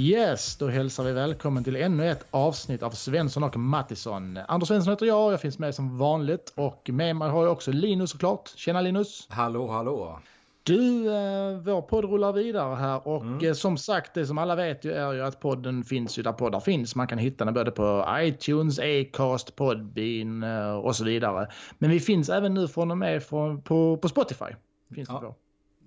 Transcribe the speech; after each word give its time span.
Yes, 0.00 0.56
då 0.56 0.68
hälsar 0.68 1.04
vi 1.04 1.12
välkommen 1.12 1.64
till 1.64 1.76
ännu 1.76 2.10
ett 2.10 2.26
avsnitt 2.30 2.82
av 2.82 2.90
Svensson 2.90 3.42
och 3.42 3.56
Mattisson. 3.56 4.38
Anders 4.48 4.68
Svensson 4.68 4.92
heter 4.92 5.06
jag, 5.06 5.32
jag 5.32 5.40
finns 5.40 5.58
med 5.58 5.74
som 5.74 5.98
vanligt 5.98 6.52
och 6.56 6.90
med 6.92 7.16
mig 7.16 7.28
har 7.28 7.42
jag 7.42 7.52
också 7.52 7.72
Linus 7.72 8.10
såklart. 8.10 8.48
Tjena 8.56 8.80
Linus! 8.80 9.26
Hallå, 9.30 9.68
hallå! 9.68 10.20
Du, 10.62 11.06
eh, 11.06 11.58
vår 11.58 11.82
podd 11.82 12.04
rullar 12.04 12.32
vidare 12.32 12.74
här 12.74 13.08
och 13.08 13.22
mm. 13.22 13.46
eh, 13.46 13.52
som 13.52 13.76
sagt 13.76 14.14
det 14.14 14.26
som 14.26 14.38
alla 14.38 14.54
vet 14.54 14.84
ju 14.84 14.92
är 14.92 15.12
ju 15.12 15.22
att 15.22 15.40
podden 15.40 15.84
finns 15.84 16.18
ju 16.18 16.22
där 16.22 16.32
poddar 16.32 16.60
finns. 16.60 16.96
Man 16.96 17.06
kan 17.06 17.18
hitta 17.18 17.44
den 17.44 17.54
både 17.54 17.70
på 17.70 18.06
iTunes, 18.20 18.78
Acast, 18.78 19.56
Podbean 19.56 20.42
eh, 20.42 20.72
och 20.72 20.96
så 20.96 21.04
vidare. 21.04 21.48
Men 21.78 21.90
vi 21.90 22.00
finns 22.00 22.28
även 22.28 22.54
nu 22.54 22.68
från 22.68 22.90
och 22.90 22.98
med 22.98 23.28
på, 23.28 23.98
på 24.02 24.08
Spotify. 24.08 24.54
Finns 24.94 25.08
ja. 25.08 25.14
det 25.14 25.26
på. 25.26 25.34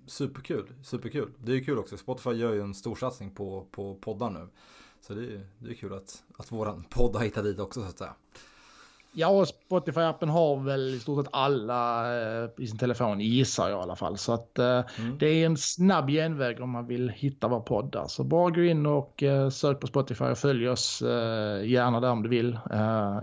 Superkul, 0.06 0.72
superkul. 0.82 1.32
Det 1.44 1.52
är 1.52 1.56
ju 1.56 1.64
kul 1.64 1.78
också. 1.78 1.96
Spotify 1.96 2.30
gör 2.30 2.52
ju 2.52 2.60
en 2.60 2.74
storsatsning 2.74 3.30
på, 3.30 3.66
på 3.70 3.94
poddar 3.94 4.30
nu. 4.30 4.48
Så 5.00 5.14
det 5.14 5.24
är, 5.34 5.46
det 5.58 5.70
är 5.70 5.74
kul 5.74 5.94
att, 5.94 6.22
att 6.36 6.52
våran 6.52 6.84
podd 6.90 7.16
har 7.16 7.24
hittat 7.24 7.44
dit 7.44 7.58
också 7.58 7.82
så 7.82 7.88
att 7.88 7.98
säga. 7.98 8.14
Ja, 9.16 9.28
och 9.28 9.46
Spotify-appen 9.70 10.28
har 10.28 10.56
väl 10.56 10.94
i 10.94 11.00
stort 11.00 11.24
sett 11.24 11.34
alla 11.34 12.12
eh, 12.16 12.48
i 12.58 12.66
sin 12.66 12.78
telefon, 12.78 13.20
gissar 13.20 13.68
jag 13.68 13.78
i 13.78 13.82
alla 13.82 13.96
fall. 13.96 14.18
Så 14.18 14.32
att 14.32 14.58
eh, 14.58 14.82
mm. 14.98 15.18
det 15.18 15.26
är 15.26 15.46
en 15.46 15.56
snabb 15.56 16.08
genväg 16.08 16.60
om 16.60 16.70
man 16.70 16.86
vill 16.86 17.08
hitta 17.08 17.48
vår 17.48 17.60
podd 17.60 17.92
där. 17.92 18.06
Så 18.06 18.24
bara 18.24 18.50
gå 18.50 18.62
in 18.62 18.86
och 18.86 19.22
eh, 19.22 19.48
sök 19.48 19.80
på 19.80 19.86
Spotify 19.86 20.24
och 20.24 20.38
följ 20.38 20.68
oss 20.68 21.02
gärna 21.64 22.00
där 22.00 22.10
om 22.10 22.22
du 22.22 22.28
vill. 22.28 22.58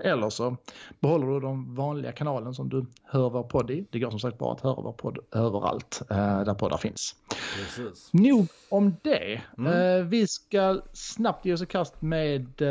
Eller 0.04 0.30
så 0.30 0.58
behåller 1.00 1.28
du 1.28 1.40
de 1.40 1.76
vanliga 1.76 2.12
kanalen 2.12 2.54
som 2.54 2.70
du 2.70 2.86
hör 3.04 3.30
vår 3.30 3.44
podd 3.44 3.72
i. 3.72 3.86
Det 3.90 4.00
går 4.00 4.10
som 4.10 4.20
sagt 4.20 4.38
bra 4.38 4.54
att 4.54 4.62
höra 4.62 4.82
vår 4.82 4.92
podd 4.92 5.18
överallt 5.32 6.02
där 6.10 6.54
poddar 6.54 6.78
finns. 6.78 7.16
Precis. 7.58 8.10
Nog 8.14 8.48
om 8.70 8.96
det. 9.02 9.42
Mm. 9.58 10.10
vi 10.10 10.28
ska 10.28 10.82
snabbt 10.94 11.46
ge 11.46 11.54
oss 11.54 11.62
i 11.62 11.66
kast 11.66 12.02
med 12.02 12.62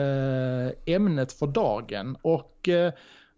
ämnet 0.86 1.32
för 1.32 1.46
dagen. 1.46 2.16
Och 2.22 2.49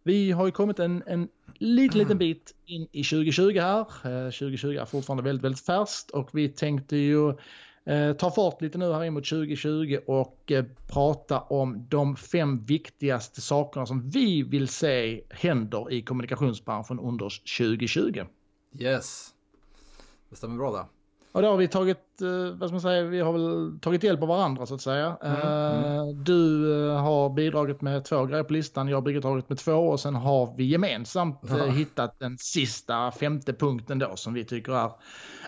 vi 0.02 0.30
har 0.32 0.46
ju 0.46 0.52
kommit 0.52 0.78
en, 0.78 1.02
en 1.06 1.28
liten, 1.58 1.98
liten 1.98 2.18
bit 2.18 2.54
in 2.66 2.88
i 2.92 3.04
2020 3.04 3.58
här. 3.58 3.84
2020 4.30 4.68
är 4.68 4.84
fortfarande 4.84 5.22
väldigt, 5.22 5.44
väldigt 5.44 5.66
färskt 5.66 6.10
och 6.10 6.28
vi 6.32 6.48
tänkte 6.48 6.96
ju 6.96 7.28
eh, 7.84 8.12
ta 8.12 8.30
fart 8.30 8.62
lite 8.62 8.78
nu 8.78 8.92
här 8.92 9.04
in 9.04 9.12
mot 9.12 9.28
2020 9.28 9.98
och 10.06 10.52
eh, 10.52 10.64
prata 10.92 11.40
om 11.40 11.86
de 11.88 12.16
fem 12.16 12.64
viktigaste 12.64 13.40
sakerna 13.40 13.86
som 13.86 14.10
vi 14.10 14.42
vill 14.42 14.68
se 14.68 15.22
händer 15.30 15.92
i 15.92 16.02
kommunikationsbranschen 16.02 16.98
under 16.98 17.28
2020. 17.58 18.24
Yes, 18.78 19.30
det 20.30 20.36
stämmer 20.36 20.56
bra 20.56 20.72
där. 20.72 20.84
Och 21.32 21.42
då 21.42 21.48
har 21.48 21.56
vi 21.56 21.68
tagit, 21.68 21.98
eh, 21.98 22.11
vad 22.52 22.68
ska 22.68 22.74
man 22.74 22.80
säga, 22.80 23.02
vi 23.02 23.20
har 23.20 23.32
väl 23.32 23.78
tagit 23.80 24.02
hjälp 24.02 24.22
av 24.22 24.28
varandra 24.28 24.66
så 24.66 24.74
att 24.74 24.80
säga. 24.80 25.16
Mm, 25.22 25.36
mm. 25.36 25.84
Eh, 25.84 26.06
du 26.06 26.72
eh, 26.88 26.96
har 27.02 27.30
bidragit 27.30 27.80
med 27.80 28.04
två 28.04 28.24
grejer 28.24 28.44
på 28.44 28.52
listan, 28.52 28.88
jag 28.88 28.96
har 28.96 29.02
bidragit 29.02 29.48
med 29.48 29.58
två 29.58 29.72
och 29.72 30.00
sen 30.00 30.14
har 30.14 30.54
vi 30.56 30.64
gemensamt 30.64 31.40
ja. 31.48 31.66
hittat 31.66 32.18
den 32.18 32.38
sista 32.38 33.10
femte 33.10 33.52
punkten 33.52 33.98
då 33.98 34.16
som 34.16 34.34
vi 34.34 34.44
tycker 34.44 34.72
är, 34.72 34.90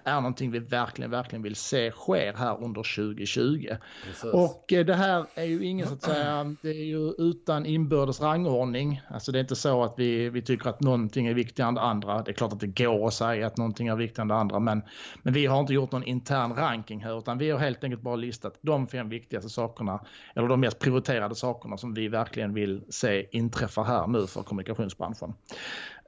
är 0.04 0.14
någonting 0.14 0.50
vi 0.50 0.58
verkligen, 0.58 1.10
verkligen 1.10 1.42
vill 1.42 1.56
se 1.56 1.90
sker 1.90 2.34
här 2.36 2.64
under 2.64 2.96
2020. 2.96 3.68
Precis. 4.06 4.24
Och 4.24 4.64
det 4.68 4.94
här 4.94 5.26
är 5.34 5.44
ju 5.44 5.64
ingen 5.64 5.86
så 5.86 5.94
att 5.94 6.02
säga, 6.02 6.56
det 6.62 6.68
är 6.68 6.84
ju 6.84 7.12
utan 7.18 7.66
inbördes 7.66 8.20
rangordning. 8.20 9.00
Alltså 9.10 9.32
det 9.32 9.38
är 9.38 9.40
inte 9.40 9.56
så 9.56 9.84
att 9.84 9.94
vi, 9.96 10.30
vi 10.30 10.42
tycker 10.42 10.70
att 10.70 10.80
någonting 10.80 11.26
är 11.26 11.34
viktigare 11.34 11.68
än 11.68 11.74
det 11.74 11.80
andra. 11.80 12.22
Det 12.22 12.30
är 12.30 12.32
klart 12.32 12.52
att 12.52 12.60
det 12.60 12.84
går 12.84 13.06
att 13.06 13.14
säga 13.14 13.46
att 13.46 13.56
någonting 13.56 13.88
är 13.88 13.96
viktigare 13.96 14.22
än 14.22 14.28
det 14.28 14.34
andra 14.34 14.58
men, 14.60 14.82
men 15.22 15.34
vi 15.34 15.46
har 15.46 15.60
inte 15.60 15.72
gjort 15.72 15.92
någon 15.92 16.04
intern 16.04 16.54
ranking 16.64 17.04
här 17.04 17.18
utan 17.18 17.38
vi 17.38 17.50
har 17.50 17.58
helt 17.58 17.84
enkelt 17.84 18.02
bara 18.02 18.16
listat 18.16 18.58
de 18.60 18.86
fem 18.86 19.08
viktigaste 19.08 19.50
sakerna 19.50 20.04
eller 20.34 20.48
de 20.48 20.60
mest 20.60 20.78
prioriterade 20.78 21.34
sakerna 21.34 21.76
som 21.76 21.94
vi 21.94 22.08
verkligen 22.08 22.54
vill 22.54 22.82
se 22.88 23.26
inträffa 23.30 23.82
här 23.82 24.06
nu 24.06 24.26
för 24.26 24.42
kommunikationsbranschen. 24.42 25.34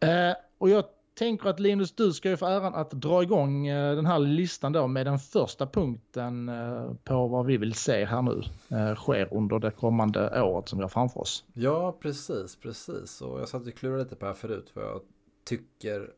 Eh, 0.00 0.34
och 0.58 0.70
jag 0.70 0.84
tänker 1.16 1.48
att 1.48 1.60
Linus, 1.60 1.92
du 1.92 2.12
ska 2.12 2.28
ju 2.28 2.36
få 2.36 2.46
äran 2.46 2.74
att 2.74 2.90
dra 2.90 3.22
igång 3.22 3.66
eh, 3.66 3.96
den 3.96 4.06
här 4.06 4.18
listan 4.18 4.72
då 4.72 4.86
med 4.86 5.06
den 5.06 5.18
första 5.18 5.66
punkten 5.66 6.48
eh, 6.48 6.92
på 7.04 7.28
vad 7.28 7.46
vi 7.46 7.56
vill 7.56 7.74
se 7.74 8.04
här 8.04 8.22
nu 8.22 8.42
eh, 8.76 8.94
sker 8.94 9.34
under 9.34 9.58
det 9.58 9.70
kommande 9.70 10.42
året 10.42 10.68
som 10.68 10.78
vi 10.78 10.82
har 10.82 10.88
framför 10.88 11.20
oss. 11.20 11.44
Ja, 11.52 11.96
precis, 12.00 12.56
precis. 12.56 13.20
Och 13.22 13.40
jag 13.40 13.48
satt 13.48 13.66
och 13.66 13.74
klurade 13.74 14.02
lite 14.02 14.16
på 14.16 14.24
det 14.24 14.30
här 14.30 14.34
förut 14.34 14.70
vad 14.74 14.84
jag 14.84 15.00
tycker 15.44 16.10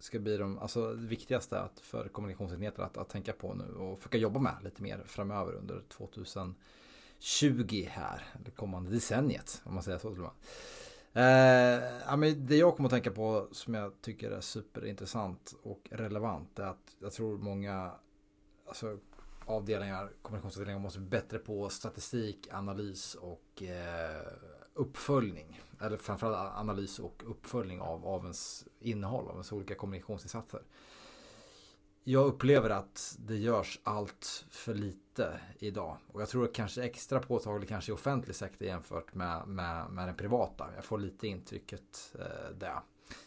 ska 0.00 0.18
bli 0.18 0.36
de 0.36 0.58
alltså, 0.58 0.92
viktigaste 0.92 1.60
att, 1.60 1.80
för 1.80 2.08
kommunikationsenheter 2.08 2.82
att, 2.82 2.96
att 2.96 3.08
tänka 3.08 3.32
på 3.32 3.54
nu 3.54 3.74
och 3.74 3.98
försöka 3.98 4.18
jobba 4.18 4.40
med 4.40 4.56
lite 4.64 4.82
mer 4.82 5.02
framöver 5.06 5.52
under 5.52 5.82
2020 5.88 7.86
här, 7.88 8.24
det 8.44 8.50
kommande 8.50 8.90
decenniet 8.90 9.62
om 9.64 9.74
man 9.74 9.82
säger 9.82 9.98
så. 9.98 10.30
Eh, 11.12 12.16
men 12.16 12.46
det 12.46 12.56
jag 12.56 12.76
kommer 12.76 12.86
att 12.86 12.92
tänka 12.92 13.10
på 13.10 13.48
som 13.52 13.74
jag 13.74 14.00
tycker 14.00 14.30
är 14.30 14.40
superintressant 14.40 15.54
och 15.62 15.88
relevant 15.90 16.58
är 16.58 16.64
att 16.64 16.96
jag 16.98 17.12
tror 17.12 17.38
många 17.38 17.92
alltså, 18.66 18.98
avdelningar, 19.44 20.12
kommunikationsavdelningar 20.22 20.78
måste 20.78 20.98
bli 20.98 21.08
bättre 21.08 21.38
på 21.38 21.68
statistik, 21.68 22.48
analys 22.52 23.14
och 23.14 23.62
eh, 23.62 24.32
uppföljning. 24.80 25.60
Eller 25.80 25.96
framförallt 25.96 26.56
analys 26.56 26.98
och 26.98 27.22
uppföljning 27.26 27.80
av, 27.80 28.06
av 28.06 28.22
ens 28.22 28.64
innehåll, 28.78 29.28
av 29.28 29.32
ens 29.32 29.52
olika 29.52 29.74
kommunikationsinsatser. 29.74 30.62
Jag 32.04 32.26
upplever 32.26 32.70
att 32.70 33.16
det 33.18 33.36
görs 33.36 33.80
allt 33.82 34.44
för 34.50 34.74
lite 34.74 35.40
idag. 35.58 35.96
Och 36.06 36.22
jag 36.22 36.28
tror 36.28 36.44
att 36.44 36.52
kanske 36.52 36.82
extra 36.82 37.20
påtagligt 37.20 37.68
kanske 37.68 37.92
i 37.92 37.94
offentlig 37.94 38.36
sektor 38.36 38.68
jämfört 38.68 39.14
med, 39.14 39.48
med, 39.48 39.90
med 39.90 40.08
den 40.08 40.16
privata. 40.16 40.68
Jag 40.74 40.84
får 40.84 40.98
lite 40.98 41.28
intrycket 41.28 42.14
eh, 42.18 42.56
där. 42.58 42.80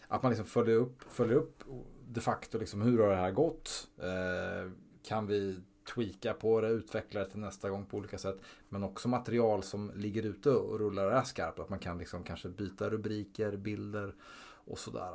Att 0.07 0.23
man 0.23 0.31
liksom 0.31 0.45
följer 0.45 0.75
upp, 0.75 1.03
följer 1.09 1.35
upp 1.35 1.63
de 2.07 2.21
facto 2.21 2.57
liksom 2.57 2.81
hur 2.81 2.99
har 2.99 3.09
det 3.09 3.15
här 3.15 3.31
gått? 3.31 3.87
Eh, 3.97 4.71
kan 5.03 5.27
vi 5.27 5.59
tweaka 5.85 6.33
på 6.33 6.61
det, 6.61 6.67
utveckla 6.67 7.19
det 7.19 7.29
till 7.29 7.39
nästa 7.39 7.69
gång 7.69 7.85
på 7.85 7.97
olika 7.97 8.17
sätt. 8.17 8.37
Men 8.69 8.83
också 8.83 9.07
material 9.07 9.63
som 9.63 9.91
ligger 9.95 10.23
ute 10.23 10.49
och 10.49 10.79
rullar 10.79 11.05
och 11.05 11.13
är 11.13 11.23
skarpt. 11.23 11.59
Att 11.59 11.69
man 11.69 11.79
kan 11.79 11.97
liksom 11.97 12.23
kanske 12.23 12.49
byta 12.49 12.89
rubriker, 12.89 13.57
bilder 13.57 14.13
och 14.65 14.79
sådär. 14.79 15.11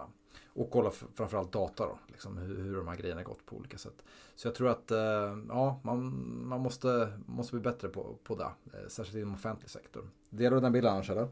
Och 0.53 0.71
kolla 0.71 0.91
framförallt 1.15 1.53
data 1.53 1.87
då, 1.87 1.99
liksom 2.07 2.39
hur, 2.39 2.57
hur 2.57 2.77
de 2.77 2.89
här 2.89 2.97
grejerna 2.97 3.23
gått 3.23 3.47
på 3.47 3.57
olika 3.57 3.79
sätt. 3.79 4.05
Så 4.35 4.49
jag 4.49 4.55
tror 4.55 4.69
att 4.69 4.91
eh, 4.91 5.39
ja, 5.49 5.81
man, 5.83 6.13
man 6.49 6.61
måste, 6.61 7.13
måste 7.27 7.53
bli 7.53 7.61
bättre 7.61 7.89
på, 7.89 8.17
på 8.25 8.37
det, 8.37 8.45
eh, 8.45 8.89
särskilt 8.89 9.17
inom 9.17 9.35
offentlig 9.35 9.71
sektor. 9.71 10.11
Delar 10.31 10.57
du 10.57 10.61
den 10.61 10.73
bilden 10.73 10.93
annars 10.93 11.11
eller? 11.11 11.29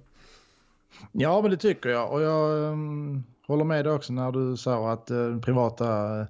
Ja, 1.13 1.41
men 1.43 1.51
det 1.51 1.57
tycker 1.57 1.89
jag. 1.89 2.13
Och 2.13 2.23
jag 2.23 2.73
um, 2.73 3.25
håller 3.47 3.65
med 3.65 3.85
dig 3.85 3.93
också 3.93 4.13
när 4.13 4.33
du 4.33 4.57
sa 4.57 4.93
att 4.93 5.11
uh, 5.11 5.17
den 5.17 5.41
privata 5.41 6.27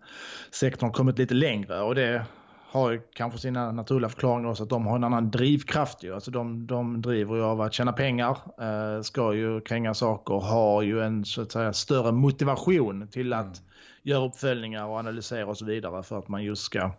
sektorn 0.50 0.92
kommit 0.92 1.18
lite 1.18 1.34
längre. 1.34 1.80
Och 1.82 1.94
det 1.94 2.26
har 2.76 2.90
ju 2.90 3.00
kanske 3.14 3.38
sina 3.38 3.72
naturliga 3.72 4.08
förklaringar 4.08 4.50
också 4.50 4.62
att 4.62 4.68
de 4.68 4.86
har 4.86 4.96
en 4.96 5.04
annan 5.04 5.30
drivkraft 5.30 6.02
ju. 6.02 6.14
Alltså 6.14 6.30
de, 6.30 6.66
de 6.66 7.02
driver 7.02 7.36
ju 7.36 7.42
av 7.42 7.60
att 7.60 7.72
tjäna 7.72 7.92
pengar, 7.92 8.38
eh, 8.60 9.02
ska 9.02 9.34
ju 9.34 9.60
kränga 9.60 9.94
saker, 9.94 10.34
har 10.34 10.82
ju 10.82 11.02
en 11.02 11.24
så 11.24 11.42
att 11.42 11.52
säga 11.52 11.72
större 11.72 12.12
motivation 12.12 13.08
till 13.08 13.32
att 13.32 13.44
mm. 13.44 13.58
göra 14.02 14.24
uppföljningar 14.24 14.86
och 14.86 14.98
analysera 14.98 15.46
och 15.46 15.58
så 15.58 15.64
vidare 15.64 16.02
för 16.02 16.18
att 16.18 16.28
man 16.28 16.44
just 16.44 16.62
ska 16.62 16.92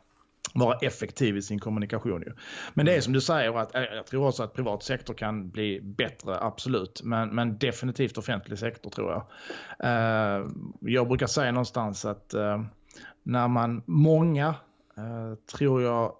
vara 0.53 0.77
effektiv 0.77 1.37
i 1.37 1.41
sin 1.41 1.59
kommunikation. 1.59 2.21
Ju. 2.21 2.33
Men 2.73 2.85
det 2.85 2.91
är 2.91 2.95
mm. 2.95 3.01
som 3.01 3.13
du 3.13 3.21
säger, 3.21 3.57
att, 3.57 3.75
eh, 3.75 3.81
jag 3.81 4.05
tror 4.05 4.27
också 4.27 4.43
att 4.43 4.53
privat 4.53 4.83
sektor 4.83 5.13
kan 5.13 5.49
bli 5.49 5.81
bättre, 5.81 6.39
absolut. 6.39 7.01
Men, 7.03 7.29
men 7.29 7.57
definitivt 7.57 8.17
offentlig 8.17 8.59
sektor 8.59 8.89
tror 8.89 9.11
jag. 9.11 9.23
Eh, 9.79 10.47
jag 10.79 11.07
brukar 11.07 11.27
säga 11.27 11.51
någonstans 11.51 12.05
att 12.05 12.33
eh, 12.33 12.61
när 13.23 13.47
man, 13.47 13.83
många 13.85 14.55
tror 15.57 15.81
jag 15.81 16.13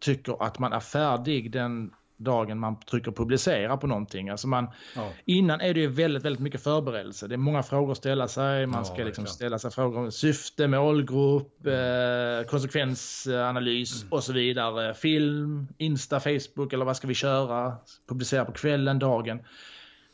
tycker 0.00 0.42
att 0.42 0.58
man 0.58 0.72
är 0.72 0.80
färdig 0.80 1.52
den 1.52 1.90
dagen 2.18 2.58
man 2.58 2.80
trycker 2.80 3.12
publicera 3.12 3.76
på 3.76 3.86
någonting. 3.86 4.28
Alltså 4.28 4.48
man, 4.48 4.70
ja. 4.96 5.10
Innan 5.24 5.60
är 5.60 5.74
det 5.74 5.80
ju 5.80 5.86
väldigt, 5.86 6.24
väldigt 6.24 6.40
mycket 6.40 6.62
förberedelse. 6.62 7.26
Det 7.26 7.34
är 7.34 7.36
många 7.36 7.62
frågor 7.62 7.92
att 7.92 7.98
ställa 7.98 8.28
sig. 8.28 8.66
Man 8.66 8.84
ska 8.84 9.04
liksom 9.04 9.26
ställa 9.26 9.58
sig 9.58 9.70
frågor 9.70 9.98
om 9.98 10.12
syfte, 10.12 10.68
målgrupp, 10.68 11.66
eh, 11.66 12.50
konsekvensanalys 12.50 14.02
mm. 14.02 14.12
och 14.12 14.24
så 14.24 14.32
vidare. 14.32 14.94
Film, 14.94 15.68
Insta, 15.78 16.20
Facebook 16.20 16.72
eller 16.72 16.84
vad 16.84 16.96
ska 16.96 17.08
vi 17.08 17.14
köra? 17.14 17.76
Publicera 18.08 18.44
på 18.44 18.52
kvällen, 18.52 18.98
dagen. 18.98 19.42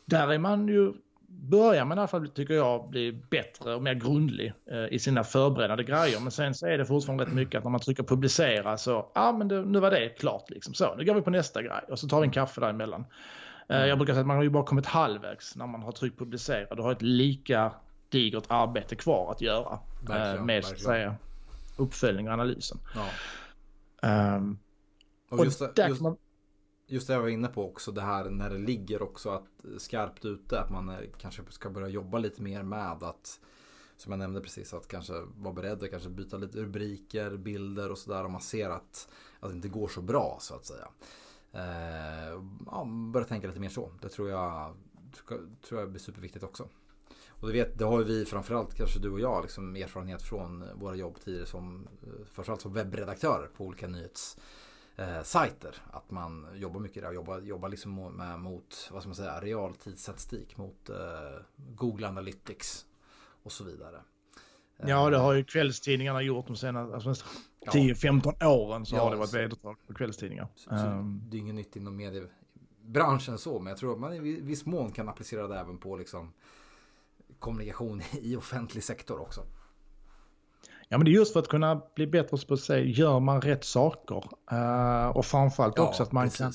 Där 0.05 0.33
är 0.33 0.37
man 0.37 0.67
ju 0.67 0.93
börjar 1.35 1.85
man 1.85 1.97
i 1.97 2.01
alla 2.01 2.07
fall, 2.07 2.27
tycker 2.27 2.53
jag, 2.53 2.89
bli 2.89 3.11
bättre 3.29 3.75
och 3.75 3.83
mer 3.83 3.93
grundlig 3.93 4.53
eh, 4.71 4.85
i 4.93 4.99
sina 4.99 5.23
förberedande 5.23 5.83
grejer. 5.83 6.19
Men 6.19 6.31
sen 6.31 6.53
så 6.55 6.67
är 6.67 6.77
det 6.77 6.85
fortfarande 6.85 7.25
rätt 7.25 7.33
mycket 7.33 7.57
att 7.57 7.63
när 7.63 7.71
man 7.71 7.81
trycker 7.81 8.03
publicera 8.03 8.77
så, 8.77 8.91
ja 8.91 9.09
ah, 9.13 9.31
men 9.31 9.47
det, 9.47 9.65
nu 9.65 9.79
var 9.79 9.91
det 9.91 10.09
klart 10.09 10.49
liksom. 10.49 10.73
Så, 10.73 10.95
nu 10.95 11.05
går 11.05 11.13
vi 11.13 11.21
på 11.21 11.29
nästa 11.29 11.61
grej 11.61 11.81
och 11.89 11.99
så 11.99 12.07
tar 12.07 12.21
vi 12.21 12.27
en 12.27 12.31
kaffe 12.31 12.61
däremellan. 12.61 13.05
Eh, 13.69 13.75
mm. 13.75 13.89
jag 13.89 13.97
brukar 13.97 14.13
säga 14.13 14.21
att 14.21 14.27
man 14.27 14.35
har 14.35 14.43
ju 14.43 14.49
bara 14.49 14.63
kommit 14.63 14.85
halvvägs 14.85 15.55
när 15.55 15.67
man 15.67 15.83
har 15.83 15.91
tryckt 15.91 16.19
publicera. 16.19 16.75
Du 16.75 16.81
har 16.81 16.91
ett 16.91 17.01
lika 17.01 17.71
digert 18.09 18.43
arbete 18.47 18.95
kvar 18.95 19.31
att 19.31 19.41
göra 19.41 19.79
eh, 20.09 20.43
med 20.43 20.65
så 20.65 20.73
att 20.73 20.81
säga, 20.81 21.15
uppföljning 21.77 22.27
och 22.27 22.33
analysen. 22.33 22.77
Ja. 22.95 24.35
Um, 24.35 24.59
och, 25.29 25.45
just, 25.45 25.75
där 25.75 25.89
just... 25.89 26.01
man 26.01 26.17
just 26.87 27.07
det 27.07 27.13
jag 27.13 27.21
var 27.21 27.27
inne 27.27 27.47
på 27.47 27.65
också 27.65 27.91
det 27.91 28.01
här 28.01 28.29
när 28.29 28.49
det 28.49 28.57
ligger 28.57 29.01
också 29.01 29.29
att 29.29 29.65
skarpt 29.77 30.25
ute 30.25 30.59
att 30.59 30.69
man 30.69 30.97
kanske 31.17 31.41
ska 31.49 31.69
börja 31.69 31.87
jobba 31.87 32.19
lite 32.19 32.41
mer 32.41 32.63
med 32.63 33.03
att 33.03 33.39
som 33.97 34.11
jag 34.11 34.19
nämnde 34.19 34.41
precis 34.41 34.73
att 34.73 34.87
kanske 34.87 35.13
vara 35.37 35.53
beredd 35.53 35.83
att 35.83 35.89
kanske 35.89 36.09
byta 36.09 36.37
lite 36.37 36.57
rubriker, 36.57 37.37
bilder 37.37 37.91
och 37.91 37.97
sådär 37.97 38.25
om 38.25 38.31
man 38.31 38.41
ser 38.41 38.69
att, 38.69 39.09
att 39.39 39.49
det 39.49 39.55
inte 39.55 39.67
går 39.67 39.87
så 39.87 40.01
bra 40.01 40.37
så 40.41 40.55
att 40.55 40.65
säga. 40.65 40.87
Eh, 41.51 42.41
ja, 42.65 42.85
börja 43.13 43.27
tänka 43.27 43.47
lite 43.47 43.59
mer 43.59 43.69
så. 43.69 43.91
Det 44.01 44.09
tror 44.09 44.29
jag, 44.29 44.75
tror 45.67 45.79
jag 45.79 45.89
blir 45.89 45.99
superviktigt 45.99 46.43
också. 46.43 46.67
Och 47.27 47.47
du 47.47 47.53
vet, 47.53 47.79
det 47.79 47.85
har 47.85 47.99
ju 47.99 48.05
vi 48.05 48.25
framförallt, 48.25 48.75
kanske 48.75 48.99
du 48.99 49.09
och 49.09 49.19
jag, 49.19 49.41
liksom 49.41 49.75
erfarenhet 49.75 50.21
från 50.21 50.63
våra 50.75 50.95
jobb 50.95 51.19
tidigare 51.19 51.45
som 51.45 51.87
eh, 52.03 52.25
framförallt 52.31 52.61
som 52.61 52.73
webbredaktörer 52.73 53.47
på 53.57 53.65
olika 53.65 53.87
nyhets... 53.87 54.37
Eh, 54.97 55.19
att 55.91 56.11
man 56.11 56.47
jobbar 56.53 56.79
mycket 56.79 57.03
där, 57.03 57.11
jobbar, 57.11 57.39
jobbar 57.39 57.69
liksom 57.69 58.15
med, 58.17 58.39
mot, 58.39 58.89
vad 58.91 59.01
ska 59.01 59.09
man 59.09 59.15
säga, 59.15 59.41
realtidsstatistik 59.41 60.57
mot 60.57 60.89
eh, 60.89 60.95
Google 61.55 62.07
Analytics 62.07 62.85
och 63.43 63.51
så 63.51 63.63
vidare. 63.63 64.01
Ja, 64.77 65.09
det 65.09 65.17
har 65.17 65.33
ju 65.33 65.43
kvällstidningarna 65.43 66.21
gjort 66.21 66.47
de 66.47 66.55
senaste 66.55 67.09
alltså, 67.09 67.25
10-15 67.65 68.45
åren 68.45 68.85
så 68.85 68.95
ja, 68.95 69.03
har 69.03 69.11
det 69.11 69.17
varit 69.17 69.33
vedertaget 69.33 69.87
på 69.87 69.93
kvällstidningar. 69.93 70.47
Så, 70.55 70.69
så 70.69 70.75
um, 70.75 71.21
det 71.29 71.37
är 71.37 71.39
inget 71.39 71.55
nytt 71.55 71.75
inom 71.75 71.95
mediebranschen 71.95 73.37
så, 73.37 73.59
men 73.59 73.67
jag 73.71 73.77
tror 73.77 73.93
att 73.93 73.99
man 73.99 74.13
i 74.13 74.19
viss 74.19 74.65
mån 74.65 74.91
kan 74.91 75.09
applicera 75.09 75.47
det 75.47 75.59
även 75.59 75.77
på 75.77 75.97
liksom 75.97 76.33
kommunikation 77.39 78.01
i 78.21 78.35
offentlig 78.35 78.83
sektor 78.83 79.21
också. 79.21 79.45
Ja, 80.89 80.97
men 80.97 81.05
det 81.05 81.11
är 81.11 81.13
just 81.13 81.33
för 81.33 81.39
att 81.39 81.47
kunna 81.47 81.81
bli 81.95 82.07
bättre 82.07 82.37
på 82.47 82.53
att 82.53 82.59
säga, 82.59 82.85
gör 82.85 83.19
man 83.19 83.41
rätt 83.41 83.63
saker? 83.63 84.23
Uh, 84.51 85.17
och 85.17 85.25
framförallt 85.25 85.77
ja, 85.77 85.87
också 85.87 86.03
att 86.03 86.11
man 86.11 86.23
precis. 86.25 86.39
kan 86.39 86.53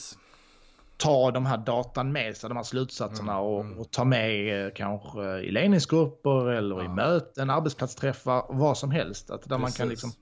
ta 0.96 1.30
de 1.30 1.46
här 1.46 1.58
datan 1.58 2.12
med 2.12 2.36
sig, 2.36 2.48
de 2.48 2.56
här 2.56 2.64
slutsatserna 2.64 3.32
mm, 3.32 3.44
och, 3.44 3.60
mm. 3.60 3.78
och, 3.78 3.90
ta 3.90 4.04
med 4.04 4.66
eh, 4.66 4.72
kanske 4.74 5.38
i 5.38 5.50
ledningsgrupper 5.50 6.50
eller 6.50 6.76
ja. 6.76 6.84
i 6.84 6.88
möten, 6.88 7.50
arbetsplatsträffar, 7.50 8.44
vad 8.48 8.78
som 8.78 8.90
helst. 8.90 9.30
Att 9.30 9.48
där 9.48 9.58
man 9.58 9.72
kan 9.72 9.88
liksom 9.88 10.12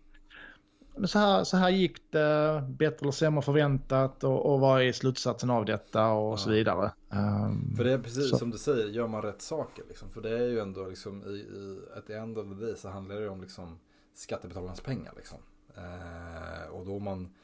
så 1.04 1.18
här, 1.18 1.44
så 1.44 1.56
här 1.56 1.70
gick 1.70 2.12
det, 2.12 2.64
bättre 2.68 2.98
eller 3.04 3.12
sämre 3.12 3.42
förväntat 3.42 4.24
och, 4.24 4.52
och 4.52 4.60
vad 4.60 4.82
är 4.82 4.92
slutsatsen 4.92 5.50
av 5.50 5.64
detta 5.64 6.10
och 6.10 6.32
ja. 6.32 6.36
så 6.36 6.50
vidare. 6.50 6.92
Um, 7.10 7.74
för 7.76 7.84
det 7.84 7.92
är 7.92 7.98
precis 7.98 8.30
så. 8.30 8.36
som 8.36 8.50
du 8.50 8.58
säger, 8.58 8.86
gör 8.86 9.06
man 9.06 9.22
rätt 9.22 9.42
saker 9.42 9.84
liksom. 9.88 10.10
För 10.10 10.20
det 10.20 10.38
är 10.38 10.46
ju 10.46 10.60
ändå 10.60 10.86
liksom 10.86 11.22
i, 11.22 11.34
i 11.34 11.78
ett 11.98 12.10
end 12.10 12.38
of 12.38 12.46
the 12.48 12.64
day 12.64 12.76
så 12.76 12.88
handlar 12.88 13.20
det 13.20 13.28
om 13.28 13.40
liksom 13.40 13.78
skattebetalarnas 14.18 14.80
pengar 14.80 15.12
liksom. 15.16 15.38
Uh, 15.76 16.70
och 16.70 16.86
då 16.86 16.98
man 16.98 17.34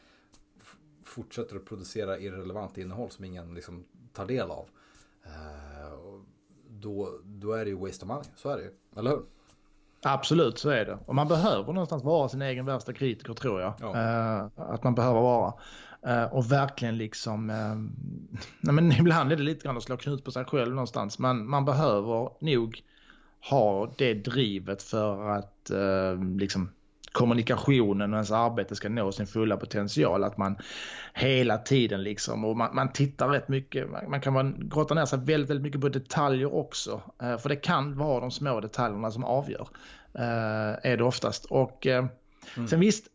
fortsätter 1.04 1.56
att 1.56 1.64
producera 1.64 2.18
irrelevant 2.18 2.78
innehåll 2.78 3.10
som 3.10 3.24
ingen 3.24 3.54
liksom 3.54 3.84
tar 4.12 4.26
del 4.26 4.50
av. 4.50 4.68
Uh, 5.26 6.20
då, 6.68 7.18
då 7.24 7.52
är 7.52 7.64
det 7.64 7.70
ju 7.70 7.76
waste 7.76 8.04
of 8.04 8.08
money, 8.08 8.24
så 8.36 8.48
är 8.48 8.56
det 8.56 8.62
ju, 8.62 8.72
eller 8.96 9.10
hur? 9.10 9.22
Absolut, 10.02 10.58
så 10.58 10.70
är 10.70 10.84
det. 10.84 10.98
Och 11.06 11.14
man 11.14 11.28
behöver 11.28 11.72
någonstans 11.72 12.04
vara 12.04 12.28
sin 12.28 12.42
egen 12.42 12.66
värsta 12.66 12.92
kritiker 12.92 13.34
tror 13.34 13.60
jag. 13.60 13.74
Ja. 13.80 13.88
Uh, 13.88 14.50
att 14.56 14.84
man 14.84 14.94
behöver 14.94 15.20
vara. 15.20 15.52
Uh, 16.06 16.34
och 16.34 16.52
verkligen 16.52 16.98
liksom, 16.98 17.50
uh, 17.50 17.56
nej 18.60 18.74
men 18.74 18.92
ibland 18.92 19.32
är 19.32 19.36
det 19.36 19.42
lite 19.42 19.64
grann 19.64 19.76
att 19.76 19.82
slå 19.82 19.96
knut 19.96 20.24
på 20.24 20.30
sig 20.30 20.44
själv 20.44 20.74
någonstans. 20.74 21.18
Men 21.18 21.48
man 21.48 21.64
behöver 21.64 22.30
nog 22.40 22.82
ha 23.50 23.94
det 23.98 24.14
drivet 24.14 24.82
för 24.82 25.30
att 25.30 25.70
liksom 26.38 26.70
kommunikationen 27.14 28.12
och 28.12 28.16
ens 28.16 28.30
arbete 28.30 28.74
ska 28.76 28.88
nå 28.88 29.12
sin 29.12 29.26
fulla 29.26 29.56
potential. 29.56 30.24
Att 30.24 30.36
man 30.36 30.56
hela 31.14 31.58
tiden 31.58 32.02
liksom, 32.02 32.44
och 32.44 32.56
man, 32.56 32.74
man 32.74 32.92
tittar 32.92 33.28
rätt 33.28 33.48
mycket, 33.48 33.90
man, 33.90 34.10
man 34.10 34.20
kan 34.20 34.68
grotta 34.68 34.94
ner 34.94 35.04
sig 35.04 35.18
väldigt, 35.18 35.50
väldigt 35.50 35.62
mycket 35.62 35.80
på 35.80 35.88
detaljer 35.88 36.54
också. 36.54 37.02
Uh, 37.22 37.38
för 37.38 37.48
det 37.48 37.56
kan 37.56 37.98
vara 37.98 38.20
de 38.20 38.30
små 38.30 38.60
detaljerna 38.60 39.10
som 39.10 39.24
avgör. 39.24 39.68
Uh, 40.18 40.78
är 40.82 40.96
det 40.96 41.04
oftast. 41.04 41.44
Och 41.44 41.86
uh, 41.86 42.06
Mm. 42.56 42.68
Sen 42.68 42.80
visst, 42.80 43.06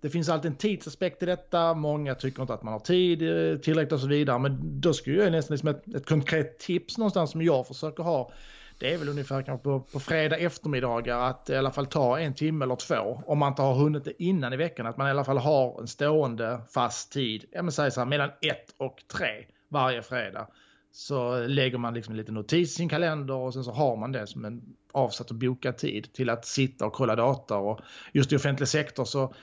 det 0.00 0.10
finns 0.10 0.28
alltid 0.28 0.50
en 0.50 0.56
tidsaspekt 0.56 1.22
i 1.22 1.26
detta. 1.26 1.74
Många 1.74 2.14
tycker 2.14 2.42
inte 2.42 2.54
att 2.54 2.62
man 2.62 2.72
har 2.72 2.80
tid 2.80 3.18
tillräckligt 3.62 3.92
och 3.92 4.00
så 4.00 4.06
vidare. 4.06 4.38
Men 4.38 4.80
då 4.80 4.92
skulle 4.92 5.22
jag 5.22 5.32
nästan 5.32 5.54
liksom 5.54 5.68
ett, 5.68 5.94
ett 5.94 6.06
konkret 6.06 6.58
tips 6.58 6.98
någonstans 6.98 7.30
som 7.30 7.42
jag 7.42 7.66
försöker 7.66 8.02
ha 8.02 8.32
det 8.78 8.94
är 8.94 8.98
väl 8.98 9.08
ungefär 9.08 9.42
kanske 9.42 9.64
på, 9.64 9.80
på 9.80 10.00
fredag 10.00 10.36
eftermiddagar 10.36 11.18
att 11.18 11.50
i 11.50 11.56
alla 11.56 11.70
fall 11.70 11.86
ta 11.86 12.18
en 12.18 12.34
timme 12.34 12.64
eller 12.64 12.76
två. 12.76 13.22
Om 13.26 13.38
man 13.38 13.52
inte 13.52 13.62
har 13.62 13.74
hunnit 13.74 14.04
det 14.04 14.22
innan 14.22 14.52
i 14.52 14.56
veckan. 14.56 14.86
Att 14.86 14.96
man 14.96 15.06
i 15.06 15.10
alla 15.10 15.24
fall 15.24 15.38
har 15.38 15.80
en 15.80 15.86
stående 15.86 16.60
fast 16.74 17.12
tid. 17.12 17.44
Ja 17.50 17.62
men 17.62 17.72
säg 17.72 17.90
så 17.90 18.00
här 18.00 18.06
mellan 18.06 18.28
ett 18.28 18.74
och 18.76 19.02
tre 19.12 19.44
varje 19.68 20.02
fredag. 20.02 20.48
Så 20.92 21.46
lägger 21.46 21.78
man 21.78 21.94
liksom 21.94 22.12
en 22.12 22.18
liten 22.18 22.34
notis 22.34 22.70
i 22.70 22.74
sin 22.74 22.88
kalender 22.88 23.34
och 23.34 23.54
sen 23.54 23.64
så 23.64 23.72
har 23.72 23.96
man 23.96 24.12
det 24.12 24.26
som 24.26 24.44
en 24.44 24.62
avsatt 24.92 25.30
och 25.30 25.36
bokad 25.36 25.78
tid 25.78 26.12
till 26.12 26.30
att 26.30 26.46
sitta 26.46 26.86
och 26.86 26.92
kolla 26.92 27.16
data. 27.16 27.56
Och 27.56 27.80
just 28.12 28.32
i 28.32 28.36
offentlig 28.36 28.68
sektor 28.68 29.04
så 29.04 29.34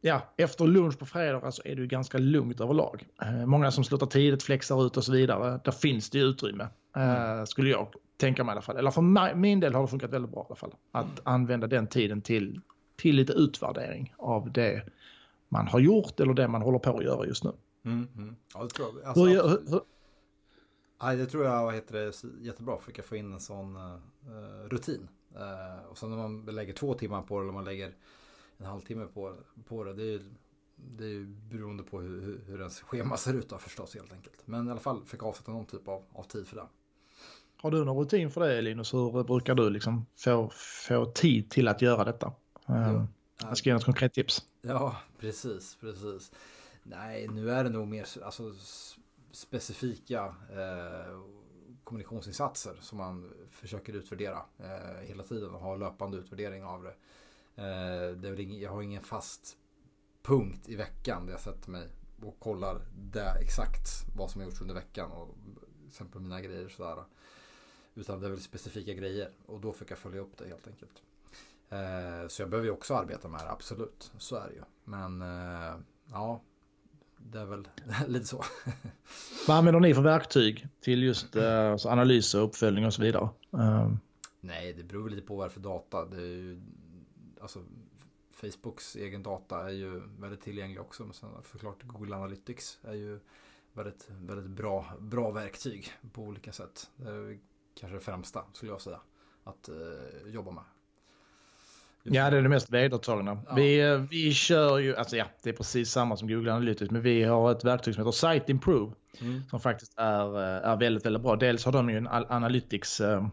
ja, 0.00 0.34
efter 0.36 0.66
lunch 0.66 0.98
på 0.98 1.06
fredagar 1.06 1.50
så 1.50 1.62
är 1.64 1.74
det 1.74 1.80
ju 1.80 1.86
ganska 1.86 2.18
lugnt 2.18 2.60
överlag. 2.60 3.06
Eh, 3.22 3.46
många 3.46 3.70
som 3.70 3.84
slutar 3.84 4.06
tidigt, 4.06 4.42
flexar 4.42 4.86
ut 4.86 4.96
och 4.96 5.04
så 5.04 5.12
vidare. 5.12 5.60
Där 5.64 5.72
finns 5.72 6.10
det 6.10 6.18
utrymme, 6.18 6.68
eh, 6.96 7.44
skulle 7.44 7.70
jag 7.70 7.88
tänka 8.16 8.44
mig 8.44 8.52
i 8.52 8.54
alla 8.54 8.62
fall. 8.62 8.76
Eller 8.76 8.90
för 8.90 9.34
min 9.34 9.60
del 9.60 9.74
har 9.74 9.82
det 9.82 9.88
funkat 9.88 10.10
väldigt 10.10 10.30
bra 10.30 10.42
i 10.42 10.46
alla 10.46 10.56
fall. 10.56 10.74
Att 10.92 11.04
mm. 11.04 11.22
använda 11.24 11.66
den 11.66 11.86
tiden 11.86 12.22
till, 12.22 12.60
till 12.96 13.16
lite 13.16 13.32
utvärdering 13.32 14.14
av 14.18 14.52
det 14.52 14.82
man 15.48 15.68
har 15.68 15.80
gjort 15.80 16.20
eller 16.20 16.34
det 16.34 16.48
man 16.48 16.62
håller 16.62 16.78
på 16.78 16.98
att 16.98 17.04
göra 17.04 17.26
just 17.26 17.44
nu. 17.44 17.52
Mm, 17.84 18.08
mm. 18.16 18.36
Ja, 18.54 18.62
det 18.62 18.68
tror 18.68 18.88
jag. 18.88 19.04
Alltså, 19.04 19.24
hur, 19.24 19.42
hur, 19.42 19.70
hur... 19.70 19.80
Ja, 21.00 21.14
det 21.14 21.26
tror 21.26 21.44
jag 21.44 21.64
vad 21.64 21.74
heter 21.74 21.94
det, 21.94 22.44
jättebra. 22.44 22.78
Fick 22.78 22.98
jag 22.98 23.04
få 23.04 23.16
in 23.16 23.32
en 23.32 23.40
sån 23.40 23.76
uh, 23.76 24.68
rutin. 24.68 25.08
Uh, 25.36 25.90
och 25.90 25.98
sen 25.98 26.10
när 26.10 26.16
man 26.16 26.44
lägger 26.44 26.72
två 26.72 26.94
timmar 26.94 27.22
på 27.22 27.38
det 27.38 27.44
eller 27.44 27.52
man 27.52 27.64
lägger 27.64 27.94
en 28.56 28.66
halvtimme 28.66 29.06
på, 29.06 29.34
på 29.68 29.84
det. 29.84 29.94
Det 29.94 30.14
är, 30.14 30.20
det 30.76 31.04
är 31.04 31.24
beroende 31.50 31.82
på 31.82 32.00
hur, 32.00 32.40
hur 32.46 32.58
ens 32.58 32.80
schema 32.80 33.16
ser 33.16 33.34
ut 33.34 33.48
då, 33.48 33.58
förstås 33.58 33.94
helt 33.94 34.12
enkelt. 34.12 34.42
Men 34.44 34.68
i 34.68 34.70
alla 34.70 34.80
fall 34.80 35.04
fick 35.04 35.22
avsätta 35.22 35.52
någon 35.52 35.66
typ 35.66 35.88
av, 35.88 36.02
av 36.12 36.22
tid 36.22 36.46
för 36.46 36.56
det. 36.56 36.66
Har 37.56 37.70
du 37.70 37.84
någon 37.84 37.96
rutin 38.04 38.30
för 38.30 38.40
det 38.40 38.62
Linus? 38.62 38.94
Hur 38.94 39.24
brukar 39.24 39.54
du 39.54 39.70
liksom 39.70 40.06
få, 40.16 40.50
få 40.88 41.06
tid 41.06 41.50
till 41.50 41.68
att 41.68 41.82
göra 41.82 42.04
detta? 42.04 42.32
Ja. 42.66 43.06
Jag 43.40 43.58
ska 43.58 43.70
ge 43.70 43.74
något 43.74 43.84
konkret 43.84 44.14
tips. 44.14 44.42
Ja, 44.62 44.96
precis, 45.18 45.76
precis. 45.80 46.32
Nej, 46.82 47.28
nu 47.28 47.50
är 47.50 47.64
det 47.64 47.70
nog 47.70 47.88
mer 47.88 48.06
alltså, 48.24 48.52
specifika 49.32 50.24
eh, 50.50 51.20
kommunikationsinsatser 51.84 52.76
som 52.80 52.98
man 52.98 53.32
försöker 53.50 53.92
utvärdera 53.92 54.42
eh, 54.58 55.08
hela 55.08 55.22
tiden 55.22 55.50
och 55.50 55.60
ha 55.60 55.76
löpande 55.76 56.16
utvärdering 56.16 56.64
av 56.64 56.82
det. 56.82 56.94
Eh, 57.62 58.16
det 58.16 58.42
ingen, 58.42 58.60
jag 58.60 58.70
har 58.70 58.82
ingen 58.82 59.02
fast 59.02 59.56
punkt 60.22 60.68
i 60.68 60.76
veckan 60.76 61.26
där 61.26 61.32
jag 61.32 61.40
sätter 61.40 61.70
mig 61.70 61.88
och 62.22 62.38
kollar 62.38 62.80
det 63.12 63.30
exakt 63.40 63.88
vad 64.16 64.30
som 64.30 64.40
har 64.40 64.48
gjorts 64.48 64.60
under 64.60 64.74
veckan 64.74 65.10
och 65.12 65.34
till 65.78 65.88
exempel 65.88 66.20
mina 66.20 66.40
grejer 66.40 66.68
sådär. 66.68 67.04
Utan 67.96 68.20
det 68.20 68.26
är 68.26 68.30
väl 68.30 68.40
specifika 68.40 68.94
grejer 68.94 69.30
och 69.46 69.60
då 69.60 69.72
fick 69.72 69.90
jag 69.90 69.98
följa 69.98 70.20
upp 70.20 70.36
det 70.36 70.48
helt 70.48 70.66
enkelt. 70.66 71.02
Eh, 71.68 72.28
så 72.28 72.42
jag 72.42 72.50
behöver 72.50 72.66
ju 72.66 72.72
också 72.72 72.94
arbeta 72.94 73.28
med 73.28 73.40
det, 73.40 73.50
absolut. 73.50 74.12
Så 74.18 74.36
är 74.36 74.48
det 74.48 74.54
ju. 74.54 74.62
Men 74.84 75.22
eh, 75.22 75.74
ja, 76.12 76.40
det 77.16 77.38
är 77.38 77.44
väl 77.44 77.68
lite 78.06 78.26
så. 78.26 78.44
Vad 79.48 79.56
använder 79.56 79.80
ni 79.80 79.94
för 79.94 80.02
verktyg 80.02 80.68
till 80.80 81.02
just 81.02 81.36
eh, 81.36 81.70
alltså 81.70 81.88
analys 81.88 82.34
och 82.34 82.44
uppföljning 82.44 82.86
och 82.86 82.94
så 82.94 83.02
vidare? 83.02 83.28
Um. 83.50 83.98
Nej, 84.40 84.72
det 84.72 84.82
beror 84.82 85.10
lite 85.10 85.22
på 85.22 85.36
vad 85.36 85.46
det 85.46 85.48
är 85.48 85.52
för 85.52 85.60
data. 85.60 86.04
Det 86.04 86.16
är 86.16 86.26
ju, 86.26 86.60
alltså, 87.40 87.62
Facebooks 88.30 88.96
egen 88.96 89.22
data 89.22 89.68
är 89.68 89.72
ju 89.72 90.02
väldigt 90.18 90.40
tillgänglig 90.40 90.80
också. 90.80 91.04
Men 91.04 91.12
sen 91.12 91.28
förklart 91.42 91.82
Google 91.82 92.16
Analytics 92.16 92.78
är 92.82 92.94
ju 92.94 93.20
väldigt, 93.72 94.10
väldigt 94.10 94.50
bra, 94.50 94.86
bra 95.00 95.30
verktyg 95.30 95.92
på 96.12 96.22
olika 96.22 96.52
sätt. 96.52 96.90
Kanske 97.80 97.96
det 97.96 98.00
främsta 98.00 98.42
skulle 98.52 98.72
jag 98.72 98.80
säga 98.80 99.00
att 99.44 99.68
eh, 99.68 100.34
jobba 100.34 100.50
med. 100.50 100.64
Just 102.02 102.16
ja, 102.16 102.30
det 102.30 102.36
är 102.38 102.42
det 102.42 102.48
mest 102.48 102.70
vedertagna. 102.70 103.38
Ja. 103.48 103.54
Vi, 103.54 103.80
eh, 103.80 103.98
vi 103.98 104.32
kör 104.32 104.78
ju, 104.78 104.96
alltså 104.96 105.16
ja, 105.16 105.24
det 105.42 105.50
är 105.50 105.54
precis 105.54 105.90
samma 105.90 106.16
som 106.16 106.28
Google 106.28 106.52
Analytics, 106.52 106.90
men 106.90 107.02
vi 107.02 107.24
har 107.24 107.52
ett 107.52 107.64
verktyg 107.64 107.94
som 107.94 108.06
heter 108.06 108.32
Site 108.32 108.52
Improve. 108.52 108.92
Mm. 109.20 109.42
Som 109.50 109.60
faktiskt 109.60 109.98
är, 109.98 110.36
eh, 110.36 110.70
är 110.70 110.76
väldigt, 110.76 111.06
väldigt 111.06 111.22
bra. 111.22 111.36
Dels 111.36 111.64
har 111.64 111.72
de 111.72 111.90
ju 111.90 111.96
en 111.96 112.08
Analytics 112.08 113.00
eh, 113.00 113.26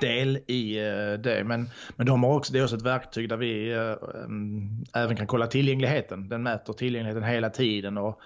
del 0.00 0.36
i 0.36 0.74
det. 1.22 1.44
Men, 1.44 1.70
men 1.96 2.06
de 2.06 2.24
har 2.24 2.36
också, 2.36 2.52
det 2.52 2.58
är 2.58 2.64
också 2.64 2.76
ett 2.76 2.82
verktyg 2.82 3.28
där 3.28 3.36
vi 3.36 3.72
äh, 3.72 5.02
även 5.02 5.16
kan 5.16 5.26
kolla 5.26 5.46
tillgängligheten. 5.46 6.28
Den 6.28 6.42
mäter 6.42 6.72
tillgängligheten 6.72 7.22
hela 7.22 7.50
tiden 7.50 7.98
och 7.98 8.20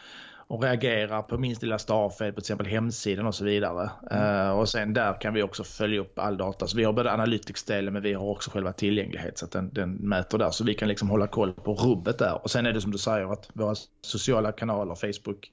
och 0.51 0.63
reagerar 0.63 1.23
på 1.23 1.39
minst 1.39 1.63
lilla 1.63 1.79
stavfel 1.79 2.33
på 2.33 2.41
till 2.41 2.43
exempel 2.43 2.67
hemsidan 2.67 3.27
och 3.27 3.35
så 3.35 3.45
vidare. 3.45 3.91
Mm. 4.11 4.47
Uh, 4.47 4.51
och 4.51 4.69
sen 4.69 4.93
där 4.95 5.21
kan 5.21 5.35
vi 5.35 5.43
också 5.43 5.65
följa 5.65 6.01
upp 6.01 6.19
all 6.19 6.37
data. 6.37 6.67
Så 6.67 6.77
vi 6.77 6.85
har 6.85 6.93
både 6.93 7.13
Analytics-delen 7.13 7.93
men 7.93 8.03
vi 8.03 8.13
har 8.13 8.27
också 8.27 8.51
själva 8.51 8.73
tillgänglighet 8.73 9.39
så 9.39 9.45
att 9.45 9.53
den, 9.53 9.71
den 9.73 9.93
mäter 9.93 10.39
där. 10.39 10.51
Så 10.51 10.65
vi 10.65 10.75
kan 10.75 10.89
liksom 10.89 11.11
hålla 11.11 11.27
koll 11.27 11.53
på 11.53 11.75
rubbet 11.75 12.19
där. 12.19 12.43
Och 12.43 12.51
sen 12.51 12.67
är 12.67 12.73
det 12.73 12.81
som 12.81 12.91
du 12.91 12.99
säger 12.99 13.33
att 13.33 13.49
våra 13.53 13.75
sociala 14.01 14.53
kanaler, 14.53 14.95
Facebook, 14.95 15.53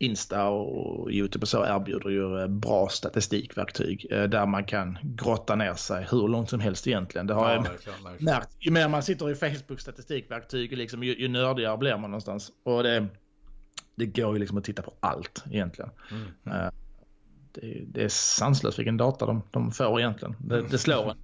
Insta 0.00 0.48
och 0.48 1.10
YouTube 1.10 1.42
och 1.42 1.48
så 1.48 1.64
erbjuder 1.64 2.10
ju 2.10 2.40
eh, 2.40 2.46
bra 2.46 2.88
statistikverktyg 2.88 4.06
uh, 4.12 4.24
där 4.24 4.46
man 4.46 4.64
kan 4.64 4.98
grotta 5.02 5.54
ner 5.54 5.74
sig 5.74 6.06
hur 6.10 6.28
långt 6.28 6.50
som 6.50 6.60
helst 6.60 6.86
egentligen. 6.86 7.26
Det 7.26 7.34
har 7.34 7.48
ja, 7.48 7.54
jag 7.54 7.62
verkligen, 7.62 8.04
verkligen. 8.04 8.34
märkt. 8.34 8.56
Ju 8.60 8.70
mer 8.70 8.88
man 8.88 9.02
sitter 9.02 9.30
i 9.30 9.34
Facebook 9.34 9.80
statistikverktyg 9.80 10.76
liksom, 10.76 11.02
ju, 11.02 11.18
ju 11.18 11.28
nördigare 11.28 11.78
blir 11.78 11.96
man 11.96 12.10
någonstans. 12.10 12.52
Och 12.64 12.82
det, 12.82 13.06
det 13.98 14.06
går 14.06 14.32
ju 14.32 14.38
liksom 14.38 14.58
att 14.58 14.64
titta 14.64 14.82
på 14.82 14.94
allt 15.00 15.44
egentligen. 15.50 15.90
Mm. 16.10 16.60
Uh, 16.60 16.70
det, 17.52 17.84
det, 17.86 18.04
är 18.04 18.08
sanslöst 18.08 18.78
vilken 18.78 18.96
data 18.96 19.26
de, 19.26 19.42
de 19.50 19.70
får 19.70 20.00
egentligen. 20.00 20.36
Det, 20.38 20.62
det 20.62 20.78
slår 20.78 21.10
en. 21.10 21.16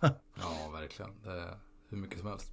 ja, 0.40 0.70
verkligen. 0.72 1.10
Det 1.24 1.30
är 1.30 1.56
hur 1.88 1.98
mycket 1.98 2.18
som 2.18 2.28
helst. 2.28 2.52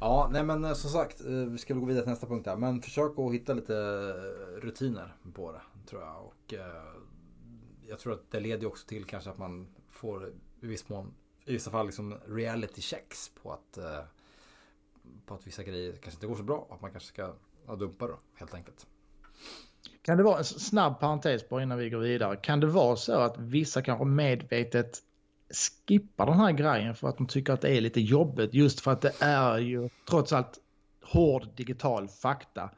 Ja, 0.00 0.28
nej 0.32 0.44
men 0.44 0.64
eh, 0.64 0.72
som 0.72 0.90
sagt, 0.90 1.20
eh, 1.20 1.26
vi 1.26 1.58
ska 1.58 1.74
gå 1.74 1.86
vidare 1.86 2.02
till 2.02 2.10
nästa 2.10 2.26
punkt 2.26 2.46
här. 2.46 2.56
Men 2.56 2.82
försök 2.82 3.18
att 3.18 3.32
hitta 3.32 3.54
lite 3.54 3.74
rutiner 4.60 5.16
på 5.34 5.52
det, 5.52 5.60
tror 5.86 6.02
jag. 6.02 6.24
Och 6.24 6.54
jag 7.88 7.98
tror 7.98 8.12
att 8.12 8.30
det 8.30 8.40
leder 8.40 8.66
också 8.66 8.86
till 8.86 9.04
kanske 9.04 9.30
att 9.30 9.38
man 9.38 9.68
får 9.90 10.28
i 10.60 10.66
viss 10.66 10.88
mån, 10.88 11.14
i 11.44 11.52
vissa 11.52 11.70
fall 11.70 11.86
liksom 11.86 12.18
reality 12.26 12.80
checks 12.80 13.30
på 13.42 13.52
att, 13.52 13.78
på 15.26 15.34
att 15.34 15.46
vissa 15.46 15.62
grejer 15.62 15.92
kanske 15.92 16.16
inte 16.16 16.26
går 16.26 16.36
så 16.36 16.42
bra. 16.42 16.68
Att 16.70 16.80
man 16.80 16.90
kanske 16.90 17.08
ska 17.08 17.34
ja, 17.66 17.76
dumpa 17.76 18.06
då, 18.06 18.18
helt 18.34 18.54
enkelt. 18.54 18.86
Kan 20.02 20.16
det 20.16 20.22
vara 20.22 20.38
en 20.38 20.44
snabb 20.44 21.00
parentes 21.00 21.48
på 21.48 21.60
innan 21.60 21.78
vi 21.78 21.90
går 21.90 21.98
vidare? 21.98 22.36
Kan 22.36 22.60
det 22.60 22.66
vara 22.66 22.96
så 22.96 23.20
att 23.20 23.38
vissa 23.38 23.82
kanske 23.82 24.04
medvetet 24.04 24.98
skippar 25.52 26.26
den 26.26 26.40
här 26.40 26.52
grejen 26.52 26.94
för 26.94 27.08
att 27.08 27.16
de 27.16 27.26
tycker 27.26 27.52
att 27.52 27.60
det 27.60 27.76
är 27.76 27.80
lite 27.80 28.00
jobbigt 28.00 28.54
just 28.54 28.80
för 28.80 28.92
att 28.92 29.00
det 29.00 29.12
är 29.20 29.58
ju 29.58 29.88
trots 30.08 30.32
allt 30.32 30.58
hård 31.02 31.48
digital 31.56 32.08
fakta. 32.08 32.70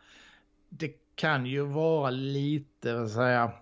Det 0.68 0.92
kan 1.14 1.46
ju 1.46 1.60
vara 1.60 2.10
lite, 2.10 2.94
vad 2.94 3.10
säga, 3.10 3.52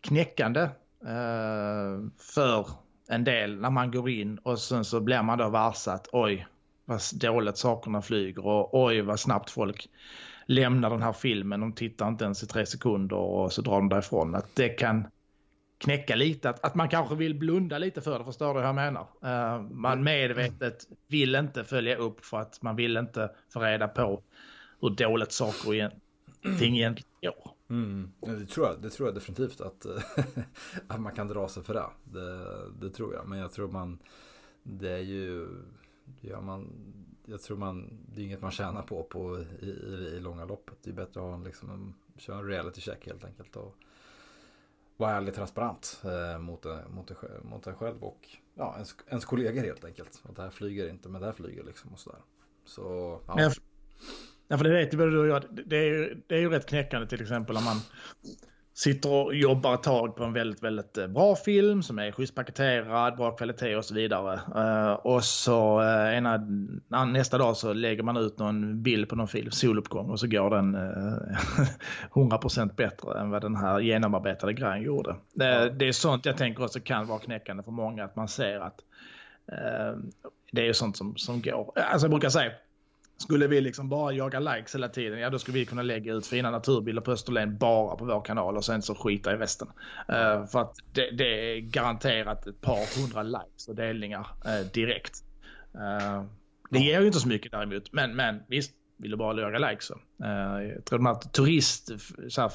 knäckande 0.00 0.60
eh, 1.00 2.08
för 2.18 2.66
en 3.08 3.24
del 3.24 3.60
när 3.60 3.70
man 3.70 3.90
går 3.90 4.10
in 4.10 4.38
och 4.38 4.58
sen 4.58 4.84
så 4.84 5.00
blir 5.00 5.22
man 5.22 5.38
då 5.38 5.48
varse 5.48 5.90
att 5.90 6.08
oj 6.12 6.46
vad 6.84 7.00
dåligt 7.14 7.56
sakerna 7.56 8.02
flyger 8.02 8.46
och 8.46 8.84
oj 8.84 9.00
vad 9.00 9.20
snabbt 9.20 9.50
folk 9.50 9.88
lämnar 10.46 10.90
den 10.90 11.02
här 11.02 11.12
filmen. 11.12 11.60
De 11.60 11.72
tittar 11.72 12.08
inte 12.08 12.24
ens 12.24 12.42
i 12.42 12.46
tre 12.46 12.66
sekunder 12.66 13.16
och 13.16 13.52
så 13.52 13.62
drar 13.62 13.74
de 13.74 13.88
därifrån. 13.88 14.34
Att 14.34 14.56
det 14.56 14.68
kan 14.68 15.06
knäcka 15.78 16.16
lite. 16.16 16.50
Att, 16.50 16.64
att 16.64 16.74
man 16.74 16.88
kanske 16.88 17.14
vill 17.14 17.34
blunda 17.34 17.78
lite 17.78 18.00
för 18.00 18.18
det. 18.18 18.24
Förstår 18.24 18.54
du 18.54 18.60
hur 18.60 18.66
jag 18.66 18.74
menar? 18.74 19.06
Uh, 19.24 19.62
man 19.70 20.02
medvetet 20.02 20.86
vill 21.06 21.34
inte 21.34 21.64
följa 21.64 21.96
upp 21.96 22.24
för 22.24 22.40
att 22.40 22.62
man 22.62 22.76
vill 22.76 22.96
inte 22.96 23.30
få 23.52 23.60
reda 23.60 23.88
på 23.88 24.22
hur 24.80 24.90
dåligt 24.90 25.32
saker 25.32 25.68
och 25.68 26.58
ting 26.58 26.76
egentligen 26.76 27.10
går. 27.22 27.52
Mm. 27.70 28.12
Det, 28.20 28.46
tror 28.46 28.66
jag, 28.66 28.82
det 28.82 28.90
tror 28.90 29.08
jag 29.08 29.14
definitivt 29.14 29.60
att, 29.60 29.86
att 30.86 31.00
man 31.00 31.14
kan 31.14 31.28
dra 31.28 31.48
sig 31.48 31.62
för 31.62 31.74
det. 31.74 31.86
det. 32.04 32.70
det. 32.80 32.90
tror 32.90 33.14
jag. 33.14 33.28
Men 33.28 33.38
jag 33.38 33.52
tror 33.52 33.68
man, 33.68 33.98
det 34.62 34.90
är 34.90 35.02
ju, 35.02 35.48
ja, 36.20 36.40
man, 36.40 36.68
jag 37.32 37.42
tror 37.42 37.56
man, 37.56 37.98
det 38.14 38.20
är 38.20 38.24
inget 38.24 38.42
man 38.42 38.50
tjänar 38.50 38.82
på, 38.82 39.02
på 39.02 39.38
i, 39.40 39.66
i, 39.66 40.14
i 40.16 40.20
långa 40.20 40.44
loppet. 40.44 40.74
Det 40.82 40.90
är 40.90 40.94
bättre 40.94 41.20
att 41.20 41.26
ha 41.26 41.34
en, 41.34 41.44
liksom, 41.44 41.70
en, 41.70 41.94
köra 42.18 42.38
en 42.38 42.46
reality 42.46 42.80
check 42.80 43.06
helt 43.06 43.24
enkelt. 43.24 43.56
Och 43.56 43.76
vara 44.96 45.10
ärlig 45.10 45.34
transparent 45.34 46.02
eh, 46.04 46.38
mot, 46.38 46.66
eh, 46.66 46.88
mot, 46.88 47.12
mot 47.42 47.66
en 47.66 47.74
själv 47.74 48.04
och 48.04 48.28
ja, 48.54 48.74
ens, 48.74 48.96
ens 49.08 49.24
kollegor 49.24 49.62
helt 49.62 49.84
enkelt. 49.84 50.22
Att 50.24 50.36
det 50.36 50.42
här 50.42 50.50
flyger 50.50 50.88
inte, 50.88 51.08
men 51.08 51.20
det 51.20 51.26
här 51.26 51.32
flyger 51.32 51.64
liksom 51.64 51.92
och 51.92 51.98
sådär. 51.98 52.20
Så, 52.64 53.20
ja. 53.26 53.52
Ja, 54.48 54.58
för 54.58 54.64
det 54.64 54.70
vet 54.70 54.94
ju 54.94 54.98
både 54.98 55.10
du 55.10 55.18
och 55.18 55.26
jag. 55.26 55.44
Det 55.66 55.76
är, 55.76 55.84
ju, 55.84 56.22
det 56.26 56.34
är 56.34 56.40
ju 56.40 56.50
rätt 56.50 56.66
knäckande 56.66 57.06
till 57.06 57.22
exempel 57.22 57.56
om 57.56 57.64
man 57.64 57.76
sitter 58.82 59.12
och 59.12 59.34
jobbar 59.34 59.74
ett 59.74 59.82
tag 59.82 60.16
på 60.16 60.24
en 60.24 60.32
väldigt, 60.32 60.62
väldigt 60.62 60.98
eh, 60.98 61.06
bra 61.06 61.36
film 61.36 61.82
som 61.82 61.98
är 61.98 62.12
schysst 62.12 62.34
paketerad, 62.34 63.16
bra 63.16 63.30
kvalitet 63.30 63.76
och 63.76 63.84
så 63.84 63.94
vidare. 63.94 64.40
Uh, 64.56 64.92
och 64.92 65.24
så 65.24 65.80
uh, 65.80 66.16
ena, 66.16 66.36
nästa 67.06 67.38
dag 67.38 67.56
så 67.56 67.72
lägger 67.72 68.02
man 68.02 68.16
ut 68.16 68.38
någon 68.38 68.82
bild 68.82 69.08
på 69.08 69.16
någon 69.16 69.28
film, 69.28 69.50
soluppgång, 69.50 70.10
och 70.10 70.20
så 70.20 70.26
går 70.26 70.50
den 70.50 70.74
uh, 72.12 72.28
100% 72.28 72.74
bättre 72.74 73.20
än 73.20 73.30
vad 73.30 73.42
den 73.42 73.56
här 73.56 73.80
genomarbetade 73.80 74.52
grejen 74.52 74.82
gjorde. 74.82 75.16
Det, 75.34 75.70
det, 75.70 75.88
är 75.88 75.92
sånt 75.92 76.26
jag 76.26 76.36
tänker 76.36 76.64
också 76.64 76.80
kan 76.80 77.06
vara 77.06 77.18
knäckande 77.18 77.62
för 77.62 77.72
många, 77.72 78.04
att 78.04 78.16
man 78.16 78.28
ser 78.28 78.60
att 78.60 78.80
det 80.52 80.60
är 80.60 80.66
ju 80.66 80.74
sånt 80.74 80.96
som, 80.96 81.16
som 81.16 81.42
går. 81.42 81.72
Alltså 81.74 82.04
jag 82.04 82.10
brukar 82.10 82.28
säga, 82.28 82.52
skulle 83.16 83.46
vi 83.46 83.60
liksom 83.60 83.88
bara 83.88 84.12
jaga 84.12 84.40
likes 84.40 84.74
hela 84.74 84.88
tiden, 84.88 85.18
ja 85.18 85.30
då 85.30 85.38
skulle 85.38 85.58
vi 85.58 85.66
kunna 85.66 85.82
lägga 85.82 86.12
ut 86.12 86.26
fina 86.26 86.50
naturbilder 86.50 87.02
på 87.02 87.12
Österlen 87.12 87.58
bara 87.58 87.96
på 87.96 88.04
vår 88.04 88.20
kanal 88.20 88.56
och 88.56 88.64
sen 88.64 88.82
så 88.82 88.94
skita 88.94 89.32
i 89.32 89.36
resten. 89.36 89.68
Uh, 90.10 90.46
för 90.46 90.60
att 90.60 90.74
det, 90.92 91.10
det, 91.10 91.56
är 91.56 91.60
garanterat 91.60 92.46
ett 92.46 92.60
par 92.60 93.00
hundra 93.00 93.22
likes 93.22 93.68
och 93.68 93.74
delningar 93.74 94.26
uh, 94.46 94.72
direkt. 94.72 95.24
Uh, 95.74 96.24
det 96.70 96.78
ger 96.78 97.00
ju 97.00 97.06
inte 97.06 97.20
så 97.20 97.28
mycket 97.28 97.52
däremot, 97.52 97.92
men, 97.92 98.16
men 98.16 98.42
visst, 98.48 98.72
vill 98.96 99.10
du 99.10 99.16
bara 99.16 99.40
jaga 99.40 99.70
likes 99.70 99.86
så. 99.86 100.00
jag 100.74 100.84
tror 100.84 101.08
att 101.10 101.32
turist, 101.32 101.90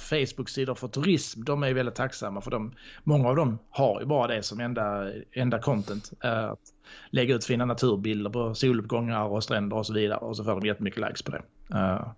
Facebook-sidor 0.09 0.75
för 0.75 0.87
turism, 0.87 1.43
de 1.43 1.63
är 1.63 1.73
väldigt 1.73 1.95
tacksamma 1.95 2.41
för 2.41 2.51
de, 2.51 2.73
många 3.03 3.29
av 3.29 3.35
dem 3.35 3.59
har 3.69 3.99
ju 3.99 4.05
bara 4.05 4.27
det 4.27 4.43
som 4.43 4.59
enda, 4.59 5.11
enda 5.31 5.59
content. 5.59 6.11
att 6.19 6.59
lägga 7.09 7.35
ut 7.35 7.45
fina 7.45 7.65
naturbilder 7.65 8.29
på 8.29 8.55
soluppgångar 8.55 9.25
och 9.25 9.43
stränder 9.43 9.77
och 9.77 9.85
så 9.85 9.93
vidare 9.93 10.19
och 10.19 10.37
så 10.37 10.43
får 10.43 10.51
de 10.51 10.67
jättemycket 10.67 11.01
likes 11.01 11.21
på 11.21 11.31
det. 11.31 11.41
Uh, 11.73 12.11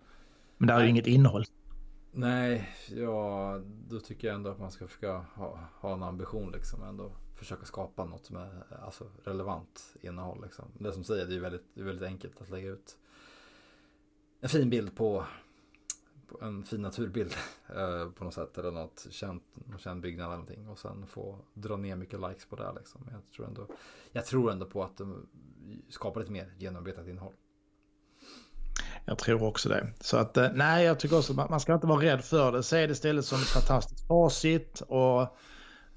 men 0.58 0.68
det 0.68 0.74
är 0.74 0.84
ju 0.84 0.90
inget 0.90 1.08
innehåll. 1.08 1.46
Nej, 2.12 2.70
ja, 2.96 3.60
då 3.90 4.00
tycker 4.00 4.28
jag 4.28 4.36
ändå 4.36 4.50
att 4.50 4.60
man 4.60 4.72
ska 4.72 4.88
försöka 4.88 5.18
ha, 5.18 5.60
ha 5.80 5.94
en 5.94 6.04
ambition 6.04 6.52
liksom 6.52 6.84
ändå 6.84 7.12
försöka 7.36 7.66
skapa 7.66 8.06
något 8.06 8.26
som 8.26 8.36
är 8.36 8.64
alltså, 8.86 9.12
relevant 9.24 9.96
innehåll. 10.02 10.42
Liksom. 10.44 10.66
Det 10.80 10.92
som 10.92 11.04
säger, 11.04 11.26
det 11.26 11.36
är 11.36 11.40
väldigt, 11.40 11.66
det 11.74 11.82
är 11.82 11.86
väldigt 11.86 12.08
enkelt 12.08 12.42
att 12.42 12.50
lägga 12.50 12.70
ut 12.70 12.98
en 14.42 14.50
fin 14.50 14.70
bild 14.70 14.96
på 14.96 15.26
en 16.42 16.64
fin 16.64 16.82
naturbild 16.82 17.34
eh, 17.68 18.10
på 18.10 18.24
något 18.24 18.34
sätt 18.34 18.58
eller 18.58 18.72
något 18.72 19.08
känt, 19.10 19.44
någon 19.66 19.80
känd 19.80 20.02
byggnad 20.02 20.26
eller 20.26 20.36
någonting 20.36 20.68
och 20.68 20.80
sen 20.80 21.08
få 21.08 21.40
dra 21.54 21.78
ner 21.78 21.96
mycket 21.96 22.20
likes 22.20 22.46
på 22.46 22.56
det. 22.56 22.74
Liksom. 22.76 23.08
Jag, 23.12 23.22
tror 23.36 23.48
ändå, 23.48 23.68
jag 24.12 24.26
tror 24.26 24.52
ändå 24.52 24.66
på 24.66 24.84
att 24.84 24.98
de 24.98 25.28
skapar 25.90 26.20
lite 26.20 26.32
mer 26.32 26.54
genomarbetat 26.58 27.08
innehåll. 27.08 27.34
Jag 29.06 29.18
tror 29.18 29.44
också 29.44 29.70
det. 29.70 29.94
Så 30.00 30.18
att 30.18 30.38
eh, 30.38 30.50
nej, 30.54 30.86
jag 30.86 31.00
tycker 31.00 31.18
också 31.18 31.40
att 31.40 31.50
man 31.50 31.60
ska 31.60 31.74
inte 31.74 31.88
vara 31.88 32.02
rädd 32.02 32.24
för 32.24 32.52
det. 32.52 32.64
Se 32.64 32.88
det 32.88 32.92
istället 32.92 33.26
som 33.26 33.42
ett 33.42 33.48
fantastiskt 33.48 34.08
facit 34.08 34.82
och 34.88 35.22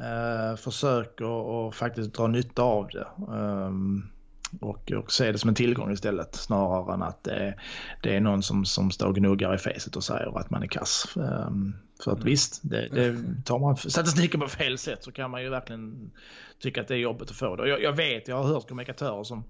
eh, 0.04 0.56
försök 0.56 1.20
att 1.20 1.74
faktiskt 1.74 2.14
dra 2.14 2.26
nytta 2.26 2.62
av 2.62 2.88
det. 2.88 3.08
Um, 3.28 4.11
och, 4.60 4.92
och 4.92 5.12
se 5.12 5.32
det 5.32 5.38
som 5.38 5.48
en 5.48 5.54
tillgång 5.54 5.92
istället 5.92 6.34
snarare 6.34 6.94
än 6.94 7.02
att 7.02 7.24
det, 7.24 7.54
det 8.02 8.16
är 8.16 8.20
någon 8.20 8.42
som, 8.42 8.64
som 8.64 8.90
står 8.90 9.06
och 9.06 9.14
gnuggar 9.14 9.54
i 9.54 9.58
facet 9.58 9.96
och 9.96 10.04
säger 10.04 10.38
att 10.38 10.50
man 10.50 10.62
är 10.62 10.66
kass. 10.66 11.16
Um, 11.16 11.76
för 12.04 12.10
att 12.10 12.18
mm. 12.18 12.26
visst, 12.26 12.60
det, 12.62 12.88
det, 12.88 13.16
tar 13.44 13.58
man 13.58 13.76
statistiken 13.76 14.40
på 14.40 14.48
fel 14.48 14.78
sätt 14.78 15.04
så 15.04 15.12
kan 15.12 15.30
man 15.30 15.42
ju 15.42 15.50
verkligen 15.50 16.10
tycka 16.58 16.80
att 16.80 16.88
det 16.88 16.94
är 16.94 16.98
jobbigt 16.98 17.30
att 17.30 17.36
få 17.36 17.56
det. 17.56 17.68
Jag, 17.68 17.82
jag 17.82 17.92
vet, 17.92 18.28
jag 18.28 18.36
har 18.36 18.44
hört 18.44 18.68
kommunikatörer 18.68 19.24
som, 19.24 19.44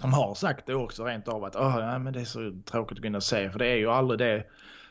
som 0.00 0.12
har 0.12 0.34
sagt 0.34 0.66
det 0.66 0.74
också 0.74 1.04
rent 1.04 1.28
av 1.28 1.44
att 1.44 1.56
oh, 1.56 1.76
ja, 1.78 1.98
men 1.98 2.12
det 2.12 2.20
är 2.20 2.24
så 2.24 2.52
tråkigt 2.64 3.06
att 3.06 3.14
och 3.14 3.22
se 3.22 3.50
för 3.50 3.58
det 3.58 3.66
är 3.66 3.76
ju 3.76 3.90
aldrig 3.90 4.18
det 4.18 4.44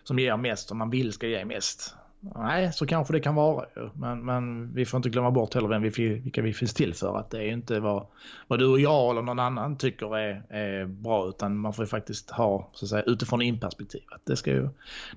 som 0.04 0.20
ger 0.20 0.38
mest 0.38 0.68
som 0.68 0.78
man 0.78 0.90
vill 0.90 1.14
ska 1.14 1.28
ge 1.28 1.46
mest. 1.46 1.96
Nej, 2.20 2.74
så 2.74 2.86
kanske 2.86 3.14
det 3.14 3.20
kan 3.20 3.36
vara. 3.36 3.66
Men, 3.94 4.26
men 4.26 4.74
vi 4.74 4.86
får 4.86 4.98
inte 4.98 5.10
glömma 5.10 5.32
bort 5.32 5.54
heller 5.54 5.68
vem 5.68 5.82
vi, 5.82 5.90
vilka 5.90 6.42
vi 6.42 6.54
finns 6.54 6.74
till 6.74 6.94
för. 6.94 7.18
Att 7.18 7.30
det 7.30 7.38
är 7.38 7.52
inte 7.52 7.80
vad, 7.80 8.06
vad 8.48 8.60
du 8.60 8.66
och 8.66 8.80
jag 8.80 9.12
eller 9.12 9.22
någon 9.22 9.40
annan 9.40 9.78
tycker 9.78 10.18
är, 10.18 10.44
är 10.50 10.86
bra. 10.86 11.28
Utan 11.28 11.58
man 11.58 11.74
får 11.74 11.86
ju 11.86 11.90
faktiskt 11.90 12.30
ha, 12.30 12.70
så 12.74 12.86
att 12.86 12.90
säga, 12.90 13.04
utifrån 13.04 13.42
in-perspektiv. 13.42 14.02
Det 14.24 14.36
ska, 14.36 14.52
ju, 14.52 14.70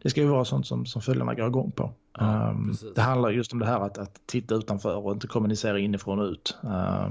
det 0.03 0.11
ska 0.11 0.21
ju 0.21 0.27
vara 0.27 0.45
sånt 0.45 0.67
som, 0.67 0.87
som 0.87 1.03
följarna 1.03 1.35
går 1.35 1.47
igång 1.47 1.71
på. 1.71 1.93
Ja, 2.19 2.51
um, 2.51 2.75
det 2.95 3.01
handlar 3.01 3.31
just 3.31 3.53
om 3.53 3.59
det 3.59 3.67
här 3.67 3.81
att, 3.81 3.99
att 3.99 4.21
titta 4.27 4.55
utanför 4.55 4.97
och 4.97 5.13
inte 5.13 5.27
kommunicera 5.27 5.79
inifrån 5.79 6.19
och 6.19 6.27
ut. 6.27 6.59
Uh, 6.65 7.11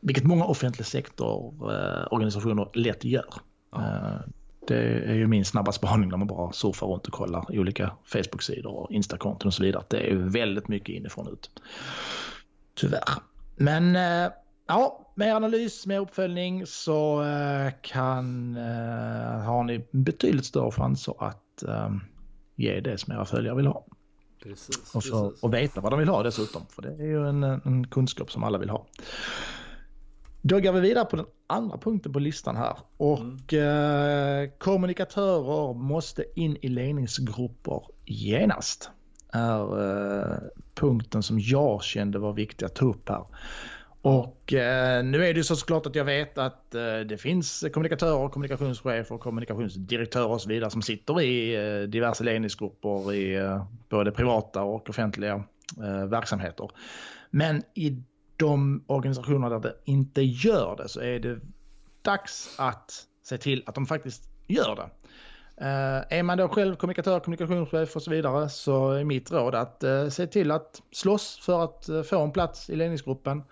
vilket 0.00 0.24
många 0.24 0.44
offentlig 0.44 0.86
sektororganisationer 0.86 2.62
uh, 2.62 2.68
lätt 2.74 3.04
gör. 3.04 3.34
Ja. 3.72 3.78
Uh, 3.78 4.20
det 4.66 5.10
är 5.10 5.14
ju 5.14 5.26
min 5.26 5.44
snabba 5.44 5.72
spaning 5.72 6.08
när 6.08 6.16
man 6.16 6.26
bara 6.26 6.52
surfar 6.52 6.86
runt 6.86 7.06
och 7.06 7.12
kollar 7.12 7.58
olika 7.58 7.92
Facebook-sidor 8.04 8.72
och 8.72 8.90
Insta-konton 8.90 9.46
och 9.46 9.54
så 9.54 9.62
vidare. 9.62 9.84
Det 9.88 10.10
är 10.10 10.14
väldigt 10.14 10.68
mycket 10.68 10.88
inifrån 10.88 11.28
ut. 11.28 11.50
Tyvärr. 12.74 13.08
Men 13.56 13.96
eh, 13.96 14.32
ja, 14.68 15.12
med 15.14 15.36
analys, 15.36 15.86
med 15.86 16.00
uppföljning 16.00 16.66
så 16.66 17.22
eh, 17.22 17.72
kan, 17.82 18.56
eh, 18.56 19.40
har 19.40 19.64
ni 19.64 19.86
betydligt 19.90 20.46
större 20.46 20.70
chanser 20.70 21.14
att 21.18 21.40
ge 22.56 22.80
det 22.80 22.98
som 22.98 23.12
era 23.12 23.24
följare 23.24 23.56
vill 23.56 23.66
ha. 23.66 23.86
Precis, 24.42 24.94
och, 24.94 25.04
för, 25.04 25.44
och 25.44 25.54
veta 25.54 25.80
vad 25.80 25.92
de 25.92 25.98
vill 25.98 26.08
ha 26.08 26.22
dessutom, 26.22 26.62
för 26.70 26.82
det 26.82 26.88
är 26.88 27.06
ju 27.06 27.28
en, 27.28 27.42
en 27.42 27.86
kunskap 27.86 28.32
som 28.32 28.44
alla 28.44 28.58
vill 28.58 28.70
ha. 28.70 28.86
Då 30.42 30.60
går 30.60 30.72
vi 30.72 30.80
vidare 30.80 31.04
på 31.04 31.16
den 31.16 31.26
andra 31.54 31.78
punkten 31.78 32.12
på 32.12 32.18
listan 32.18 32.56
här. 32.56 32.76
Och 32.96 33.52
mm. 33.52 34.44
eh, 34.44 34.50
kommunikatörer 34.58 35.74
måste 35.74 36.24
in 36.34 36.56
i 36.62 36.68
ledningsgrupper 36.68 37.82
genast. 38.04 38.90
är 39.32 39.62
eh, 39.62 40.38
punkten 40.74 41.22
som 41.22 41.40
jag 41.40 41.82
kände 41.82 42.18
var 42.18 42.32
viktig 42.32 42.66
att 42.66 42.74
ta 42.74 42.84
upp 42.84 43.08
här. 43.08 43.24
Och 44.04 44.52
eh, 44.52 45.04
nu 45.04 45.26
är 45.26 45.34
det 45.34 45.38
ju 45.38 45.44
såklart 45.44 45.86
att 45.86 45.94
jag 45.94 46.04
vet 46.04 46.38
att 46.38 46.74
eh, 46.74 46.98
det 46.98 47.20
finns 47.20 47.64
kommunikatörer, 47.72 48.28
kommunikationschefer, 48.28 49.18
kommunikationsdirektörer 49.18 50.30
och 50.30 50.40
så 50.40 50.48
vidare 50.48 50.70
som 50.70 50.82
sitter 50.82 51.20
i 51.20 51.54
eh, 51.54 51.88
diverse 51.88 52.24
ledningsgrupper 52.24 53.12
i 53.12 53.34
eh, 53.34 53.64
både 53.88 54.12
privata 54.12 54.62
och 54.62 54.90
offentliga 54.90 55.44
verksamheter. 56.08 56.70
Men 57.30 57.62
i 57.74 58.02
de 58.36 58.84
organisationer 58.86 59.50
där 59.50 59.60
det 59.60 59.76
inte 59.84 60.22
gör 60.22 60.76
det 60.76 60.88
så 60.88 61.00
är 61.00 61.18
det 61.18 61.40
dags 62.02 62.54
att 62.58 63.06
se 63.22 63.38
till 63.38 63.62
att 63.66 63.74
de 63.74 63.86
faktiskt 63.86 64.28
gör 64.46 64.76
det. 64.76 64.90
Uh, 65.60 66.04
är 66.10 66.22
man 66.22 66.38
då 66.38 66.48
själv 66.48 66.76
kommunikatör, 66.76 67.20
kommunikationschef 67.20 67.96
och 67.96 68.02
så 68.02 68.10
vidare 68.10 68.48
så 68.48 68.90
är 68.90 69.04
mitt 69.04 69.32
råd 69.32 69.54
att 69.54 69.84
uh, 69.84 70.08
se 70.08 70.26
till 70.26 70.50
att 70.50 70.82
slåss 70.90 71.38
för 71.42 71.64
att 71.64 71.88
uh, 71.88 72.02
få 72.02 72.22
en 72.22 72.32
plats 72.32 72.70
i 72.70 72.76
ledningsgruppen. 72.76 73.42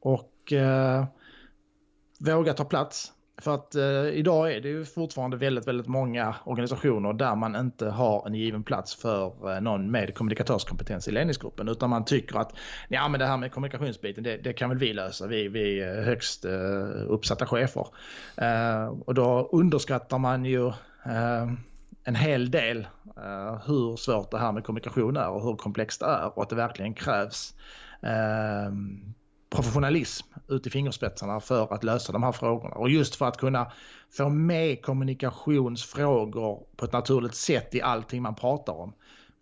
och 0.00 0.52
våga 2.18 2.54
ta 2.54 2.64
plats. 2.64 3.12
För 3.40 3.54
att 3.54 3.74
eh, 3.74 4.18
idag 4.18 4.52
är 4.52 4.60
det 4.60 4.68
ju 4.68 4.84
fortfarande 4.84 5.36
väldigt, 5.36 5.68
väldigt 5.68 5.86
många 5.86 6.34
organisationer 6.44 7.12
där 7.12 7.34
man 7.34 7.56
inte 7.56 7.86
har 7.86 8.26
en 8.26 8.34
given 8.34 8.62
plats 8.62 8.94
för 8.94 9.54
eh, 9.54 9.60
någon 9.60 9.90
med 9.90 10.14
kommunikatörskompetens 10.14 11.08
i 11.08 11.10
ledningsgruppen. 11.10 11.68
Utan 11.68 11.90
man 11.90 12.04
tycker 12.04 12.38
att 12.38 12.54
ja, 12.88 13.08
men 13.08 13.20
det 13.20 13.26
här 13.26 13.36
med 13.36 13.52
kommunikationsbiten, 13.52 14.24
det, 14.24 14.36
det 14.36 14.52
kan 14.52 14.68
väl 14.68 14.78
vi 14.78 14.92
lösa, 14.92 15.26
vi, 15.26 15.48
vi 15.48 15.80
är 15.80 16.02
högst 16.02 16.44
eh, 16.44 16.52
uppsatta 17.06 17.46
chefer. 17.46 17.86
Eh, 18.36 18.86
och 18.86 19.14
då 19.14 19.48
underskattar 19.52 20.18
man 20.18 20.44
ju 20.44 20.66
eh, 21.04 21.52
en 22.04 22.14
hel 22.14 22.50
del 22.50 22.86
eh, 23.16 23.60
hur 23.66 23.96
svårt 23.96 24.30
det 24.30 24.38
här 24.38 24.52
med 24.52 24.64
kommunikation 24.64 25.16
är 25.16 25.28
och 25.28 25.42
hur 25.42 25.56
komplext 25.56 26.00
det 26.00 26.06
är 26.06 26.36
och 26.36 26.42
att 26.42 26.48
det 26.48 26.56
verkligen 26.56 26.94
krävs 26.94 27.54
eh, 28.02 28.72
professionalism 29.50 30.26
ut 30.48 30.66
i 30.66 30.70
fingerspetsarna 30.70 31.40
för 31.40 31.74
att 31.74 31.84
lösa 31.84 32.12
de 32.12 32.22
här 32.22 32.32
frågorna. 32.32 32.74
Och 32.74 32.90
just 32.90 33.14
för 33.16 33.26
att 33.26 33.36
kunna 33.36 33.72
få 34.16 34.28
med 34.28 34.82
kommunikationsfrågor 34.82 36.66
på 36.76 36.84
ett 36.84 36.92
naturligt 36.92 37.34
sätt 37.34 37.74
i 37.74 37.82
allting 37.82 38.22
man 38.22 38.34
pratar 38.34 38.72
om. 38.72 38.92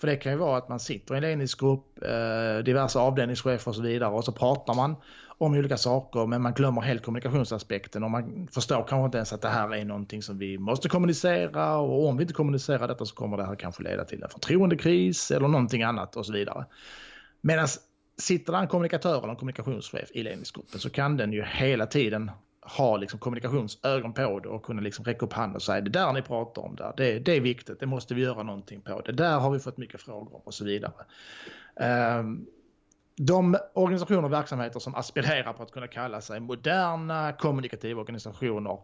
För 0.01 0.07
det 0.07 0.17
kan 0.17 0.33
ju 0.33 0.39
vara 0.39 0.59
att 0.59 0.69
man 0.69 0.81
sitter 0.81 1.15
i 1.15 1.17
en 1.17 1.23
ledningsgrupp, 1.23 2.03
eh, 2.03 2.65
diverse 2.65 2.99
avdelningschefer 2.99 3.69
och 3.69 3.75
så 3.75 3.83
vidare 3.83 4.11
och 4.11 4.25
så 4.25 4.33
pratar 4.33 4.75
man 4.75 4.97
om 5.39 5.55
olika 5.55 5.77
saker 5.77 6.27
men 6.27 6.43
man 6.43 6.53
glömmer 6.53 6.81
helt 6.81 7.03
kommunikationsaspekten 7.03 8.05
och 8.05 8.11
man 8.11 8.49
förstår 8.53 8.87
kanske 8.89 9.05
inte 9.05 9.19
ens 9.19 9.33
att 9.33 9.43
det 9.43 9.49
här 9.49 9.75
är 9.75 9.85
någonting 9.85 10.23
som 10.23 10.39
vi 10.39 10.59
måste 10.59 10.89
kommunicera 10.89 11.79
och 11.79 12.09
om 12.09 12.17
vi 12.17 12.23
inte 12.23 12.35
kommunicerar 12.35 12.89
detta 12.89 13.05
så 13.05 13.15
kommer 13.15 13.37
det 13.37 13.47
här 13.47 13.55
kanske 13.55 13.83
leda 13.83 14.05
till 14.05 14.23
en 14.23 14.29
förtroendekris 14.29 15.31
eller 15.31 15.49
någonting 15.49 15.83
annat 15.83 16.17
och 16.17 16.27
så 16.27 16.33
vidare. 16.33 16.67
Medan 17.41 17.69
sitter 18.19 18.53
det 18.53 18.59
en 18.59 18.69
kommunikatör 18.69 19.19
eller 19.19 19.29
en 19.29 19.37
kommunikationschef 19.37 20.11
i 20.15 20.23
ledningsgruppen 20.23 20.81
så 20.81 20.91
kan 20.91 21.17
den 21.17 21.33
ju 21.33 21.45
hela 21.45 21.87
tiden 21.87 22.31
ha 22.77 22.97
liksom 22.97 23.19
kommunikationsögon 23.19 24.13
på 24.13 24.41
det 24.41 24.49
och 24.49 24.63
kunna 24.63 24.81
liksom 24.81 25.05
räcka 25.05 25.27
upp 25.27 25.33
handen 25.33 25.57
och 25.57 25.63
säga 25.63 25.81
det 25.81 25.91
där 25.91 26.13
ni 26.13 26.23
pratar 26.23 26.63
om 26.63 26.77
där, 26.77 26.93
det, 26.97 27.19
det 27.19 27.33
är 27.33 27.41
viktigt, 27.41 27.81
det 27.81 27.87
måste 27.87 28.15
vi 28.15 28.23
göra 28.23 28.43
någonting 28.43 28.81
på, 28.81 29.01
det 29.01 29.13
där 29.13 29.39
har 29.39 29.51
vi 29.51 29.59
fått 29.59 29.77
mycket 29.77 30.01
frågor 30.01 30.37
om 30.37 30.43
och 30.45 30.55
så 30.55 30.65
vidare. 30.65 30.93
Um, 32.21 32.47
de 33.17 33.57
organisationer 33.75 34.25
och 34.25 34.33
verksamheter 34.33 34.81
som 34.81 34.95
aspirerar 34.95 35.53
på 35.53 35.63
att 35.63 35.71
kunna 35.71 35.87
kalla 35.87 36.21
sig 36.21 36.41
moderna 36.41 37.33
kommunikativa 37.33 38.01
organisationer 38.01 38.79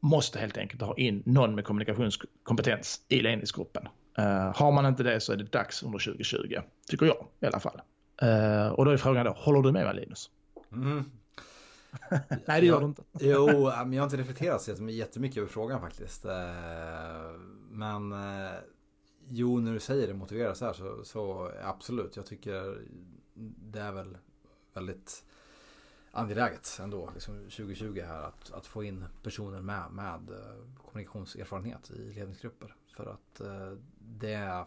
måste 0.00 0.38
helt 0.38 0.58
enkelt 0.58 0.82
ha 0.82 0.96
in 0.96 1.22
någon 1.26 1.54
med 1.54 1.64
kommunikationskompetens 1.64 3.00
i 3.08 3.20
ledningsgruppen. 3.20 3.88
Uh, 4.18 4.24
har 4.56 4.72
man 4.72 4.86
inte 4.86 5.02
det 5.02 5.20
så 5.20 5.32
är 5.32 5.36
det 5.36 5.52
dags 5.52 5.82
under 5.82 5.98
2020, 5.98 6.58
tycker 6.90 7.06
jag 7.06 7.26
i 7.40 7.46
alla 7.46 7.60
fall. 7.60 7.80
Uh, 8.22 8.68
och 8.72 8.84
då 8.84 8.90
är 8.90 8.96
frågan 8.96 9.26
då, 9.26 9.32
håller 9.32 9.62
du 9.62 9.72
med 9.72 9.84
mig 9.84 9.94
Linus? 9.94 10.30
Mm. 10.72 11.04
Nej, 12.46 12.60
det 12.60 12.66
gör 12.66 12.80
du 12.80 12.86
inte. 12.86 13.02
jo, 13.20 13.46
men 13.62 13.92
jag 13.92 14.02
har 14.02 14.06
inte 14.06 14.16
reflekterat 14.16 14.62
så 14.62 14.88
jättemycket 14.88 15.38
över 15.38 15.48
frågan 15.48 15.80
faktiskt. 15.80 16.24
Uh, 16.24 16.30
men 17.70 18.12
uh, 18.12 18.50
jo, 19.28 19.58
när 19.58 19.72
du 19.72 19.80
säger 19.80 20.06
det 20.06 20.14
motiverat 20.14 20.56
så 20.56 20.64
här 20.64 20.72
så, 20.72 21.04
så 21.04 21.50
absolut. 21.62 22.16
Jag 22.16 22.26
tycker 22.26 22.78
det 23.72 23.80
är 23.80 23.92
väl 23.92 24.18
väldigt 24.74 25.24
angeläget 26.10 26.78
ändå, 26.82 27.10
liksom 27.14 27.38
2020 27.38 28.02
här, 28.06 28.22
att, 28.22 28.52
att 28.52 28.66
få 28.66 28.84
in 28.84 29.04
personer 29.22 29.60
med, 29.60 29.90
med 29.90 30.20
kommunikationserfarenhet 30.86 31.90
i 31.90 32.12
ledningsgrupper. 32.12 32.74
För 32.96 33.06
att 33.06 33.40
det 33.98 34.64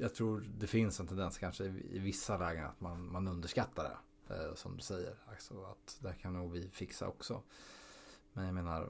jag 0.00 0.14
tror 0.14 0.48
det 0.58 0.66
finns 0.66 1.00
en 1.00 1.06
tendens 1.06 1.38
kanske 1.38 1.64
i, 1.64 1.98
vissa 1.98 2.38
lägen 2.38 2.66
att 2.66 2.80
man, 2.80 3.12
man 3.12 3.28
underskattar 3.28 3.84
det. 3.84 3.96
Eh, 4.34 4.54
som 4.54 4.76
du 4.76 4.82
säger. 4.82 5.14
Alltså 5.30 5.64
att 5.64 5.98
det 6.00 6.12
kan 6.12 6.32
nog 6.32 6.52
vi 6.52 6.68
fixa 6.68 7.08
också. 7.08 7.42
Men 8.32 8.44
jag 8.44 8.54
menar, 8.54 8.88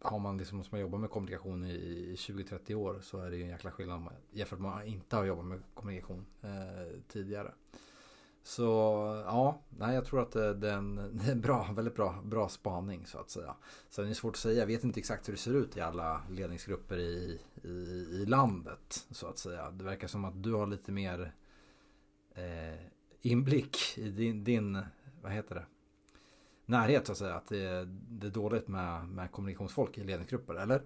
har 0.00 0.18
man 0.18 0.38
liksom 0.38 0.64
som 0.64 0.78
jobbar 0.78 0.98
med 0.98 1.10
kommunikation 1.10 1.64
i, 1.64 1.74
i 1.74 2.14
20-30 2.14 2.74
år 2.74 3.00
så 3.02 3.18
är 3.18 3.30
det 3.30 3.36
ju 3.36 3.42
en 3.42 3.48
jäkla 3.48 3.70
skillnad 3.70 4.08
jämfört 4.30 4.58
med 4.58 4.70
att 4.70 4.76
man 4.76 4.86
inte 4.86 5.16
har 5.16 5.24
jobbat 5.24 5.44
med 5.44 5.62
kommunikation 5.74 6.26
eh, 6.42 7.00
tidigare. 7.08 7.52
Så 8.46 8.62
ja, 9.26 9.62
nej, 9.68 9.94
jag 9.94 10.04
tror 10.04 10.22
att 10.22 10.32
det, 10.32 10.54
det, 10.54 10.70
är 10.70 10.76
en, 10.76 10.94
det 11.12 11.26
är 11.26 11.32
en 11.32 11.40
bra, 11.40 11.72
väldigt 11.72 11.94
bra, 11.94 12.22
bra 12.24 12.48
spaning 12.48 13.06
så 13.06 13.18
att 13.18 13.30
säga. 13.30 13.54
Sen 13.90 14.04
är 14.04 14.08
det 14.08 14.14
svårt 14.14 14.34
att 14.34 14.38
säga, 14.38 14.60
jag 14.60 14.66
vet 14.66 14.84
inte 14.84 15.00
exakt 15.00 15.28
hur 15.28 15.32
det 15.32 15.38
ser 15.38 15.54
ut 15.54 15.76
i 15.76 15.80
alla 15.80 16.22
ledningsgrupper 16.30 16.98
i, 16.98 17.40
i, 17.62 17.68
i 18.10 18.26
landet 18.26 19.06
så 19.10 19.26
att 19.26 19.38
säga. 19.38 19.70
Det 19.70 19.84
verkar 19.84 20.08
som 20.08 20.24
att 20.24 20.42
du 20.42 20.52
har 20.52 20.66
lite 20.66 20.92
mer 20.92 21.32
eh, 22.34 22.80
inblick 23.20 23.76
i 23.96 24.08
din, 24.08 24.44
din, 24.44 24.82
vad 25.22 25.32
heter 25.32 25.54
det, 25.54 25.66
närhet 26.66 27.06
så 27.06 27.12
att 27.12 27.18
säga. 27.18 27.34
Att 27.34 27.48
det, 27.48 27.84
det 28.08 28.26
är 28.26 28.30
dåligt 28.30 28.68
med, 28.68 29.08
med 29.08 29.30
kommunikationsfolk 29.30 29.98
i 29.98 30.04
ledningsgrupper, 30.04 30.54
eller? 30.54 30.82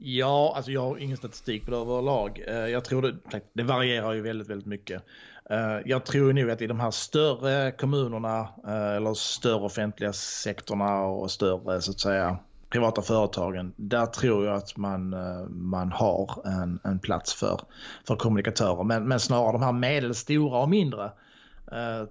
Ja, 0.00 0.52
alltså 0.56 0.70
jag 0.70 0.80
har 0.80 0.98
ingen 0.98 1.16
statistik 1.16 1.64
på 1.64 1.70
det 1.70 1.76
överlag. 1.76 2.44
Eh, 2.46 2.54
jag 2.54 2.84
tror 2.84 3.02
det, 3.02 3.40
det 3.52 3.62
varierar 3.62 4.12
ju 4.12 4.20
väldigt, 4.20 4.48
väldigt 4.48 4.66
mycket. 4.66 5.04
Eh, 5.50 5.78
jag 5.84 6.04
tror 6.06 6.32
nog 6.32 6.50
att 6.50 6.62
i 6.62 6.66
de 6.66 6.80
här 6.80 6.90
större 6.90 7.72
kommunerna 7.72 8.48
eh, 8.66 8.96
eller 8.96 9.14
större 9.14 9.64
offentliga 9.64 10.12
sektorerna 10.12 11.02
och 11.02 11.30
större 11.30 11.80
så 11.80 11.90
att 11.90 12.00
säga 12.00 12.38
privata 12.70 13.02
företagen, 13.02 13.72
där 13.76 14.06
tror 14.06 14.46
jag 14.46 14.56
att 14.56 14.76
man, 14.76 15.12
eh, 15.12 15.48
man 15.48 15.92
har 15.92 16.42
en, 16.44 16.80
en 16.84 16.98
plats 16.98 17.34
för, 17.34 17.60
för 18.06 18.16
kommunikatörer. 18.16 18.84
Men, 18.84 19.08
men 19.08 19.20
snarare 19.20 19.52
de 19.52 19.62
här 19.62 19.72
medelstora 19.72 20.58
och 20.58 20.68
mindre 20.68 21.10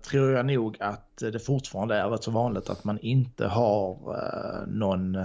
tror 0.10 0.32
jag 0.32 0.46
nog 0.46 0.78
att 0.80 1.18
det 1.18 1.40
fortfarande 1.40 1.96
är 1.96 2.10
rätt 2.10 2.24
så 2.24 2.32
vanligt 2.32 2.70
att 2.70 2.84
man 2.84 3.00
inte 3.00 3.48
har 3.48 3.98
någon 4.68 5.18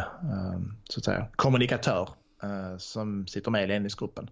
så 0.85 1.01
att 1.01 1.05
säga, 1.05 1.27
kommunikatör 1.37 2.09
som 2.79 3.27
sitter 3.27 3.51
med 3.51 3.65
i 3.65 3.67
ledningsgruppen. 3.67 4.31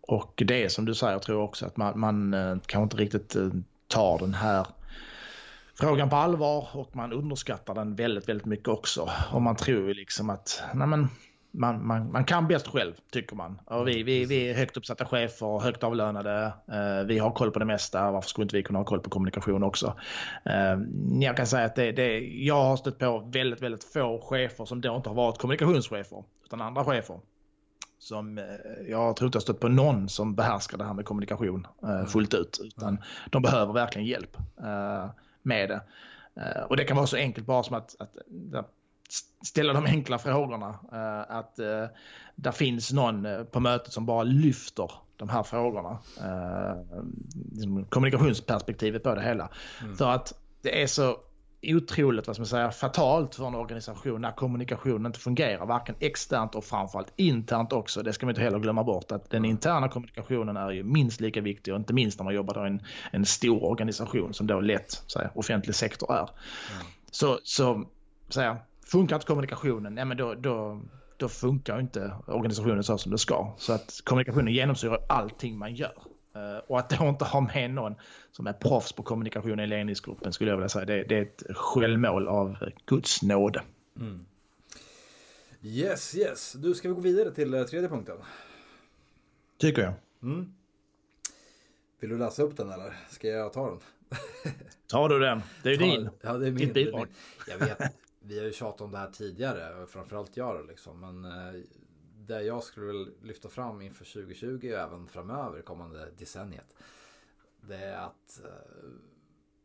Och 0.00 0.42
det 0.46 0.64
är 0.64 0.68
som 0.68 0.84
du 0.84 0.94
säger, 0.94 1.18
tror 1.18 1.38
jag 1.38 1.44
också 1.44 1.66
att 1.66 1.76
man, 1.76 2.00
man 2.00 2.34
eh, 2.34 2.56
kanske 2.66 2.82
inte 2.82 2.96
riktigt 2.96 3.36
eh, 3.36 3.48
tar 3.88 4.18
den 4.18 4.34
här 4.34 4.66
frågan 5.74 6.10
på 6.10 6.16
allvar 6.16 6.68
och 6.72 6.96
man 6.96 7.12
underskattar 7.12 7.74
den 7.74 7.94
väldigt, 7.94 8.28
väldigt 8.28 8.46
mycket 8.46 8.68
också. 8.68 9.10
Och 9.32 9.42
man 9.42 9.56
tror 9.56 9.88
ju 9.88 9.94
liksom 9.94 10.30
att, 10.30 10.62
nej 10.74 10.86
men, 10.86 11.08
man, 11.50 11.86
man, 11.86 12.12
man 12.12 12.24
kan 12.24 12.48
bäst 12.48 12.66
själv, 12.68 12.92
tycker 13.12 13.36
man. 13.36 13.60
Och 13.64 13.88
vi, 13.88 14.02
vi, 14.02 14.24
vi 14.24 14.50
är 14.50 14.54
högt 14.54 14.76
uppsatta 14.76 15.04
chefer, 15.04 15.60
högt 15.60 15.84
avlönade, 15.84 16.52
eh, 16.72 17.06
vi 17.06 17.18
har 17.18 17.30
koll 17.30 17.50
på 17.50 17.58
det 17.58 17.64
mesta, 17.64 18.10
varför 18.10 18.28
skulle 18.28 18.42
inte 18.42 18.56
vi 18.56 18.62
kunna 18.62 18.78
ha 18.78 18.84
koll 18.84 19.00
på 19.00 19.10
kommunikation 19.10 19.62
också? 19.62 19.94
Eh, 20.44 20.78
jag 21.20 21.36
kan 21.36 21.46
säga 21.46 21.64
att 21.64 21.76
det, 21.76 21.92
det, 21.92 22.18
jag 22.20 22.64
har 22.64 22.76
stött 22.76 22.98
på 22.98 23.30
väldigt, 23.32 23.62
väldigt 23.62 23.84
få 23.84 24.20
chefer 24.20 24.64
som 24.64 24.80
då 24.80 24.96
inte 24.96 25.08
har 25.08 25.16
varit 25.16 25.38
kommunikationschefer, 25.38 26.24
utan 26.44 26.60
andra 26.60 26.84
chefer. 26.84 27.20
Som, 28.00 28.38
eh, 28.38 28.44
jag 28.88 29.16
tror 29.16 29.26
inte 29.26 29.36
jag 29.36 29.42
stött 29.42 29.60
på 29.60 29.68
någon 29.68 30.08
som 30.08 30.34
behärskar 30.34 30.78
det 30.78 30.84
här 30.84 30.94
med 30.94 31.04
kommunikation 31.04 31.66
eh, 31.82 31.90
mm. 31.90 32.06
fullt 32.06 32.34
ut, 32.34 32.60
utan 32.64 32.88
mm. 32.88 33.02
de 33.30 33.42
behöver 33.42 33.72
verkligen 33.72 34.06
hjälp 34.06 34.36
eh, 34.62 35.10
med 35.42 35.68
det. 35.68 35.80
Eh, 36.36 36.62
och 36.62 36.76
det 36.76 36.84
kan 36.84 36.96
vara 36.96 37.06
så 37.06 37.16
enkelt 37.16 37.46
bara 37.46 37.62
som 37.62 37.76
att, 37.76 37.96
att 37.98 38.16
ställa 39.44 39.72
de 39.72 39.86
enkla 39.86 40.18
frågorna. 40.18 40.68
Uh, 40.92 41.36
att 41.36 41.58
uh, 41.58 41.88
där 42.34 42.52
finns 42.52 42.92
någon 42.92 43.26
på 43.50 43.60
mötet 43.60 43.92
som 43.92 44.06
bara 44.06 44.22
lyfter 44.22 44.92
de 45.16 45.28
här 45.28 45.42
frågorna. 45.42 45.98
Liksom 47.50 47.84
kommunikationsperspektivet 47.84 49.02
på 49.02 49.14
det 49.14 49.22
hela. 49.22 49.48
Mm. 49.82 49.96
För 49.96 50.10
att 50.10 50.34
det 50.62 50.82
är 50.82 50.86
så 50.86 51.16
otroligt, 51.62 52.26
vad 52.26 52.36
ska 52.36 52.40
man 52.40 52.46
säga, 52.46 52.70
fatalt 52.70 53.34
för 53.34 53.46
en 53.46 53.54
organisation 53.54 54.20
när 54.20 54.32
kommunikationen 54.32 55.06
inte 55.06 55.18
fungerar, 55.18 55.66
varken 55.66 55.94
externt 56.00 56.54
och 56.54 56.64
framförallt 56.64 57.12
internt 57.16 57.72
också. 57.72 58.02
Det 58.02 58.12
ska 58.12 58.26
vi 58.26 58.30
inte 58.30 58.42
heller 58.42 58.58
glömma 58.58 58.84
bort 58.84 59.12
att 59.12 59.30
den 59.30 59.44
interna 59.44 59.88
kommunikationen 59.88 60.56
är 60.56 60.70
ju 60.70 60.82
minst 60.82 61.20
lika 61.20 61.40
viktig 61.40 61.74
och 61.74 61.80
inte 61.80 61.92
minst 61.92 62.18
när 62.18 62.24
man 62.24 62.34
jobbar 62.34 62.66
i 62.66 62.68
en, 62.68 62.82
en 63.10 63.26
stor 63.26 63.64
organisation 63.64 64.34
som 64.34 64.46
då 64.46 64.60
lätt 64.60 64.90
säga, 65.06 65.30
offentlig 65.34 65.74
sektor 65.74 66.12
är. 66.12 66.18
Mm. 66.18 66.86
Så, 67.10 67.38
så 67.42 67.84
säga, 68.28 68.56
funkar 68.86 69.16
inte 69.16 69.26
kommunikationen, 69.26 69.96
ja, 69.96 70.04
men 70.04 70.16
då, 70.16 70.34
då, 70.34 70.80
då 71.16 71.28
funkar 71.28 71.80
inte 71.80 72.12
organisationen 72.26 72.84
så 72.84 72.98
som 72.98 73.12
det 73.12 73.18
ska. 73.18 73.54
Så 73.58 73.72
att 73.72 74.00
kommunikationen 74.04 74.52
genomsyrar 74.52 74.98
allting 75.08 75.58
man 75.58 75.74
gör. 75.74 75.92
Uh, 76.36 76.58
och 76.66 76.78
att 76.78 76.90
då 76.90 77.08
inte 77.08 77.24
ha 77.24 77.40
med 77.40 77.70
någon 77.70 77.94
som 78.30 78.46
är 78.46 78.52
proffs 78.52 78.92
på 78.92 79.02
kommunikation 79.02 79.60
i 79.60 79.66
ledningsgruppen 79.66 80.32
skulle 80.32 80.50
jag 80.50 80.56
vilja 80.56 80.68
säga. 80.68 80.84
Det, 80.84 81.02
det 81.02 81.18
är 81.18 81.22
ett 81.22 81.42
självmål 81.56 82.28
av 82.28 82.56
Guds 82.86 83.22
nåde. 83.22 83.62
Mm. 83.96 84.26
Yes, 85.62 86.14
yes. 86.14 86.52
Du, 86.52 86.74
ska 86.74 86.88
vi 86.88 86.94
gå 86.94 87.00
vidare 87.00 87.30
till 87.30 87.54
uh, 87.54 87.64
tredje 87.64 87.88
punkten? 87.88 88.16
Tycker 89.58 89.82
jag. 89.82 89.92
Mm. 90.22 90.54
Vill 92.00 92.10
du 92.10 92.18
läsa 92.18 92.42
upp 92.42 92.56
den 92.56 92.70
eller 92.70 92.94
ska 93.08 93.28
jag 93.28 93.52
ta 93.52 93.70
den? 93.70 93.78
Tar 94.86 95.08
du 95.08 95.18
den? 95.18 95.42
Det 95.62 95.68
är 95.68 95.72
ju 95.72 95.78
din. 95.78 96.10
Ja, 96.20 96.32
det 96.32 96.46
är 96.46 96.50
min. 96.50 96.72
bidrag. 96.72 97.06
Jag 97.48 97.58
vet. 97.58 97.78
Vi 98.20 98.38
har 98.38 98.46
ju 98.46 98.52
tjatat 98.52 98.80
om 98.80 98.92
det 98.92 98.98
här 98.98 99.10
tidigare, 99.10 99.86
framförallt 99.86 100.36
jag 100.36 100.54
då 100.54 100.62
liksom. 100.62 101.00
Men 101.00 101.24
uh, 101.24 101.62
det 102.30 102.42
jag 102.42 102.62
skulle 102.62 103.10
lyfta 103.22 103.48
fram 103.48 103.82
inför 103.82 104.04
2020 104.04 104.56
och 104.72 104.78
även 104.78 105.08
framöver 105.08 105.62
kommande 105.62 106.10
decenniet. 106.18 106.74
Det 107.60 107.76
är 107.76 107.96
att 107.96 108.40
eh, 108.44 108.50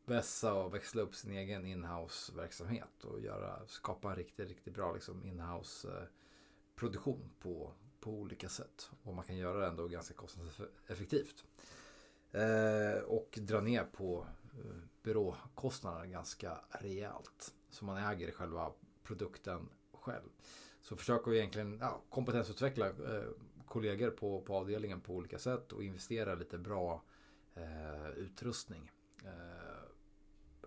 vässa 0.06 0.54
och 0.54 0.74
växla 0.74 1.02
upp 1.02 1.16
sin 1.16 1.32
egen 1.32 1.66
inhouse 1.66 2.34
verksamhet 2.36 3.04
och 3.04 3.20
göra, 3.20 3.68
skapa 3.68 4.10
en 4.10 4.16
riktigt, 4.16 4.50
riktigt 4.50 4.74
bra 4.74 4.94
liksom 4.94 5.24
inhouse-produktion 5.24 7.22
eh, 7.22 7.30
på, 7.40 7.74
på 8.00 8.12
olika 8.12 8.50
sätt. 8.50 8.90
Och 9.04 9.14
man 9.14 9.26
kan 9.26 9.38
göra 9.38 9.60
det 9.60 9.68
ändå 9.68 9.88
ganska 9.88 10.14
kostnadseffektivt. 10.14 11.46
Eh, 12.32 12.98
och 13.08 13.40
dra 13.42 13.62
ner 13.62 13.84
på 13.84 14.28
eh, 14.54 14.76
byråkostnaderna 15.04 16.06
ganska 16.06 16.60
rejält. 16.70 17.54
Så 17.70 17.86
man 17.86 17.98
äger 17.98 18.32
själva 18.32 18.72
produkten 19.04 19.70
själv. 19.94 20.30
Så 20.86 20.96
försöker 20.96 21.32
vi 21.32 21.38
egentligen 21.38 21.78
ja, 21.82 22.02
kompetensutveckla 22.10 22.88
eh, 22.88 23.30
kollegor 23.66 24.10
på, 24.10 24.42
på 24.42 24.56
avdelningen 24.56 25.02
på 25.02 25.16
olika 25.16 25.40
sätt 25.40 25.72
och 25.72 25.84
investera 25.84 26.36
lite 26.36 26.58
bra 26.58 27.04
eh, 27.56 28.10
utrustning. 28.10 28.92
Eh, 29.24 29.84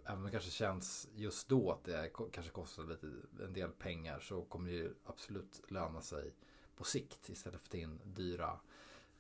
även 0.05 0.19
om 0.19 0.25
det 0.25 0.31
kanske 0.31 0.51
känns 0.51 1.09
just 1.15 1.49
då 1.49 1.73
att 1.73 1.85
det 1.85 2.11
kanske 2.33 2.53
kostar 2.53 2.85
lite, 2.85 3.07
en 3.45 3.53
del 3.53 3.71
pengar 3.71 4.21
så 4.21 4.43
kommer 4.43 4.71
det 4.71 4.77
ju 4.77 4.95
absolut 5.05 5.63
löna 5.69 6.01
sig 6.03 6.35
på 6.77 6.85
sikt 6.85 7.29
istället 7.29 7.61
för 7.61 7.67
att 7.67 7.71
ta 7.71 7.79
in 7.79 8.01
dyra 8.05 8.61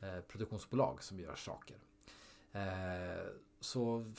eh, 0.00 0.20
produktionsbolag 0.20 1.02
som 1.02 1.20
gör 1.20 1.34
saker. 1.34 1.78
Eh, 2.52 3.26
så 3.60 4.12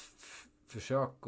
försök 0.72 1.28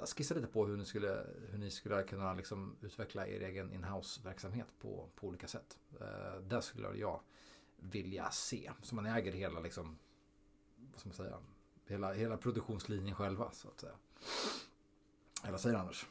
att 0.00 0.08
skissa 0.08 0.34
lite 0.34 0.46
på 0.46 0.66
hur 0.66 0.76
ni 0.76 0.84
skulle, 0.84 1.26
hur 1.50 1.58
ni 1.58 1.70
skulle 1.70 2.02
kunna 2.02 2.34
liksom 2.34 2.76
utveckla 2.80 3.26
er 3.26 3.40
egen 3.40 3.72
inhouse-verksamhet 3.72 4.66
på, 4.80 5.08
på 5.14 5.26
olika 5.26 5.48
sätt. 5.48 5.78
Eh, 6.00 6.40
det 6.42 6.62
skulle 6.62 6.88
jag 6.94 7.20
vilja 7.76 8.30
se. 8.30 8.72
Så 8.82 8.94
man 8.94 9.06
äger 9.06 9.32
hela, 9.32 9.60
liksom, 9.60 9.98
vad 10.76 11.00
ska 11.00 11.08
man 11.08 11.16
säga, 11.16 11.38
hela, 11.86 12.12
hela 12.12 12.36
produktionslinjen 12.36 13.14
själva 13.14 13.50
så 13.52 13.68
att 13.68 13.80
säga. 13.80 13.94
Eller 15.42 15.52
vad 15.52 15.60
säger 15.60 15.76
Anders? 15.76 16.06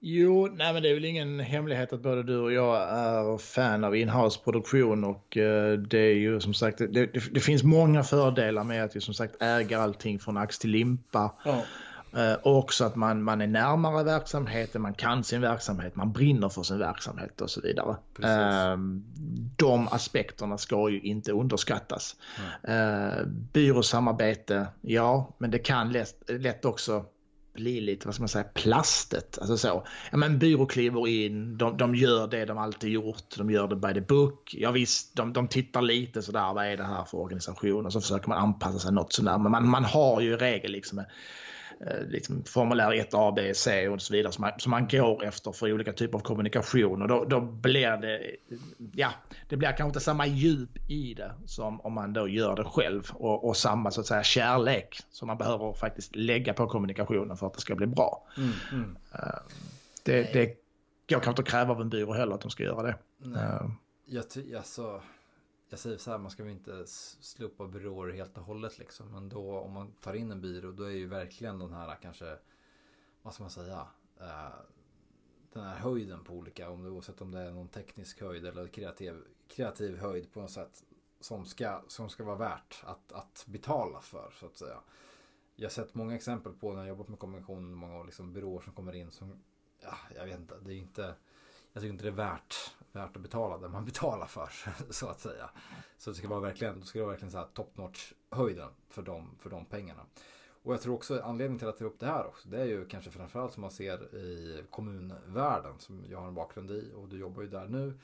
Jo, 0.00 0.48
nej 0.52 0.72
men 0.72 0.82
det 0.82 0.90
är 0.90 0.94
väl 0.94 1.04
ingen 1.04 1.40
hemlighet 1.40 1.92
att 1.92 2.00
både 2.00 2.22
du 2.22 2.38
och 2.38 2.52
jag 2.52 2.76
är 2.82 3.38
fan 3.38 3.84
av 3.84 3.96
inhouse-produktion 3.96 5.04
och 5.04 5.36
eh, 5.36 5.78
det 5.78 5.98
är 5.98 6.14
ju 6.14 6.40
som 6.40 6.54
sagt, 6.54 6.78
det, 6.78 6.86
det, 6.86 7.34
det, 7.34 7.40
finns 7.40 7.62
många 7.62 8.02
fördelar 8.02 8.64
med 8.64 8.84
att 8.84 8.96
vi 8.96 9.00
som 9.00 9.14
sagt 9.14 9.42
äger 9.42 9.78
allting 9.78 10.18
från 10.18 10.36
ax 10.36 10.58
till 10.58 10.70
limpa. 10.70 11.34
Ja. 11.44 11.62
Eh, 12.16 12.34
och 12.34 12.58
också 12.58 12.84
att 12.84 12.96
man, 12.96 13.22
man 13.22 13.40
är 13.40 13.46
närmare 13.46 14.04
verksamheten, 14.04 14.82
man 14.82 14.94
kan 14.94 15.24
sin 15.24 15.40
verksamhet, 15.40 15.96
man 15.96 16.12
brinner 16.12 16.48
för 16.48 16.62
sin 16.62 16.78
verksamhet 16.78 17.40
och 17.40 17.50
så 17.50 17.60
vidare. 17.60 17.96
Ehm, 18.22 19.04
de 19.56 19.88
aspekterna 19.88 20.58
ska 20.58 20.88
ju 20.88 21.00
inte 21.00 21.32
underskattas. 21.32 22.16
Mm. 22.62 23.48
Byråsamarbete, 23.52 24.66
ja, 24.80 25.34
men 25.38 25.50
det 25.50 25.58
kan 25.58 25.92
lätt, 25.92 26.30
lätt 26.30 26.64
också 26.64 27.04
blir 27.56 27.80
lite, 27.80 28.08
vad 28.08 28.14
ska 28.14 28.22
man 28.22 28.28
säga, 28.28 28.44
plastet. 28.44 29.38
Alltså 29.40 29.56
så. 29.56 29.86
Ja 30.10 30.16
men 30.16 30.38
byrå 30.38 30.66
kliver 30.66 31.08
in, 31.08 31.58
de, 31.58 31.76
de 31.76 31.94
gör 31.94 32.26
det 32.28 32.44
de 32.44 32.58
alltid 32.58 32.90
gjort, 32.90 33.36
de 33.36 33.50
gör 33.50 33.68
det 33.68 33.76
by 33.76 33.94
the 33.94 34.00
book. 34.00 34.54
Ja 34.58 34.70
visst, 34.70 35.16
de, 35.16 35.32
de 35.32 35.48
tittar 35.48 35.82
lite 35.82 36.22
sådär, 36.22 36.54
vad 36.54 36.66
är 36.66 36.76
det 36.76 36.84
här 36.84 37.04
för 37.04 37.18
organisation? 37.18 37.86
Och 37.86 37.92
så 37.92 38.00
försöker 38.00 38.28
man 38.28 38.38
anpassa 38.38 38.78
sig 38.78 38.92
något 38.92 39.12
sådär. 39.12 39.38
Men 39.38 39.52
man, 39.52 39.68
man 39.68 39.84
har 39.84 40.20
ju 40.20 40.32
i 40.32 40.36
regel 40.36 40.72
liksom 40.72 41.04
liksom 42.08 42.44
formulär 42.44 42.90
1A, 42.90 43.32
B, 43.36 43.54
C 43.54 43.88
och 43.88 44.02
så 44.02 44.12
vidare 44.12 44.32
som 44.32 44.42
man, 44.42 44.52
som 44.58 44.70
man 44.70 44.88
går 44.88 45.24
efter 45.24 45.52
för 45.52 45.72
olika 45.72 45.92
typer 45.92 46.18
av 46.18 46.22
kommunikation. 46.22 47.02
Och 47.02 47.08
då, 47.08 47.24
då 47.24 47.40
blir 47.40 47.96
det, 47.96 48.36
ja, 48.92 49.10
det 49.48 49.56
blir 49.56 49.68
kanske 49.68 49.84
inte 49.84 50.00
samma 50.00 50.26
djup 50.26 50.90
i 50.90 51.14
det 51.14 51.32
som 51.46 51.80
om 51.80 51.92
man 51.92 52.12
då 52.12 52.28
gör 52.28 52.56
det 52.56 52.64
själv 52.64 53.10
och, 53.14 53.48
och 53.48 53.56
samma 53.56 53.90
så 53.90 54.00
att 54.00 54.06
säga 54.06 54.22
kärlek 54.22 54.98
som 55.10 55.26
man 55.26 55.38
behöver 55.38 55.72
faktiskt 55.72 56.16
lägga 56.16 56.54
på 56.54 56.66
kommunikationen 56.66 57.36
för 57.36 57.46
att 57.46 57.54
det 57.54 57.60
ska 57.60 57.74
bli 57.74 57.86
bra. 57.86 58.26
Mm, 58.36 58.50
mm. 58.72 58.96
Eh, 59.14 59.40
det, 60.02 60.32
det 60.32 60.46
går 61.08 61.20
kanske 61.20 61.30
inte 61.30 61.42
att 61.42 61.48
kräva 61.48 61.74
av 61.74 61.80
en 61.80 61.88
byrå 61.88 62.12
heller 62.12 62.34
att 62.34 62.40
de 62.40 62.50
ska 62.50 62.62
göra 62.62 62.82
det. 62.82 62.96
Nej. 63.18 63.42
Uh, 63.42 63.70
jag, 64.06 64.24
alltså, 64.56 65.00
jag 65.68 65.78
säger 65.78 65.98
så 65.98 66.10
här, 66.10 66.18
man 66.18 66.30
ska 66.30 66.42
väl 66.42 66.52
inte 66.52 66.86
slopa 66.86 67.66
byråer 67.66 68.12
helt 68.12 68.38
och 68.38 68.44
hållet 68.44 68.78
liksom. 68.78 69.12
Men 69.12 69.28
då 69.28 69.58
om 69.58 69.72
man 69.72 69.92
tar 69.92 70.14
in 70.14 70.30
en 70.30 70.40
byrå 70.40 70.72
då 70.72 70.84
är 70.84 70.90
ju 70.90 71.06
verkligen 71.06 71.58
den 71.58 71.72
här 71.72 71.96
kanske, 72.02 72.38
vad 73.22 73.34
ska 73.34 73.42
man 73.42 73.50
säga, 73.50 73.86
eh, 74.20 74.54
den 75.52 75.64
här 75.64 75.76
höjden 75.76 76.24
på 76.24 76.32
olika, 76.32 76.70
om 76.70 76.82
det, 76.82 76.90
oavsett 76.90 77.20
om 77.20 77.30
det 77.30 77.40
är 77.40 77.50
någon 77.50 77.68
teknisk 77.68 78.20
höjd 78.20 78.46
eller 78.46 78.68
kreativ, 78.68 79.22
kreativ 79.48 79.98
höjd 79.98 80.32
på 80.32 80.40
något 80.40 80.50
sätt. 80.50 80.84
Som 81.20 81.44
ska, 81.44 81.82
som 81.88 82.08
ska 82.08 82.24
vara 82.24 82.36
värt 82.36 82.82
att, 82.84 83.12
att 83.12 83.44
betala 83.48 84.00
för 84.00 84.34
så 84.40 84.46
att 84.46 84.56
säga. 84.56 84.80
Jag 85.54 85.64
har 85.64 85.70
sett 85.70 85.94
många 85.94 86.14
exempel 86.14 86.52
på 86.52 86.72
när 86.72 86.78
jag 86.78 86.88
jobbat 86.88 87.08
med 87.08 87.18
kommunikation, 87.18 87.74
många 87.74 88.02
liksom 88.02 88.32
byråer 88.32 88.60
som 88.60 88.72
kommer 88.72 88.94
in 88.94 89.10
som, 89.10 89.42
ja, 89.80 89.94
jag 90.14 90.26
vet 90.26 90.38
inte, 90.38 90.58
det 90.64 90.72
är 90.72 90.76
inte 90.76 91.14
jag 91.76 91.82
tycker 91.82 91.92
inte 91.92 92.04
det 92.04 92.10
är 92.10 92.12
värt, 92.12 92.75
värt 92.96 93.16
att 93.16 93.22
betala 93.22 93.58
det 93.58 93.68
man 93.68 93.84
betalar 93.90 94.26
för 94.26 94.50
så 94.90 95.08
att 95.08 95.20
säga. 95.20 95.50
Så 95.98 96.10
det 96.10 96.16
ska 96.16 96.28
vara 96.28 96.40
verkligen, 96.40 96.80
det 96.80 96.86
ska 96.86 96.98
vara 97.00 97.10
verkligen 97.10 97.32
så 97.32 97.38
här 97.38 97.46
top 97.54 97.76
notch 97.76 98.12
höjden 98.30 98.68
för 98.88 99.02
de, 99.02 99.36
för 99.38 99.50
de 99.50 99.64
pengarna. 99.64 100.02
Och 100.62 100.72
jag 100.72 100.80
tror 100.80 100.94
också 100.94 101.20
anledningen 101.22 101.58
till 101.58 101.68
att 101.68 101.78
ta 101.78 101.84
upp 101.84 102.00
det 102.00 102.06
här 102.06 102.26
också, 102.26 102.48
det 102.48 102.60
är 102.60 102.64
ju 102.64 102.86
kanske 102.86 103.10
framförallt 103.10 103.52
som 103.52 103.60
man 103.60 103.70
ser 103.70 104.14
i 104.16 104.62
kommunvärlden 104.70 105.78
som 105.78 106.04
jag 106.10 106.20
har 106.20 106.28
en 106.28 106.34
bakgrund 106.34 106.70
i 106.70 106.92
och 106.96 107.08
du 107.08 107.18
jobbar 107.18 107.42
ju 107.42 107.48
där 107.48 107.68
nu. 107.68 107.98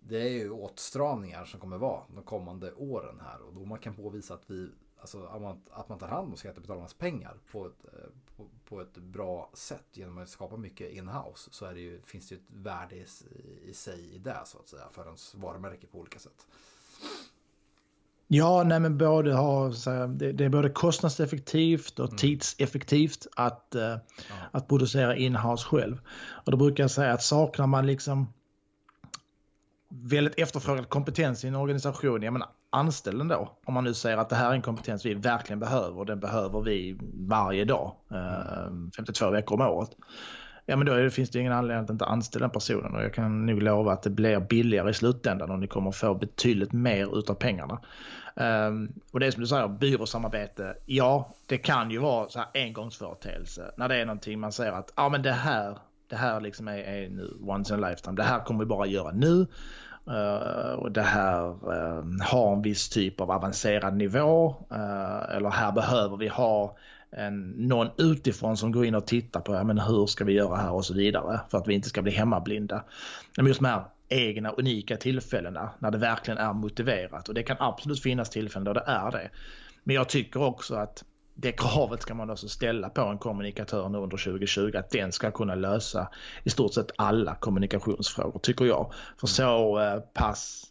Det 0.00 0.22
är 0.22 0.28
ju 0.28 0.50
åtstramningar 0.50 1.44
som 1.44 1.60
kommer 1.60 1.78
vara 1.78 2.02
de 2.14 2.22
kommande 2.22 2.72
åren 2.72 3.20
här 3.20 3.42
och 3.42 3.54
då 3.54 3.64
man 3.64 3.78
kan 3.78 3.94
påvisa 3.94 4.34
att 4.34 4.50
vi 4.50 4.70
alltså, 5.00 5.24
att, 5.24 5.42
man, 5.42 5.60
att 5.70 5.88
man 5.88 5.98
tar 5.98 6.08
hand 6.08 6.30
om 6.30 6.36
skattebetalarnas 6.36 6.94
pengar 6.94 7.36
på 7.50 7.66
ett, 7.66 7.84
eh, 7.84 8.10
på, 8.38 8.48
på, 8.64 8.80
ett 8.80 8.96
bra 8.96 9.50
sätt 9.54 9.86
genom 9.92 10.18
att 10.18 10.28
skapa 10.28 10.56
mycket 10.56 10.92
inhouse 10.92 11.50
så 11.52 11.64
det 11.64 11.80
ju, 11.80 12.00
finns 12.02 12.28
det 12.28 12.34
ju 12.34 12.40
ett 12.40 12.46
värde 12.48 12.96
i, 12.96 13.06
i 13.64 13.74
sig 13.74 14.14
i 14.14 14.18
det 14.18 14.42
så 14.44 14.58
att 14.58 14.68
säga 14.68 14.82
för 14.92 15.04
ens 15.04 15.34
varumärke 15.34 15.86
på 15.86 15.98
olika 15.98 16.18
sätt. 16.18 16.46
Ja, 18.26 18.64
nej 18.64 18.80
men 18.80 18.98
både 18.98 19.34
ha, 19.34 19.68
det, 20.08 20.32
det, 20.32 20.44
är 20.44 20.48
både 20.48 20.70
kostnadseffektivt 20.70 21.98
och 21.98 22.08
mm. 22.08 22.16
tidseffektivt 22.16 23.26
att, 23.36 23.72
uh, 23.74 23.82
ja. 23.82 23.98
att 24.50 24.68
producera 24.68 25.16
inhouse 25.16 25.64
själv. 25.64 26.00
Och 26.18 26.50
då 26.50 26.56
brukar 26.56 26.84
jag 26.84 26.90
säga 26.90 27.12
att 27.12 27.22
saknar 27.22 27.66
man 27.66 27.86
liksom 27.86 28.32
väldigt 29.88 30.38
efterfrågad 30.38 30.88
kompetens 30.88 31.44
i 31.44 31.48
en 31.48 31.54
organisation, 31.54 32.22
jag 32.22 32.32
menar 32.32 32.48
anställ 32.70 33.18
den 33.18 33.28
då. 33.28 33.58
Om 33.64 33.74
man 33.74 33.84
nu 33.84 33.94
säger 33.94 34.16
att 34.16 34.28
det 34.28 34.36
här 34.36 34.50
är 34.50 34.54
en 34.54 34.62
kompetens 34.62 35.06
vi 35.06 35.14
verkligen 35.14 35.60
behöver 35.60 35.98
och 35.98 36.06
den 36.06 36.20
behöver 36.20 36.60
vi 36.60 36.98
varje 37.14 37.64
dag, 37.64 37.94
eh, 38.10 38.72
52 38.96 39.30
veckor 39.30 39.54
om 39.54 39.60
året. 39.60 39.90
Ja 40.66 40.76
men 40.76 40.86
då 40.86 41.10
finns 41.10 41.30
det 41.30 41.38
ingen 41.38 41.52
anledning 41.52 41.84
att 41.84 41.90
inte 41.90 42.04
anställa 42.04 42.42
den 42.42 42.50
personen 42.50 42.94
och 42.94 43.02
jag 43.02 43.14
kan 43.14 43.46
nog 43.46 43.62
lova 43.62 43.92
att 43.92 44.02
det 44.02 44.10
blir 44.10 44.40
billigare 44.40 44.90
i 44.90 44.94
slutändan 44.94 45.50
och 45.50 45.58
ni 45.58 45.66
kommer 45.66 45.90
få 45.90 46.14
betydligt 46.14 46.72
mer 46.72 47.18
utav 47.18 47.34
pengarna. 47.34 47.80
Um, 48.34 48.92
och 49.12 49.20
det 49.20 49.26
är 49.26 49.30
som 49.30 49.40
du 49.40 49.46
säger, 49.46 49.68
byråsamarbete, 49.68 50.74
ja 50.86 51.34
det 51.46 51.58
kan 51.58 51.90
ju 51.90 51.98
vara 51.98 52.28
så 52.28 52.38
här 52.38 52.48
engångsföreteelse 52.54 53.70
när 53.76 53.88
det 53.88 53.96
är 53.96 54.06
någonting 54.06 54.40
man 54.40 54.52
säger 54.52 54.72
att 54.72 54.92
ja 54.96 55.08
men 55.08 55.22
det 55.22 55.32
här 55.32 55.78
det 56.08 56.16
här 56.16 56.40
liksom 56.40 56.68
är, 56.68 56.78
är 56.78 57.08
nu 57.08 57.36
once 57.40 57.74
in 57.74 57.84
a 57.84 57.88
lifetime. 57.88 58.16
Det 58.16 58.22
här 58.22 58.40
kommer 58.40 58.60
vi 58.60 58.66
bara 58.66 58.86
göra 58.86 59.12
nu. 59.12 59.46
Eh, 60.10 60.72
och 60.72 60.92
det 60.92 61.02
här 61.02 61.46
eh, 61.46 62.04
har 62.20 62.52
en 62.52 62.62
viss 62.62 62.88
typ 62.88 63.20
av 63.20 63.30
avancerad 63.30 63.96
nivå. 63.96 64.56
Eh, 64.70 65.36
eller 65.36 65.50
här 65.50 65.72
behöver 65.72 66.16
vi 66.16 66.28
ha 66.28 66.76
en, 67.10 67.50
någon 67.50 67.88
utifrån 67.98 68.56
som 68.56 68.72
går 68.72 68.86
in 68.86 68.94
och 68.94 69.06
tittar 69.06 69.40
på 69.40 69.54
ja, 69.54 69.64
men 69.64 69.78
hur 69.78 70.06
ska 70.06 70.24
vi 70.24 70.32
göra 70.32 70.56
här 70.56 70.72
och 70.72 70.84
så 70.84 70.94
vidare 70.94 71.40
för 71.50 71.58
att 71.58 71.68
vi 71.68 71.74
inte 71.74 71.88
ska 71.88 72.02
bli 72.02 72.12
hemmablinda. 72.12 72.84
Men 73.36 73.46
just 73.46 73.60
de 73.60 73.66
här 73.66 73.84
egna 74.08 74.50
unika 74.50 74.96
tillfällena 74.96 75.70
när 75.78 75.90
det 75.90 75.98
verkligen 75.98 76.38
är 76.38 76.52
motiverat 76.52 77.28
och 77.28 77.34
det 77.34 77.42
kan 77.42 77.56
absolut 77.60 78.02
finnas 78.02 78.30
tillfällen 78.30 78.64
då 78.64 78.72
det 78.72 78.84
är 78.86 79.10
det. 79.10 79.30
Men 79.84 79.96
jag 79.96 80.08
tycker 80.08 80.42
också 80.42 80.74
att 80.74 81.04
det 81.40 81.52
kravet 81.52 82.02
ska 82.02 82.14
man 82.14 82.30
också 82.30 82.48
ställa 82.48 82.88
på 82.88 83.00
en 83.00 83.18
kommunikatör 83.18 83.88
nu 83.88 83.98
under 83.98 84.16
2020 84.16 84.76
att 84.76 84.90
den 84.90 85.12
ska 85.12 85.30
kunna 85.30 85.54
lösa 85.54 86.08
i 86.44 86.50
stort 86.50 86.74
sett 86.74 86.90
alla 86.96 87.34
kommunikationsfrågor 87.34 88.38
tycker 88.38 88.64
jag. 88.64 88.92
För 89.20 89.26
så 89.26 89.80
eh, 89.80 90.00
pass 90.00 90.64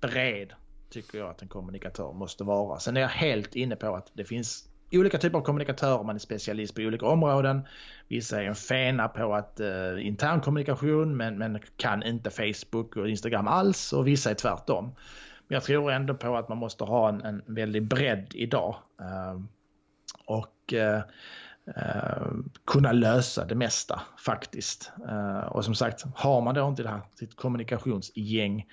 bred 0.00 0.52
tycker 0.90 1.18
jag 1.18 1.30
att 1.30 1.42
en 1.42 1.48
kommunikatör 1.48 2.12
måste 2.12 2.44
vara. 2.44 2.78
Sen 2.78 2.96
är 2.96 3.00
jag 3.00 3.08
helt 3.08 3.56
inne 3.56 3.76
på 3.76 3.94
att 3.96 4.10
det 4.14 4.24
finns 4.24 4.68
olika 4.92 5.18
typer 5.18 5.38
av 5.38 5.42
kommunikatörer, 5.42 6.02
man 6.02 6.14
är 6.14 6.20
specialist 6.20 6.74
på 6.74 6.82
olika 6.82 7.06
områden. 7.06 7.62
Vissa 8.08 8.42
är 8.42 8.46
en 8.46 8.54
fena 8.54 9.08
på 9.08 9.34
att 9.34 9.60
uh, 9.60 10.06
intern 10.06 10.40
kommunikation 10.40 11.16
men, 11.16 11.38
men 11.38 11.60
kan 11.76 12.02
inte 12.02 12.30
Facebook 12.30 12.96
och 12.96 13.08
Instagram 13.08 13.48
alls 13.48 13.92
och 13.92 14.06
vissa 14.06 14.30
är 14.30 14.34
tvärtom. 14.34 14.84
Men 15.48 15.54
jag 15.54 15.62
tror 15.62 15.92
ändå 15.92 16.14
på 16.14 16.36
att 16.36 16.48
man 16.48 16.58
måste 16.58 16.84
ha 16.84 17.08
en, 17.08 17.22
en 17.22 17.42
väldig 17.46 17.82
bredd 17.82 18.32
idag. 18.34 18.76
Uh, 19.00 19.42
och 20.26 20.72
eh, 20.72 21.02
eh, 21.76 22.26
kunna 22.66 22.92
lösa 22.92 23.44
det 23.44 23.54
mesta 23.54 24.00
faktiskt. 24.18 24.92
Eh, 25.08 25.46
och 25.46 25.64
som 25.64 25.74
sagt, 25.74 26.04
har 26.14 26.40
man 26.40 26.54
då 26.54 26.68
inte 26.68 26.82
det 26.82 26.88
här 26.88 27.02
sitt 27.14 27.36
kommunikationsgäng 27.36 28.66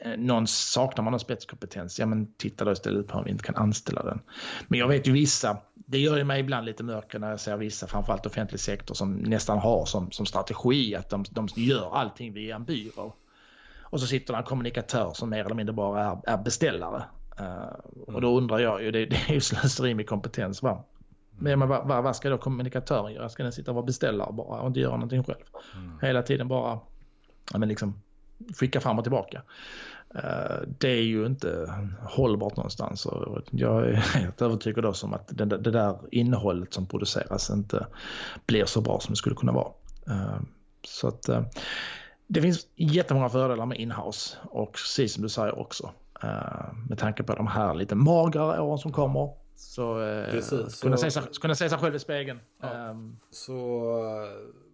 eh, 0.00 0.16
någon 0.18 0.46
saknar 0.46 1.04
man 1.04 1.10
någon 1.10 1.20
spetskompetens, 1.20 1.98
ja 1.98 2.06
men 2.06 2.34
titta 2.36 2.64
då 2.64 2.72
istället 2.72 3.08
på 3.08 3.18
om 3.18 3.24
vi 3.24 3.30
inte 3.30 3.44
kan 3.44 3.56
anställa 3.56 4.02
den. 4.02 4.20
Men 4.68 4.78
jag 4.78 4.88
vet 4.88 5.08
ju 5.08 5.12
vissa, 5.12 5.56
det 5.74 5.98
gör 5.98 6.16
ju 6.16 6.24
mig 6.24 6.40
ibland 6.40 6.66
lite 6.66 6.82
mörkare 6.82 7.20
när 7.20 7.30
jag 7.30 7.40
ser 7.40 7.56
vissa, 7.56 7.86
framförallt 7.86 8.26
offentlig 8.26 8.60
sektor, 8.60 8.94
som 8.94 9.14
nästan 9.14 9.58
har 9.58 9.84
som, 9.84 10.10
som 10.10 10.26
strategi 10.26 10.94
att 10.94 11.10
de, 11.10 11.24
de 11.30 11.48
gör 11.56 11.96
allting 11.96 12.32
via 12.32 12.56
en 12.56 12.64
byrå. 12.64 13.14
Och 13.94 14.00
så 14.00 14.06
sitter 14.06 14.32
det 14.32 14.38
en 14.38 14.44
kommunikatör 14.44 15.12
som 15.14 15.30
mer 15.30 15.44
eller 15.44 15.54
mindre 15.54 15.72
bara 15.72 16.04
är, 16.04 16.18
är 16.26 16.36
beställare. 16.36 17.04
Uh, 17.40 18.12
och 18.14 18.20
då 18.20 18.36
undrar 18.36 18.58
jag 18.58 18.82
ju, 18.82 18.90
det, 18.90 19.06
det 19.10 19.16
är 19.28 19.32
ju 19.32 19.40
slöseri 19.40 19.94
med 19.94 20.08
kompetens 20.08 20.62
va? 20.62 20.84
Men 21.38 21.68
vad, 21.68 21.88
vad, 21.88 22.04
vad 22.04 22.16
ska 22.16 22.30
då 22.30 22.38
kommunikatören 22.38 23.12
göra? 23.12 23.28
Ska 23.28 23.42
den 23.42 23.52
sitta 23.52 23.70
och 23.70 23.74
vara 23.74 23.86
beställare 23.86 24.32
bara 24.32 24.60
och 24.60 24.66
inte 24.66 24.80
göra 24.80 24.92
någonting 24.96 25.24
själv? 25.24 25.44
Mm. 25.74 25.98
Hela 26.02 26.22
tiden 26.22 26.48
bara 26.48 26.78
ja, 27.52 27.58
men 27.58 27.68
liksom, 27.68 28.02
skicka 28.58 28.80
fram 28.80 28.98
och 28.98 29.04
tillbaka. 29.04 29.42
Eh, 30.14 30.68
det 30.78 30.88
är 30.88 31.02
ju 31.02 31.26
inte 31.26 31.74
hållbart 32.02 32.56
någonstans 32.56 33.06
och 33.06 33.42
jag 33.50 33.88
är 33.88 33.92
helt 34.18 34.42
övertygad 34.42 34.84
också 34.84 35.06
om 35.06 35.14
att 35.14 35.28
det, 35.28 35.44
det 35.44 35.70
där 35.70 35.98
innehållet 36.10 36.74
som 36.74 36.86
produceras 36.86 37.50
inte 37.50 37.86
blir 38.46 38.64
så 38.64 38.80
bra 38.80 39.00
som 39.00 39.12
det 39.12 39.16
skulle 39.16 39.36
kunna 39.36 39.52
vara. 39.52 39.72
Eh, 40.06 40.40
så 40.82 41.08
att 41.08 41.28
eh, 41.28 41.42
det 42.26 42.42
finns 42.42 42.66
jättemånga 42.76 43.28
fördelar 43.28 43.66
med 43.66 43.78
inhouse 43.78 44.36
och 44.42 44.72
precis 44.72 45.14
som 45.14 45.22
du 45.22 45.28
säger 45.28 45.58
också 45.58 45.92
med 46.88 46.98
tanke 46.98 47.22
på 47.22 47.34
de 47.34 47.46
här 47.46 47.74
lite 47.74 47.94
magrare 47.94 48.60
åren 48.60 48.78
som 48.78 48.92
kommer 48.92 49.30
så 49.56 49.94
Precis, 50.30 50.80
kunna, 50.80 50.96
så... 50.96 51.02
Se 51.02 51.10
sig, 51.10 51.22
kunna 51.40 51.54
se 51.54 51.68
sig 51.68 51.78
själv 51.78 51.94
i 51.94 51.98
spegeln. 51.98 52.40
Ja, 52.60 52.90
um, 52.90 53.18
så 53.30 53.80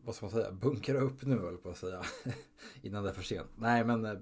vad 0.05 0.15
ska 0.15 0.27
man 0.27 0.31
säga, 0.31 0.53
bunkra 0.53 1.01
upp 1.01 1.23
nu 1.23 1.39
höll 1.39 1.57
på 1.57 1.71
att 1.71 1.77
säga. 1.77 2.03
Innan 2.83 3.03
det 3.05 3.11
är 3.11 3.15
för 3.15 3.23
sent. 3.23 3.49
Nej 3.57 3.85
men 3.85 4.05
eh, 4.05 4.19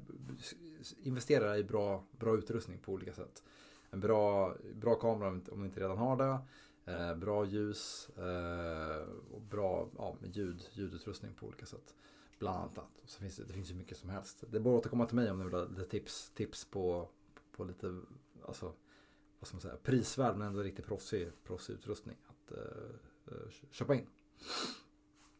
investera 1.02 1.58
i 1.58 1.64
bra, 1.64 2.04
bra 2.18 2.36
utrustning 2.36 2.78
på 2.78 2.92
olika 2.92 3.12
sätt. 3.12 3.42
En 3.90 4.00
bra, 4.00 4.54
bra 4.74 4.94
kamera 4.94 5.28
om 5.28 5.60
du 5.60 5.64
inte 5.64 5.80
redan 5.80 5.98
har 5.98 6.16
det. 6.16 6.38
Eh, 6.92 7.14
bra 7.14 7.44
ljus 7.44 8.10
eh, 8.16 9.34
och 9.34 9.40
bra 9.40 9.88
ja, 9.98 10.16
ljud, 10.32 10.64
ljudutrustning 10.72 11.34
på 11.34 11.46
olika 11.46 11.66
sätt. 11.66 11.94
Bland 12.38 12.56
annat. 12.56 13.02
Så 13.06 13.20
finns 13.20 13.36
det, 13.36 13.44
det 13.44 13.52
finns 13.52 13.70
ju 13.70 13.74
mycket 13.74 13.98
som 13.98 14.10
helst. 14.10 14.44
Det 14.50 14.56
är 14.56 14.60
bara 14.60 14.74
att 14.74 14.80
återkomma 14.80 15.06
till 15.06 15.16
mig 15.16 15.30
om 15.30 15.38
ni 15.38 15.44
vill 15.44 15.54
ha 15.54 15.84
tips, 15.90 16.30
tips 16.34 16.64
på, 16.64 17.08
på 17.58 17.64
lite 17.64 18.00
alltså, 18.46 18.72
vad 19.38 19.48
ska 19.48 19.54
man 19.54 19.60
säga, 19.60 19.76
prisvärd 19.82 20.36
men 20.36 20.46
ändå 20.46 20.62
riktigt 20.62 20.86
proffsig, 20.86 21.30
proffsig 21.44 21.74
utrustning 21.74 22.16
att 22.26 22.52
eh, 22.52 23.50
köpa 23.70 23.94
in. 23.94 24.06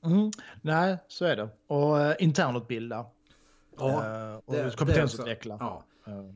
Mm. 0.00 0.30
Nej, 0.62 0.98
så 1.08 1.24
är 1.24 1.36
det. 1.36 1.48
Och 1.66 1.96
uh, 1.96 2.12
internutbilda. 2.18 3.06
Ja, 3.76 3.86
uh, 3.86 4.40
och 4.44 4.54
det, 4.54 4.76
kompetensutveckla. 4.76 5.56
Det 5.56 5.64
också, 5.64 5.84
ja. 6.04 6.12
Uh. 6.12 6.30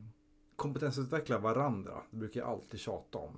Kompetensutveckla 0.55 1.39
varandra. 1.39 2.01
Det 2.11 2.17
brukar 2.17 2.39
jag 2.39 2.49
alltid 2.49 2.79
tjata 2.79 3.17
om. 3.17 3.37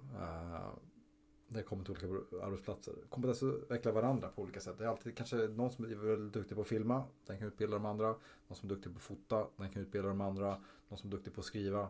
När 1.48 1.60
jag 1.60 1.66
kommer 1.66 1.84
till 1.84 1.92
olika 1.94 2.46
arbetsplatser. 2.46 2.94
Kompetensutveckla 3.10 3.92
varandra 3.92 4.28
på 4.28 4.42
olika 4.42 4.60
sätt. 4.60 4.78
Det 4.78 4.84
är 4.84 4.88
alltid 4.88 5.18
kanske 5.18 5.36
någon 5.36 5.72
som 5.72 5.86
är 5.86 5.96
väldigt 5.96 6.34
duktig 6.34 6.56
på 6.56 6.62
att 6.62 6.68
filma. 6.68 7.04
Den 7.26 7.38
kan 7.38 7.48
utbilda 7.48 7.74
de 7.74 7.86
andra. 7.86 8.08
Någon 8.48 8.56
som 8.56 8.70
är 8.70 8.74
duktig 8.74 8.92
på 8.94 8.98
att 8.98 9.04
fota. 9.04 9.48
Den 9.58 9.70
kan 9.70 9.82
utbilda 9.82 10.08
de 10.08 10.22
andra. 10.22 10.62
Någon 10.88 10.98
som 10.98 11.10
är 11.10 11.12
duktig 11.12 11.34
på 11.34 11.42
att 11.42 11.46
skriva. 11.46 11.90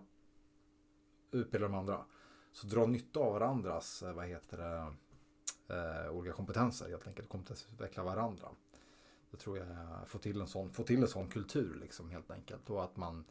Utbilda 1.35 1.67
de 1.67 1.75
andra. 1.75 2.05
Så 2.51 2.67
dra 2.67 2.85
nytta 2.85 3.19
av 3.19 3.33
varandras, 3.33 4.03
eh, 4.03 4.13
vad 4.13 4.27
heter 4.27 4.57
det, 4.57 4.93
eh, 5.75 6.11
olika 6.11 6.33
kompetenser 6.33 6.89
helt 6.89 7.07
enkelt. 7.07 7.29
Kompetensutveckla 7.29 8.03
varandra. 8.03 8.47
Det 9.31 9.37
tror 9.37 9.57
jag 9.57 9.67
få 10.07 10.17
till 10.17 10.41
en 10.41 10.47
sån, 10.47 10.73
få 10.73 10.83
till 10.83 11.01
en 11.01 11.07
sån 11.07 11.29
kultur 11.29 11.77
liksom 11.81 12.09
helt 12.09 12.31
enkelt. 12.31 12.69
Och 12.69 12.83
att 12.83 12.97
man 12.97 13.25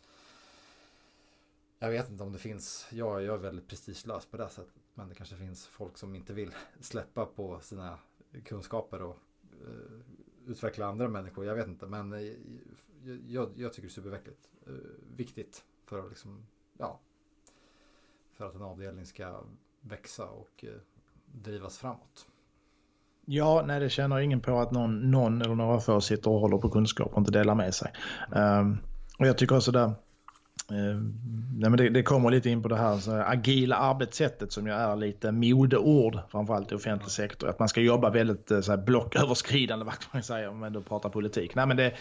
jag 1.85 1.91
vet 1.91 2.11
inte 2.11 2.23
om 2.23 2.33
det 2.33 2.39
finns, 2.39 2.87
jag, 2.91 3.23
jag 3.23 3.35
är 3.35 3.39
väldigt 3.39 3.69
prestigelös 3.69 4.27
på 4.27 4.37
det 4.37 4.49
sättet. 4.49 4.75
Men 4.95 5.09
det 5.09 5.15
kanske 5.15 5.37
finns 5.37 5.67
folk 5.67 5.99
som 5.99 6.15
inte 6.15 6.33
vill 6.33 6.55
släppa 6.81 7.27
på 7.27 7.61
sina 7.61 7.99
kunskaper 8.45 9.03
och 9.03 9.17
eh, 9.67 10.01
utveckla 10.47 10.87
andra 10.87 11.09
människor. 11.09 11.47
Jag 11.47 11.55
vet 11.55 11.67
inte, 11.67 11.87
men 11.87 12.13
eh, 12.13 12.33
jag, 13.27 13.53
jag, 13.57 13.73
tycker 13.73 13.89
det 13.89 13.89
är 13.89 14.03
superviktigt. 14.03 14.51
Eh, 14.67 14.73
viktigt 15.17 15.65
för 15.85 15.99
att 15.99 16.09
liksom, 16.09 16.47
ja, 16.79 17.01
för 18.45 18.49
att 18.49 18.55
en 18.55 18.63
avdelning 18.63 19.07
ska 19.07 19.41
växa 19.81 20.25
och 20.25 20.65
eh, 20.65 20.71
drivas 21.27 21.79
framåt. 21.79 22.27
Ja, 23.27 23.65
nej 23.67 23.81
det 23.81 23.91
känner 23.91 24.21
ingen 24.21 24.41
på 24.41 24.59
att 24.59 24.71
någon, 24.71 25.11
någon 25.11 25.43
eller 25.43 25.55
några 25.55 25.81
få 25.81 26.01
sitter 26.01 26.31
och 26.31 26.41
håller 26.41 26.59
på 26.59 26.71
kunskap 26.71 27.13
och 27.13 27.19
inte 27.19 27.33
delar 27.33 27.55
med 27.55 27.75
sig. 27.75 27.93
Um, 28.33 28.79
och 29.19 29.27
jag 29.27 29.39
tycker 29.39 29.57
också 29.57 29.73
där, 29.73 29.93
nej 31.57 31.71
men 31.71 31.77
det, 31.77 31.89
det, 31.89 32.03
kommer 32.03 32.31
lite 32.31 32.51
in 32.51 32.63
på 32.63 32.69
det 32.69 32.77
här 32.77 32.99
så 32.99 33.13
agila 33.13 33.77
arbetssättet 33.77 34.53
som 34.53 34.67
ju 34.67 34.73
är 34.73 34.97
lite 34.97 35.33
modeord 35.33 36.19
framförallt 36.31 36.73
i 36.73 36.75
offentlig 36.75 37.11
sektor. 37.11 37.49
Att 37.49 37.59
man 37.59 37.69
ska 37.69 37.81
jobba 37.81 38.11
väldigt 38.11 38.51
eh, 38.51 38.61
så 38.61 38.73
här, 38.73 38.79
blocköverskridande, 38.79 39.85
vad 39.85 39.95
man 40.13 40.23
säga 40.23 40.51
om 40.51 40.59
man 40.59 40.73
då 40.73 40.81
pratar 40.81 41.09
politik. 41.09 41.55
Nej 41.55 41.67
men 41.67 41.77
det, 41.77 41.93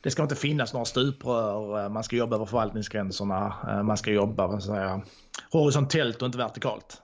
det 0.00 0.10
ska 0.10 0.22
inte 0.22 0.36
finnas 0.36 0.72
några 0.72 0.84
stuprör, 0.84 1.84
eh, 1.84 1.88
man 1.88 2.04
ska 2.04 2.16
jobba 2.16 2.36
över 2.36 2.46
förvaltningsgränserna, 2.46 3.54
man 3.84 3.96
ska 3.96 4.10
jobba 4.10 4.46
vad 4.46 4.62
säga, 4.62 5.02
horisontellt 5.52 6.22
och 6.22 6.26
inte 6.26 6.38
vertikalt. 6.38 7.02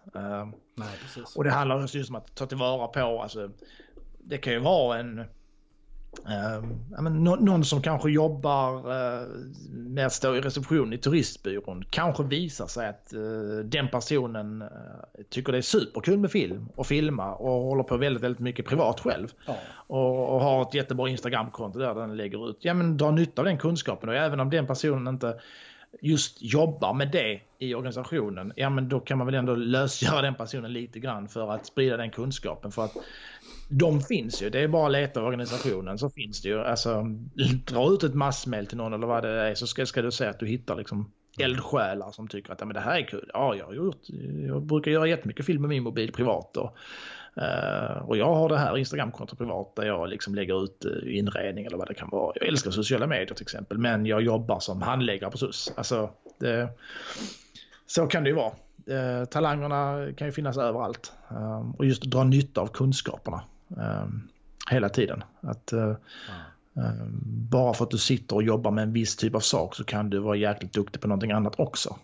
Nej, 0.75 0.89
precis. 1.03 1.37
Och 1.37 1.45
det 1.45 1.51
handlar 1.51 1.97
just 1.97 2.11
om 2.11 2.17
att 2.17 2.35
ta 2.35 2.47
tillvara 2.47 2.87
på, 2.87 3.23
alltså, 3.23 3.51
det 4.19 4.39
kan 4.39 4.53
ju 4.53 4.59
vara 4.59 4.99
en 4.99 5.25
Uh, 6.25 6.65
men, 7.03 7.25
någon 7.25 7.65
som 7.65 7.83
kanske 7.83 8.11
jobbar 8.11 8.77
uh, 8.77 9.29
med 9.71 10.07
att 10.07 10.13
stå 10.13 10.35
i 10.35 10.41
reception 10.41 10.93
i 10.93 10.99
turistbyrån 10.99 11.85
kanske 11.91 12.23
visar 12.23 12.67
sig 12.67 12.89
att 12.89 13.13
uh, 13.15 13.59
den 13.59 13.89
personen 13.89 14.63
uh, 14.63 14.69
tycker 15.31 15.53
det 15.53 15.59
är 15.59 15.63
superkul 15.63 16.19
med 16.19 16.31
film 16.31 16.69
och 16.75 16.87
filma 16.87 17.35
och 17.35 17.63
håller 17.63 17.83
på 17.83 17.97
väldigt, 17.97 18.23
väldigt 18.23 18.41
mycket 18.41 18.67
privat 18.67 19.01
själv. 19.01 19.29
Ja. 19.47 19.57
Och, 19.87 20.35
och, 20.35 20.41
har 20.41 20.63
ett 20.63 20.75
jättebra 20.75 21.09
Instagramkonto 21.09 21.79
där 21.79 21.95
den 21.95 22.17
lägger 22.17 22.51
ut. 22.51 22.59
Ja 22.61 22.75
men 22.75 22.97
dra 22.97 23.11
nytta 23.11 23.43
av 23.43 23.47
den 23.47 23.59
kunskapen 23.59 24.09
och 24.09 24.15
även 24.15 24.41
om 24.41 24.51
den 24.51 24.67
personen 24.67 25.15
inte 25.15 25.41
just 26.01 26.43
jobbar 26.43 26.95
med 26.95 27.11
det 27.11 27.41
i 27.59 27.75
organisationen, 27.75 28.53
ja 28.57 28.71
men 28.71 28.89
då 28.89 29.01
kan 29.01 29.19
man 29.19 29.27
väl 29.27 29.35
ändå 29.35 29.55
lösgöra 29.55 30.23
den 30.23 30.35
personen 30.35 30.73
lite 30.73 31.01
grann 31.01 31.29
för 31.29 31.53
att 31.53 31.67
sprida 31.67 31.97
den 31.97 32.11
kunskapen. 32.11 32.73
För 32.73 32.85
att 32.85 32.97
de 33.69 34.01
finns 34.01 34.43
ju, 34.43 34.51
det 34.51 34.61
är 34.61 34.69
bara 34.69 34.87
att 34.87 34.93
leta 34.93 35.21
i 35.21 35.23
organisationen 35.23 35.99
så 35.99 36.11
finns 36.11 36.43
det 36.43 36.49
ju. 36.49 36.61
Alltså, 36.61 37.05
dra 37.65 37.93
ut 37.93 38.03
ett 38.03 38.15
massmail 38.15 38.67
till 38.67 38.77
någon 38.77 38.93
eller 38.93 39.07
vad 39.07 39.23
det 39.23 39.31
är 39.31 39.55
så 39.55 39.67
ska, 39.67 39.87
ska 39.87 40.03
du 40.03 40.11
säga 40.11 40.31
att 40.31 40.39
du 40.39 40.47
hittar 40.47 40.77
liksom 40.77 41.13
eldsjälar 41.39 42.11
som 42.11 42.29
tycker 42.29 42.53
att 42.53 42.61
ja, 42.61 42.67
men 42.67 42.75
det 42.75 42.81
här 42.81 42.99
är 42.99 43.07
kul. 43.07 43.31
Ja, 43.35 43.55
jag, 43.55 43.67
har 43.67 43.75
gjort, 43.75 44.01
jag 44.47 44.63
brukar 44.63 44.91
göra 44.91 45.07
jättemycket 45.07 45.47
film 45.47 45.61
med 45.61 45.69
min 45.69 45.83
mobil 45.83 46.13
privat. 46.13 46.57
Och, 46.57 46.65
eh, 46.65 46.71
Uh, 47.39 48.09
och 48.09 48.17
jag 48.17 48.35
har 48.35 48.49
det 48.49 48.59
här 48.59 48.77
Instagramkontot 48.77 49.39
privat 49.39 49.77
där 49.77 49.87
jag 49.87 50.09
liksom 50.09 50.35
lägger 50.35 50.65
ut 50.65 50.87
uh, 50.87 51.17
inredning 51.17 51.67
eller 51.67 51.77
vad 51.77 51.89
det 51.89 51.95
kan 51.95 52.09
vara. 52.09 52.33
Jag 52.35 52.49
älskar 52.49 52.71
sociala 52.71 53.07
medier 53.07 53.35
till 53.35 53.43
exempel 53.43 53.79
men 53.79 54.07
jag 54.07 54.23
jobbar 54.23 54.61
som 54.61 54.83
handläggare 54.83 55.31
på 55.31 55.39
SUS. 55.39 55.73
Alltså, 55.77 56.11
det, 56.41 56.69
så 57.87 58.07
kan 58.07 58.25
det 58.25 58.31
ju 58.31 58.37
vara. 58.37 58.53
Uh, 58.91 59.25
talangerna 59.25 60.09
kan 60.17 60.27
ju 60.27 60.33
finnas 60.33 60.57
överallt 60.57 61.13
och 61.77 61.87
just 61.87 62.03
dra 62.03 62.25
nytta 62.25 62.61
av 62.61 62.67
kunskaperna 62.67 63.43
hela 64.71 64.89
tiden. 64.89 65.25
Att, 65.41 65.73
bara 67.51 67.75
för 67.75 67.85
att 67.85 67.91
du 67.91 67.99
sitter 67.99 68.37
och 68.37 68.43
jobbar 68.43 68.71
med 68.71 68.83
en 68.83 68.93
viss 68.93 69.17
typ 69.17 69.35
av 69.35 69.41
sak 69.41 69.75
så 69.75 69.85
kan 69.85 70.11
du 70.11 70.19
vara 70.19 70.37
jäkligt 70.37 70.73
duktig 70.73 71.01
på 71.01 71.09
någonting 71.09 71.31
annat 71.31 71.61
också. 71.61 71.97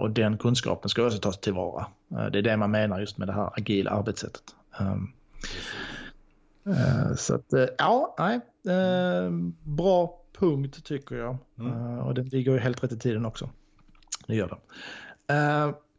Och 0.00 0.10
den 0.10 0.38
kunskapen 0.38 0.88
ska 0.88 1.06
också 1.06 1.18
tas 1.18 1.38
tillvara. 1.38 1.86
Det 2.08 2.38
är 2.38 2.42
det 2.42 2.56
man 2.56 2.70
menar 2.70 3.00
just 3.00 3.18
med 3.18 3.28
det 3.28 3.32
här 3.32 3.50
agila 3.56 3.90
arbetssättet. 3.90 4.42
Uh, 6.66 7.14
så 7.16 7.34
att, 7.34 7.54
ja, 7.78 8.14
nej. 8.18 8.40
Bra 9.62 10.20
punkt 10.38 10.84
tycker 10.84 11.16
jag. 11.16 11.36
Mm. 11.58 11.98
och 11.98 12.14
den 12.14 12.24
ligger 12.24 12.52
ju 12.52 12.58
helt 12.58 12.84
rätt 12.84 12.92
i 12.92 12.98
tiden 12.98 13.26
också. 13.26 13.50
Det 14.26 14.34
gör 14.34 14.48
den. 14.48 14.58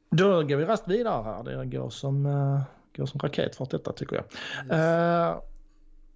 då 0.10 0.44
går 0.44 0.56
vi 0.56 0.66
rast 0.66 0.88
vidare 0.88 1.24
här. 1.24 1.44
Det 1.44 1.66
går 1.66 1.90
som, 1.90 2.26
går 2.96 3.06
som 3.06 3.20
raketfart 3.20 3.70
detta 3.70 3.94
tycker 3.94 4.16
jag. 4.16 4.26
Yes. 4.26 5.44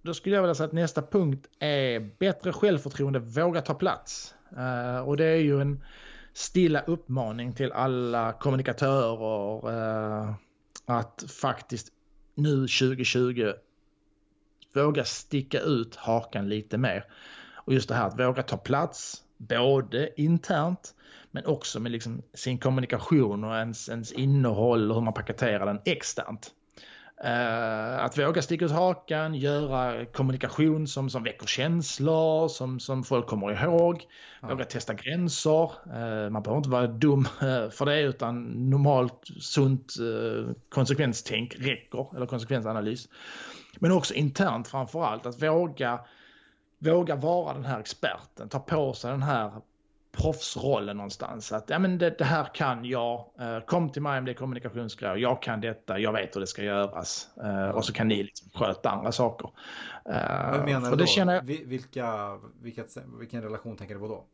då 0.02 0.14
skulle 0.14 0.34
jag 0.34 0.42
vilja 0.42 0.54
säga 0.54 0.66
att 0.66 0.72
nästa 0.72 1.02
punkt 1.02 1.46
är 1.58 2.10
bättre 2.18 2.52
självförtroende, 2.52 3.18
våga 3.18 3.60
ta 3.60 3.74
plats. 3.74 4.34
och 5.04 5.16
det 5.16 5.24
är 5.24 5.36
ju 5.36 5.60
en 5.60 5.82
stilla 6.36 6.80
uppmaning 6.80 7.52
till 7.52 7.72
alla 7.72 8.32
kommunikatörer 8.32 9.70
eh, 9.70 10.34
att 10.86 11.24
faktiskt 11.28 11.92
nu 12.34 12.54
2020 12.60 13.52
våga 14.74 15.04
sticka 15.04 15.60
ut 15.60 15.96
hakan 15.96 16.48
lite 16.48 16.78
mer. 16.78 17.04
Och 17.54 17.74
just 17.74 17.88
det 17.88 17.94
här 17.94 18.06
att 18.06 18.20
våga 18.20 18.42
ta 18.42 18.56
plats, 18.56 19.22
både 19.36 20.20
internt 20.20 20.94
men 21.30 21.46
också 21.46 21.80
med 21.80 21.92
liksom 21.92 22.22
sin 22.34 22.58
kommunikation 22.58 23.44
och 23.44 23.56
ens, 23.56 23.88
ens 23.88 24.12
innehåll 24.12 24.90
och 24.90 24.96
hur 24.96 25.02
man 25.02 25.14
paketerar 25.14 25.66
den 25.66 25.80
externt. 25.84 26.50
Uh, 27.24 28.04
att 28.04 28.18
våga 28.18 28.42
sticka 28.42 28.64
ut 28.64 28.70
hakan, 28.70 29.34
göra 29.34 30.04
kommunikation 30.06 30.86
som, 30.86 31.10
som 31.10 31.22
väcker 31.22 31.46
känslor, 31.46 32.48
som, 32.48 32.80
som 32.80 33.04
folk 33.04 33.26
kommer 33.26 33.64
ihåg. 33.64 34.04
Ja. 34.42 34.48
Våga 34.48 34.64
testa 34.64 34.94
gränser. 34.94 35.62
Uh, 35.86 36.30
man 36.30 36.42
behöver 36.42 36.56
inte 36.56 36.70
vara 36.70 36.86
dum 36.86 37.20
uh, 37.20 37.70
för 37.70 37.86
det 37.86 38.00
utan 38.00 38.44
normalt 38.70 39.28
sunt 39.40 39.92
konsekvenstänk 40.68 41.54
räcker, 41.58 42.16
eller 42.16 42.26
konsekvensanalys. 42.26 43.08
Men 43.78 43.92
också 43.92 44.14
internt 44.14 44.68
framför 44.68 45.04
allt, 45.04 45.26
att 45.26 45.42
våga, 45.42 46.00
våga 46.78 47.16
vara 47.16 47.54
den 47.54 47.64
här 47.64 47.80
experten, 47.80 48.48
ta 48.48 48.58
på 48.58 48.92
sig 48.92 49.10
den 49.10 49.22
här 49.22 49.52
proffsrollen 50.16 50.96
någonstans. 50.96 51.52
Att 51.52 51.70
ja, 51.70 51.78
men 51.78 51.98
det, 51.98 52.18
det 52.18 52.24
här 52.24 52.54
kan 52.54 52.84
jag. 52.84 53.24
Eh, 53.40 53.60
kom 53.60 53.90
till 53.90 54.02
mig 54.02 54.18
om 54.18 54.24
det 54.24 54.32
är 54.32 54.34
kommunikationsgrejer. 54.34 55.16
Jag 55.16 55.42
kan 55.42 55.60
detta. 55.60 55.98
Jag 55.98 56.12
vet 56.12 56.36
hur 56.36 56.40
det 56.40 56.46
ska 56.46 56.62
göras. 56.62 57.28
Eh, 57.44 57.68
och 57.68 57.84
så 57.84 57.92
kan 57.92 58.08
ni 58.08 58.22
liksom 58.22 58.50
sköta 58.54 58.90
andra 58.90 59.12
saker. 59.12 59.50
Eh, 60.08 60.50
Vad 60.50 60.64
menar 60.64 60.90
du 60.90 60.96
då? 60.96 61.06
Känner... 61.06 61.42
Vilka, 61.42 62.38
vilka, 62.62 62.84
vilken 63.18 63.42
relation 63.42 63.76
tänker 63.76 63.94
du 63.94 64.00
på 64.00 64.08
då? 64.08 64.24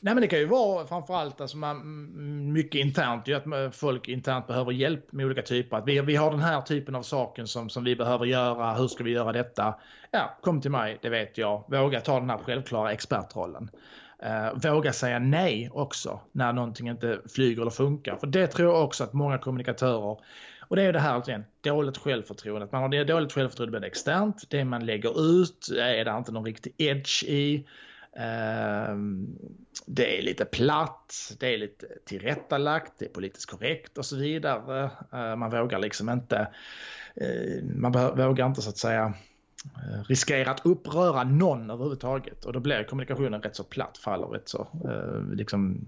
Nej 0.00 0.14
men 0.14 0.20
det 0.20 0.28
kan 0.28 0.38
ju 0.38 0.46
vara 0.46 0.86
framförallt 0.86 1.40
alltså 1.40 1.56
man, 1.56 2.52
mycket 2.52 2.80
internt, 2.80 3.28
ju 3.28 3.34
att 3.34 3.76
folk 3.76 4.08
internt 4.08 4.46
behöver 4.46 4.72
hjälp 4.72 5.12
med 5.12 5.26
olika 5.26 5.42
typer. 5.42 5.76
Att 5.76 5.86
vi, 5.86 6.00
vi 6.00 6.16
har 6.16 6.30
den 6.30 6.40
här 6.40 6.60
typen 6.60 6.94
av 6.94 7.02
saken 7.02 7.46
som, 7.46 7.68
som 7.68 7.84
vi 7.84 7.96
behöver 7.96 8.26
göra, 8.26 8.74
hur 8.74 8.88
ska 8.88 9.04
vi 9.04 9.10
göra 9.10 9.32
detta? 9.32 9.74
Ja, 10.10 10.38
kom 10.42 10.60
till 10.60 10.70
mig, 10.70 10.98
det 11.02 11.08
vet 11.08 11.38
jag. 11.38 11.64
Våga 11.68 12.00
ta 12.00 12.20
den 12.20 12.30
här 12.30 12.38
självklara 12.38 12.92
expertrollen. 12.92 13.70
Eh, 14.22 14.72
våga 14.72 14.92
säga 14.92 15.18
nej 15.18 15.70
också 15.72 16.20
när 16.32 16.52
någonting 16.52 16.88
inte 16.88 17.20
flyger 17.34 17.62
eller 17.62 17.70
funkar. 17.70 18.16
För 18.16 18.26
det 18.26 18.46
tror 18.46 18.68
jag 18.74 18.84
också 18.84 19.04
att 19.04 19.12
många 19.12 19.38
kommunikatörer, 19.38 20.18
och 20.68 20.76
det 20.76 20.82
är 20.82 20.92
det 20.92 21.00
här 21.00 21.18
återigen, 21.18 21.44
dåligt 21.60 21.98
självförtroende. 21.98 22.64
Att 22.64 22.72
man 22.72 22.82
har 22.82 23.04
dåligt 23.04 23.32
självförtroende 23.32 23.80
med 23.80 23.86
externt, 23.86 24.44
det 24.50 24.64
man 24.64 24.86
lägger 24.86 25.40
ut 25.40 25.68
är 25.78 26.04
det 26.04 26.10
inte 26.10 26.32
någon 26.32 26.44
riktig 26.44 26.74
edge 26.78 27.24
i. 27.24 27.66
Eh, 28.16 28.96
det 29.86 30.18
är 30.18 30.22
lite 30.22 30.44
platt, 30.44 31.36
det 31.40 31.54
är 31.54 31.58
lite 31.58 31.86
tillrättalagt, 32.06 32.92
det 32.98 33.04
är 33.04 33.08
politiskt 33.08 33.50
korrekt 33.50 33.98
och 33.98 34.06
så 34.06 34.16
vidare. 34.16 34.90
Eh, 35.12 35.36
man 35.36 35.50
vågar 35.50 35.78
liksom 35.78 36.08
inte, 36.08 36.48
eh, 37.14 37.64
man 37.64 37.92
vågar 37.92 38.46
inte 38.46 38.62
så 38.62 38.70
att 38.70 38.78
säga 38.78 39.14
riskerar 40.06 40.50
att 40.50 40.66
uppröra 40.66 41.24
någon 41.24 41.70
överhuvudtaget 41.70 42.44
och 42.44 42.52
då 42.52 42.60
blir 42.60 42.84
kommunikationen 42.84 43.42
rätt 43.42 43.56
så 43.56 43.64
platt, 43.64 43.98
faller 43.98 44.26
rätt 44.26 44.48
så 44.48 44.68
eh, 44.84 45.34
liksom, 45.34 45.80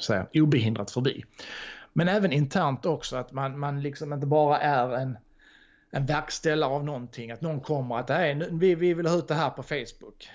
säga, 0.00 0.26
obehindrat 0.34 0.90
förbi. 0.90 1.24
Men 1.92 2.08
även 2.08 2.32
internt 2.32 2.86
också 2.86 3.16
att 3.16 3.32
man, 3.32 3.58
man 3.58 3.82
liksom 3.82 4.12
inte 4.12 4.26
bara 4.26 4.58
är 4.58 4.96
en, 4.96 5.18
en 5.90 6.06
verkställare 6.06 6.70
av 6.70 6.84
någonting, 6.84 7.30
att 7.30 7.40
någon 7.40 7.60
kommer 7.60 7.98
att 7.98 8.08
Nej, 8.08 8.48
vi, 8.50 8.74
vi 8.74 8.94
vill 8.94 9.06
ha 9.06 9.16
ut 9.16 9.28
det 9.28 9.34
här 9.34 9.50
på 9.50 9.62
Facebook. 9.62 10.30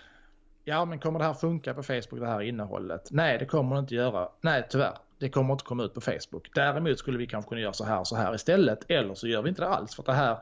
Ja, 0.63 0.85
men 0.85 0.99
kommer 0.99 1.19
det 1.19 1.25
här 1.25 1.33
funka 1.33 1.73
på 1.73 1.83
Facebook, 1.83 2.19
det 2.19 2.27
här 2.27 2.41
innehållet? 2.41 3.07
Nej, 3.11 3.37
det 3.37 3.45
kommer 3.45 3.75
det 3.75 3.79
inte 3.79 3.95
göra. 3.95 4.29
Nej, 4.41 4.67
tyvärr. 4.69 4.97
Det 5.19 5.29
kommer 5.29 5.53
inte 5.53 5.65
komma 5.65 5.83
ut 5.83 5.93
på 5.93 6.01
Facebook. 6.01 6.49
Däremot 6.55 6.99
skulle 6.99 7.17
vi 7.17 7.27
kanske 7.27 7.49
kunna 7.49 7.61
göra 7.61 7.73
så 7.73 7.85
här 7.85 7.99
och 7.99 8.07
så 8.07 8.15
här 8.15 8.35
istället. 8.35 8.91
Eller 8.91 9.13
så 9.13 9.27
gör 9.27 9.41
vi 9.41 9.49
inte 9.49 9.61
det 9.61 9.67
alls 9.67 9.95
för 9.95 10.03
det 10.03 10.13
här 10.13 10.37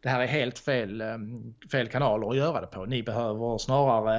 det 0.00 0.08
här 0.08 0.20
är 0.20 0.26
helt 0.26 0.58
fel, 0.58 1.00
ehm, 1.00 1.54
fel 1.72 1.88
kanaler 1.88 2.30
att 2.30 2.36
göra 2.36 2.60
det 2.60 2.66
på. 2.66 2.84
Ni 2.84 3.02
behöver 3.02 3.58
snarare 3.58 4.16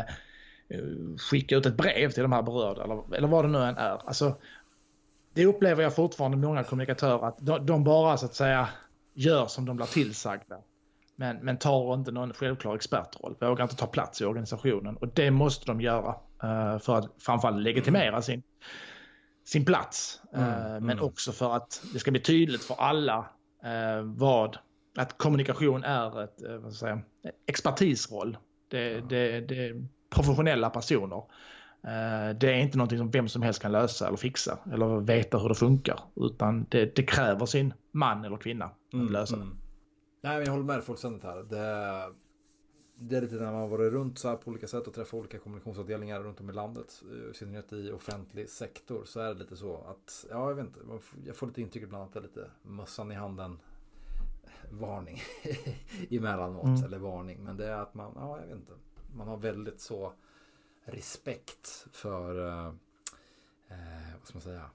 eh, 0.70 0.80
skicka 1.18 1.56
ut 1.56 1.65
ett 1.65 1.78
brev 1.78 2.12
till 2.12 2.24
de 2.24 2.32
här 2.32 2.42
berörda 2.42 2.84
eller, 2.84 3.15
eller 3.15 3.28
vad 3.28 3.46
det 3.46 3.50
nu 3.50 3.63
än 3.63 3.78
är. 3.78 4.08
Alltså, 4.08 4.36
det 5.34 5.46
upplever 5.46 5.84
jag 5.84 5.96
fortfarande 5.96 6.38
många 6.38 6.63
kommunikatörer 6.63 7.28
att 7.28 7.38
de, 7.39 7.65
de, 7.65 7.84
bara 7.84 8.18
så 8.18 8.26
att 8.26 8.36
säga 8.36 8.70
gör 9.13 9.46
som 9.46 9.65
de 9.65 9.76
blir 9.76 9.86
tillsagda. 9.86 10.58
Men, 11.15 11.38
men 11.38 11.58
tar 11.58 11.94
inte 11.94 12.12
någon 12.12 12.34
självklar 12.34 12.76
expertroll, 12.76 13.36
vågar 13.39 13.63
inte 13.63 13.76
ta 13.76 13.88
plats 13.88 14.22
i 14.22 14.26
organisationen 14.26 14.98
och 14.98 15.08
det 15.08 15.32
måste 15.32 15.65
de 15.65 15.82
göra 15.82 16.10
uh, 16.44 16.80
för 16.80 16.96
att 16.96 17.06
framförallt 17.20 17.62
legitimera 17.62 18.22
sin, 18.22 18.44
sin 19.46 19.65
plats. 19.65 20.22
Uh, 20.36 20.44
mm, 20.44 20.72
men 20.72 20.98
mm. 20.98 21.04
också 21.04 21.32
för 21.32 21.56
att 21.56 21.84
det 21.94 22.00
ska 22.00 22.12
bli 22.12 22.20
tydligt 22.20 22.63
för 22.63 22.76
alla 22.76 23.18
uh, 23.65 24.02
vad 24.04 24.58
att 25.00 25.18
kommunikation 25.18 25.84
är 25.84 26.24
ett 26.24 26.44
eh, 26.44 26.56
vad 26.56 26.74
säga, 26.74 27.02
expertisroll. 27.46 28.38
Det, 28.68 28.90
ja. 28.90 29.02
det, 29.10 29.42
det 29.42 29.68
är 29.68 29.88
professionella 30.10 30.70
personer. 30.70 31.18
Eh, 31.84 32.36
det 32.40 32.52
är 32.52 32.60
inte 32.60 32.78
någonting 32.78 32.98
som 32.98 33.12
vem 33.12 33.28
som 33.28 33.42
helst 33.42 33.62
kan 33.62 33.72
lösa 33.72 34.08
eller 34.08 34.18
fixa 34.18 34.58
eller 34.74 35.00
veta 35.00 35.38
hur 35.38 35.50
det 35.50 35.56
funkar. 35.56 36.00
Utan 36.16 36.66
det, 36.70 36.96
det 36.96 37.04
kräver 37.04 37.46
sin 37.46 37.74
man 37.92 38.26
eller 38.26 38.38
kvinna 38.38 38.66
att 38.66 38.94
mm, 38.94 39.12
lösa 39.12 39.36
det. 39.36 39.42
Mm. 39.42 39.58
Nej, 40.22 40.38
men 40.38 40.46
jag 40.46 40.52
håller 40.52 40.66
med 40.66 40.76
dig 40.76 40.84
fullständigt 40.84 41.24
här. 41.24 41.36
Det, 41.36 42.14
det 42.96 43.18
är 43.18 43.22
lite 43.22 43.36
när 43.36 43.52
man 43.52 43.62
har 43.62 43.68
varit 43.68 43.94
runt 43.94 44.20
så 44.20 44.30
här 44.30 44.36
på 44.36 44.52
olika 44.52 44.68
sätt 44.68 44.88
och 44.88 44.94
träffat 44.94 45.14
olika 45.14 45.40
kommunikationsavdelningar 45.40 46.20
runt 46.20 46.40
om 46.40 46.50
i 46.50 46.54
landet. 46.54 47.04
I 47.32 47.34
synnerhet 47.34 47.74
i 47.74 47.92
offentlig 47.92 48.50
sektor 48.50 49.02
så 49.06 49.20
är 49.20 49.34
det 49.34 49.40
lite 49.40 49.56
så 49.56 49.78
att, 49.78 50.26
ja 50.30 50.50
jag 50.50 50.56
vet 50.56 50.66
inte, 50.66 50.80
jag 51.26 51.36
får 51.36 51.48
lite 51.48 51.62
intryck 51.62 51.84
ibland 51.84 52.04
att 52.04 52.14
det 52.14 52.20
är 52.20 52.24
lite 52.24 52.52
mössan 52.62 53.12
i 53.12 53.16
handen 53.16 53.60
varning 54.72 55.22
emellanåt. 56.10 56.64
Mm. 56.64 56.84
Eller 56.84 57.00
varning. 57.00 57.44
Men 57.44 57.58
det 57.58 57.68
är 57.68 57.78
att 57.78 57.94
man, 57.94 58.12
ja 58.16 58.40
jag 58.40 58.48
vet 58.48 58.56
inte. 58.56 58.74
Man 59.16 59.28
har 59.28 59.38
väldigt 59.38 59.82
så 59.82 60.14
respekt 60.84 61.88
för, 61.92 62.48
eh, 62.48 62.68
eh, 63.68 64.14
vad 64.18 64.28
ska 64.28 64.34
man 64.34 64.42
säga, 64.42 64.70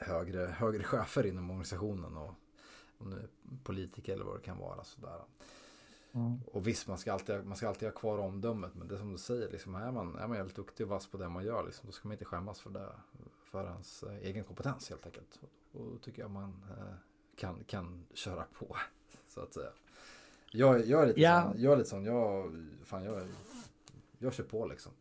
högre, 0.00 0.46
högre 0.46 0.82
chefer 0.82 1.26
inom 1.26 1.50
organisationen. 1.50 2.16
Och 2.16 2.34
om 3.00 3.10
nu 3.10 3.28
politiker 3.64 4.12
eller 4.12 4.24
vad 4.24 4.36
det 4.36 4.42
kan 4.42 4.58
vara. 4.58 4.84
Sådär. 4.84 5.20
Mm. 6.12 6.40
Och 6.52 6.66
visst, 6.66 6.88
man 6.88 6.98
ska, 6.98 7.12
alltid, 7.12 7.44
man 7.44 7.56
ska 7.56 7.68
alltid 7.68 7.88
ha 7.88 8.00
kvar 8.00 8.18
omdömet. 8.18 8.74
Men 8.74 8.88
det 8.88 8.94
är 8.94 8.98
som 8.98 9.12
du 9.12 9.18
säger, 9.18 9.50
liksom, 9.50 9.74
är, 9.74 9.92
man, 9.92 10.16
är 10.16 10.28
man 10.28 10.36
jävligt 10.36 10.56
duktig 10.56 10.86
och 10.86 10.90
vass 10.90 11.06
på 11.06 11.18
det 11.18 11.28
man 11.28 11.44
gör, 11.44 11.64
liksom, 11.64 11.86
då 11.86 11.92
ska 11.92 12.08
man 12.08 12.12
inte 12.12 12.24
skämmas 12.24 12.60
för 12.60 12.70
det. 12.70 12.88
För 13.44 13.64
ens 13.64 14.02
eh, 14.02 14.16
egen 14.16 14.44
kompetens 14.44 14.90
helt 14.90 15.06
enkelt. 15.06 15.40
Och 15.72 15.84
då 15.92 15.98
tycker 15.98 16.22
jag 16.22 16.30
man 16.30 16.64
eh, 16.70 16.94
kan, 17.40 17.64
kan 17.66 18.06
köra 18.14 18.44
på. 18.58 18.76
Så 19.28 19.40
att 19.40 19.54
säga. 19.54 19.70
Jag, 20.52 20.86
jag 20.86 21.02
är 21.02 21.06
lite 21.06 21.20
ja. 21.20 21.42
sån, 21.42 21.62
jag 21.62 21.72
är 21.72 21.76
lite 21.76 21.90
sån, 21.90 22.04
jag, 22.04 22.52
fan 22.84 23.04
jag, 23.04 23.22
jag 24.18 24.34
kör 24.34 24.44
på 24.44 24.66
liksom. 24.66 24.92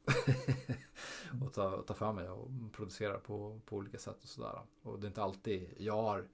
och 1.45 1.53
tar, 1.53 1.81
tar 1.81 1.95
för 1.95 2.13
mig 2.13 2.29
och 2.29 2.47
producerar 2.71 3.17
på, 3.17 3.59
på 3.65 3.75
olika 3.75 3.97
sätt 3.97 4.23
och 4.23 4.29
sådär. 4.29 4.59
Och 4.83 4.99
det 4.99 5.05
är 5.05 5.07
inte 5.07 5.23
alltid 5.23 5.69
jag 5.77 6.01
har 6.01 6.27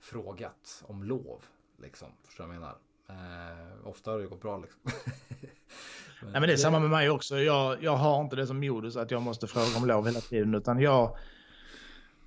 frågat 0.00 0.84
om 0.86 1.02
lov. 1.02 1.44
Liksom, 1.76 2.08
förstår 2.24 2.46
jag 2.46 2.54
menar. 2.54 2.76
Eh, 3.08 3.88
ofta 3.88 4.10
har 4.10 4.18
det 4.18 4.26
gått 4.26 4.42
bra 4.42 4.58
liksom. 4.58 4.80
men, 4.84 4.92
Nej, 6.22 6.40
men 6.40 6.42
det 6.42 6.52
är 6.52 6.56
samma 6.56 6.78
med 6.78 6.90
mig 6.90 7.10
också. 7.10 7.38
Jag, 7.38 7.82
jag 7.82 7.96
har 7.96 8.20
inte 8.20 8.36
det 8.36 8.46
som 8.46 8.60
modus 8.60 8.96
att 8.96 9.10
jag 9.10 9.22
måste 9.22 9.46
fråga 9.46 9.76
om 9.76 9.86
lov 9.86 10.06
hela 10.06 10.20
tiden. 10.20 10.54
Utan 10.54 10.80
jag, 10.80 11.16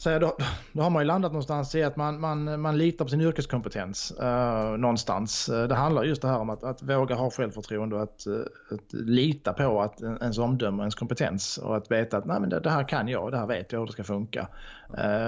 säga, 0.03 0.19
då, 0.19 0.37
då 0.71 0.81
har 0.81 0.89
man 0.89 1.01
ju 1.01 1.07
landat 1.07 1.31
någonstans 1.31 1.75
i 1.75 1.83
att 1.83 1.95
man, 1.95 2.19
man, 2.19 2.61
man 2.61 2.77
litar 2.77 3.05
på 3.05 3.09
sin 3.09 3.21
yrkeskompetens 3.21 4.13
uh, 4.21 4.77
någonstans. 4.77 5.49
Eh, 5.49 5.67
det 5.67 5.75
handlar 5.75 6.03
just 6.03 6.21
det 6.21 6.27
här 6.27 6.39
om 6.39 6.49
att, 6.49 6.63
att 6.63 6.83
våga 6.83 7.15
ha 7.15 7.31
självförtroende 7.31 7.95
och 7.95 8.03
att, 8.03 8.23
uh, 8.27 8.39
att 8.71 8.93
lita 8.93 9.53
på 9.53 9.81
att 9.81 10.01
ens 10.01 10.37
omdöme 10.37 10.77
och 10.77 10.83
ens 10.83 10.95
kompetens 10.95 11.57
och 11.57 11.77
att 11.77 11.91
veta 11.91 12.17
att 12.17 12.25
Nej, 12.25 12.39
men 12.39 12.49
det, 12.49 12.59
det, 12.59 12.69
här 12.69 12.87
kan 12.87 13.07
jag, 13.07 13.31
det 13.31 13.37
här 13.37 13.47
vet 13.47 13.71
jag 13.71 13.79
hur 13.79 13.85
det 13.85 13.91
ska 13.91 14.03
funka. 14.03 14.47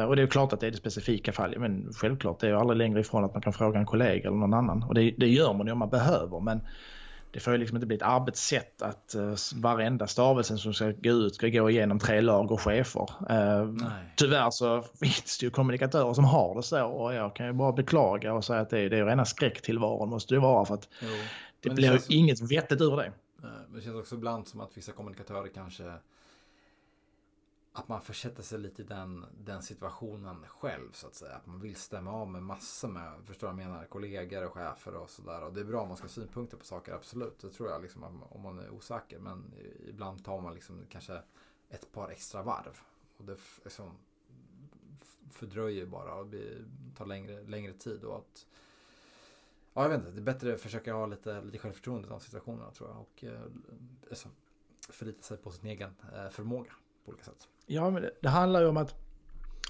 och 0.08 0.16
det 0.16 0.22
är 0.22 0.28
klart 0.28 0.54
att 0.54 0.60
det 0.60 0.68
är 0.68 0.72
det 0.72 0.78
specifika 0.78 1.32
fallet, 1.32 1.60
men 1.60 1.94
självklart 1.94 2.40
det 2.40 2.48
är 2.48 2.52
ju 2.52 2.58
aldrig 2.58 2.78
längre 2.78 3.00
ifrån 3.00 3.26
att 3.26 3.34
man 3.34 3.42
kan 3.42 3.54
fråga 3.54 3.80
en 3.80 3.86
kollega 3.86 4.28
eller 4.28 4.38
någon 4.38 4.54
annan 4.54 4.84
och 4.84 4.94
det, 4.94 5.16
det 5.18 5.28
gör 5.28 5.54
man 5.54 5.68
ju 5.68 5.72
om 5.72 5.80
man 5.80 5.90
behöver. 5.90 6.40
Men 6.40 6.62
det 7.36 7.42
får 7.42 7.54
ju 7.54 7.60
liksom 7.60 7.78
inte 7.78 7.88
bli 7.88 7.96
ett 7.96 8.04
arbetssätt 8.04 8.82
att 8.82 9.16
uh, 9.18 9.36
varenda 9.56 10.08
stavelse 10.08 10.58
som 10.58 10.74
ska 10.74 10.92
gå 10.92 11.10
ut 11.10 11.36
ska 11.36 11.48
gå 11.48 11.70
igenom 11.70 12.00
tre 12.00 12.22
lag 12.22 12.52
och 12.52 12.62
chefer. 12.62 13.10
Uh, 13.32 13.88
tyvärr 14.16 14.50
så 14.50 14.82
finns 15.00 15.38
det 15.40 15.46
ju 15.46 15.50
kommunikatörer 15.50 16.14
som 16.14 16.26
har 16.26 16.56
det 16.56 16.64
så 16.64 16.86
och 16.86 17.14
jag 17.14 17.36
kan 17.36 17.46
ju 17.46 17.54
bara 17.54 17.72
beklaga 17.72 18.34
och 18.34 18.46
säga 18.46 18.60
att 18.60 18.70
det, 18.70 18.90
det 18.90 18.98
är 18.98 19.06
rena 19.06 19.26
skräcktillvaron 19.26 20.10
måste 20.10 20.34
det 20.34 20.40
vara 20.40 20.66
för 20.66 20.74
att 20.74 20.90
jo, 21.02 21.08
det 21.60 21.70
blir 21.70 21.92
det 21.92 22.10
ju 22.10 22.18
inget 22.18 22.52
vettigt 22.52 22.82
ur 22.82 22.98
det. 22.98 23.12
Det 23.76 23.82
känns 23.82 23.96
också 23.96 24.16
ibland 24.16 24.48
som 24.48 24.60
att 24.62 24.78
vissa 24.78 24.92
kommunikatörer 24.92 25.48
kanske 25.54 25.84
att 27.78 27.88
man 27.88 28.02
försätter 28.02 28.44
sig 28.44 28.60
lite 28.60 28.82
i 28.82 28.86
den, 28.86 29.26
den 29.38 29.62
situationen 29.64 30.46
själv 30.48 30.92
så 30.92 31.08
att 31.08 31.16
säga. 31.16 31.36
Att 31.36 31.46
man 31.46 31.60
vill 31.60 31.76
stämma 31.76 32.12
av 32.12 32.28
med 32.28 32.44
massor 32.44 32.88
med, 32.88 33.26
förstår 33.26 33.50
jag 33.50 33.56
menar, 33.56 33.86
kollegor 33.86 34.46
och 34.46 34.54
chefer 34.54 34.96
och 34.96 35.10
sådär. 35.10 35.44
Och 35.44 35.54
det 35.54 35.60
är 35.60 35.66
bra 35.66 35.82
om 35.82 35.88
man 35.88 35.98
ska 35.98 36.04
ha 36.04 36.10
synpunkter 36.10 36.58
på 36.58 36.66
saker, 36.66 36.94
absolut. 36.94 37.40
Det 37.40 37.50
tror 37.50 37.70
jag 37.70 37.82
liksom 37.82 38.04
om 38.30 38.42
man 38.42 38.60
är 38.60 38.70
osäker. 38.70 39.20
Men 39.20 39.54
ibland 39.88 40.26
tar 40.26 40.42
man 40.42 40.54
liksom 40.54 40.86
kanske 40.90 41.22
ett 41.70 41.92
par 41.92 42.10
extra 42.10 42.44
varv. 42.44 42.80
Och 43.18 43.26
det 43.26 43.38
liksom 43.64 43.92
fördröjer 45.32 45.86
bara 45.86 46.14
och 46.14 46.34
tar 46.98 47.06
längre, 47.06 47.44
längre 47.44 47.74
tid. 47.74 48.04
Och 48.04 48.18
att, 48.18 48.48
ja, 49.74 49.82
jag 49.82 49.90
vet 49.90 50.00
inte, 50.00 50.12
det 50.12 50.22
är 50.22 50.34
bättre 50.34 50.54
att 50.54 50.62
försöka 50.62 50.94
ha 50.94 51.06
lite, 51.06 51.42
lite 51.42 51.58
självförtroende 51.58 52.08
i 52.08 52.10
de 52.10 52.20
situationerna 52.20 52.72
tror 52.72 52.90
jag. 52.90 53.00
Och 53.00 53.24
eh, 53.24 53.52
alltså, 54.10 54.30
förlita 54.90 55.22
sig 55.22 55.38
på 55.38 55.52
sin 55.52 55.66
egen 55.66 55.96
eh, 56.14 56.30
förmåga 56.30 56.72
på 57.06 57.12
olika 57.12 57.24
sätt. 57.24 57.48
Ja, 57.68 57.90
men 57.90 58.02
det, 58.02 58.12
det 58.22 58.30
handlar 58.30 58.62
ju 58.62 58.68
om 58.68 58.78
att 58.78 58.96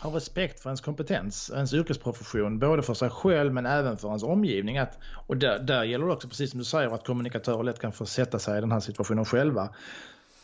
ha 0.02 0.16
respekt 0.16 0.60
för 0.60 0.70
ens 0.70 0.82
kompetens, 0.82 1.52
ens 1.56 1.74
yrkesprofession, 1.74 2.60
både 2.60 2.84
för 2.84 2.93
sig 2.93 3.10
själv 3.10 3.54
men 3.54 3.66
även 3.66 3.98
för 3.98 4.08
ens 4.08 4.24
omgivning. 4.24 4.78
Att, 4.78 4.98
och 5.28 5.38
där, 5.38 5.60
där 5.60 5.84
gäller 5.84 6.06
det 6.06 6.14
också, 6.14 6.28
precis 6.28 6.52
som 6.52 6.58
du 6.58 6.64
säger, 6.64 6.96
att 6.96 7.06
kommunikatörer 7.08 7.64
lätt 7.64 7.80
kan 7.80 7.91
få 7.91 8.06
sätta 8.06 8.39
sig 8.39 8.58
i 8.58 8.62
den 8.62 8.72
här 8.72 8.80
situationen 8.80 9.26
själva. 9.26 9.70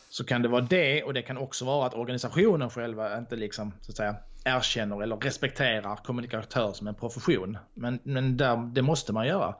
Så 0.09 0.23
kan 0.23 0.41
det 0.41 0.47
vara 0.47 0.61
det 0.61 1.03
och 1.03 1.13
det 1.13 1.21
kan 1.21 1.37
också 1.37 1.65
vara 1.65 1.87
att 1.87 1.93
organisationen 1.93 2.69
själva 2.69 3.17
inte 3.17 3.35
liksom, 3.35 3.71
så 3.81 3.91
att 3.91 3.97
säga, 3.97 4.15
erkänner 4.43 5.03
eller 5.03 5.15
respekterar 5.15 5.95
kommunikatör 5.95 6.73
som 6.73 6.87
en 6.87 6.95
profession. 6.95 7.57
Men, 7.73 7.99
men 8.03 8.37
där, 8.37 8.71
det 8.73 8.81
måste 8.81 9.13
man 9.13 9.27
göra. 9.27 9.55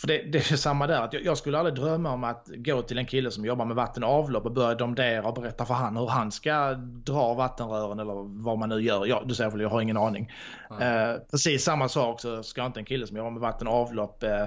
För 0.00 0.06
det, 0.06 0.22
det, 0.22 0.38
är 0.38 0.56
samma 0.56 0.86
där, 0.86 1.02
att 1.02 1.12
jag, 1.12 1.24
jag, 1.24 1.38
skulle 1.38 1.58
aldrig 1.58 1.74
drömma 1.74 2.12
om 2.12 2.24
att 2.24 2.46
gå 2.54 2.82
till 2.82 2.98
en 2.98 3.06
kille 3.06 3.30
som 3.30 3.44
jobbar 3.44 3.64
med 3.64 3.76
vatten 3.76 4.04
och 4.04 4.10
avlopp 4.10 4.46
och 4.46 4.52
börja 4.52 4.74
domdera 4.74 5.28
och 5.28 5.34
berätta 5.34 5.64
för 5.64 5.74
han 5.74 5.96
hur 5.96 6.06
han 6.06 6.32
ska 6.32 6.72
dra 7.04 7.34
vattenrören 7.34 7.98
eller 7.98 8.42
vad 8.42 8.58
man 8.58 8.68
nu 8.68 8.80
gör. 8.80 9.06
Jag, 9.06 9.28
du 9.28 9.34
säger 9.34 9.50
väl, 9.50 9.60
jag 9.60 9.68
har 9.68 9.80
ingen 9.80 9.96
aning. 9.96 10.32
Mm. 10.70 11.10
Eh, 11.10 11.16
precis 11.30 11.64
samma 11.64 11.88
sak 11.88 12.20
så 12.20 12.42
ska 12.42 12.66
inte 12.66 12.80
en 12.80 12.84
kille 12.84 13.06
som 13.06 13.16
jobbar 13.16 13.30
med 13.30 13.40
vatten 13.40 13.68
och 13.68 13.74
avlopp, 13.74 14.22
eh, 14.22 14.46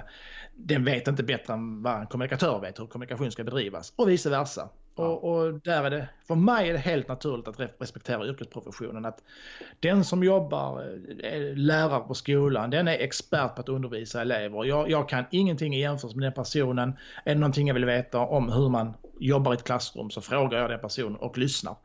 den 0.56 0.86
vet 0.86 1.08
inte 1.08 1.24
bättre 1.24 1.54
än 1.54 1.84
vad 1.84 2.00
en 2.00 2.08
kommunikatör 2.08 2.60
vet 2.60 2.80
hur 2.80 2.88
kommunikation 2.88 3.32
ska 3.32 3.44
bedrivas 3.44 3.94
och 3.96 4.10
vice 4.10 4.30
versa. 4.30 4.70
Och, 4.96 5.24
och, 5.24 5.54
där 5.54 5.84
är 5.84 5.90
det, 5.90 6.10
för 6.28 6.36
mig 6.36 6.70
är 6.70 6.74
det 6.74 6.80
helt 6.80 7.08
naturligt 7.08 7.48
att 7.48 7.60
respektera 7.80 8.26
yrkesprofessionen. 8.26 9.06
Att 9.06 9.24
den 9.80 10.04
som 10.06 10.24
jobbar, 10.24 10.82
är 11.24 11.50
eh, 11.50 11.56
lärare 11.56 12.00
på 12.00 12.14
skolan, 12.14 12.70
den 12.70 12.88
är 12.88 12.98
expert 12.98 13.56
på 13.56 13.62
att 13.62 13.70
undervisa 13.70 14.22
elever. 14.22 14.66
Jag, 14.66 14.90
jag 14.90 15.10
kan 15.10 15.26
ingenting 15.32 15.76
i 15.76 15.80
jämförelse 15.80 16.18
med 16.18 16.26
den 16.26 16.34
personen. 16.34 16.94
Är 17.26 17.34
det 17.34 17.40
någonting 17.40 17.68
jag 17.68 17.74
vill 17.74 17.86
veta 17.86 18.20
om 18.20 18.52
hur 18.52 18.70
man 18.70 18.94
jobbar 19.20 19.54
i 19.54 19.56
ett 19.56 19.64
klassrum 19.64 20.10
så 20.10 20.22
frågar 20.22 20.60
jag 20.60 20.70
den 20.70 20.80
personen 20.80 21.16
och 21.16 21.38
lyssnar. 21.38 21.76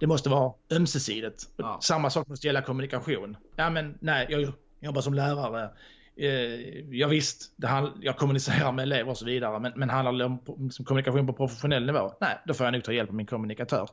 Det 0.00 0.06
måste 0.06 0.28
vara 0.28 0.52
ömsesidigt. 0.70 1.48
Ja. 1.56 1.78
Samma 1.82 2.10
sak 2.10 2.28
måste 2.28 2.46
gälla 2.46 2.62
kommunikation. 2.62 3.36
Ja 3.56 3.70
men 3.70 3.98
nej, 4.00 4.26
jag 4.30 4.52
jobbar 4.80 5.00
som 5.00 5.14
lärare 5.14 5.70
eh, 6.20 6.80
ja, 6.90 7.08
visst, 7.08 7.52
det 7.56 7.92
jag 8.00 8.16
kommunicerar 8.16 8.72
med 8.72 8.82
elever 8.82 9.10
och 9.10 9.18
så 9.18 9.24
vidare, 9.24 9.60
men, 9.60 9.72
men 9.76 9.90
handlar 9.90 10.12
det 10.12 10.24
om 10.24 10.40
liksom, 10.58 10.84
kommunikation 10.84 11.26
på 11.26 11.32
professionell 11.32 11.86
nivå? 11.86 12.12
Nej, 12.20 12.38
då 12.46 12.54
får 12.54 12.66
jag 12.66 12.72
nog 12.72 12.84
ta 12.84 12.92
hjälp 12.92 13.08
av 13.08 13.14
min 13.14 13.26
kommunikatör. 13.26 13.88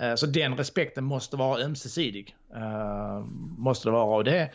Eh, 0.00 0.14
så 0.14 0.26
den 0.26 0.56
respekten 0.56 1.04
måste 1.04 1.36
vara 1.36 1.62
ömsesidig. 1.62 2.36
Eh, 2.54 3.24
måste 3.58 3.88
det 3.88 3.92
vara. 3.92 4.16
Och 4.16 4.24
det, 4.24 4.50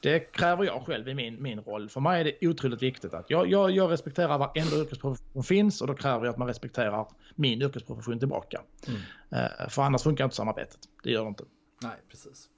det 0.00 0.20
kräver 0.20 0.64
jag 0.64 0.82
själv 0.86 1.08
i 1.08 1.14
min, 1.14 1.42
min 1.42 1.60
roll. 1.60 1.88
För 1.88 2.00
mig 2.00 2.20
är 2.20 2.24
det 2.24 2.48
otroligt 2.48 2.82
viktigt 2.82 3.14
att 3.14 3.30
jag, 3.30 3.50
jag, 3.50 3.70
jag 3.70 3.90
respekterar 3.90 4.38
varenda 4.38 4.76
yrkesprofession 4.76 5.32
som 5.32 5.42
finns 5.42 5.80
och 5.80 5.86
då 5.86 5.94
kräver 5.94 6.24
jag 6.24 6.32
att 6.32 6.38
man 6.38 6.48
respekterar 6.48 7.06
min 7.34 7.62
yrkesprofession 7.62 8.18
tillbaka. 8.18 8.60
Mm. 8.88 9.00
Eh, 9.30 9.68
för 9.68 9.82
annars 9.82 10.02
funkar 10.02 10.24
inte 10.24 10.36
samarbetet. 10.36 10.78
Det 11.02 11.10
gör 11.10 11.22
det 11.22 11.28
inte. 11.28 11.44
Nej, 11.82 11.96
precis. 12.10 12.48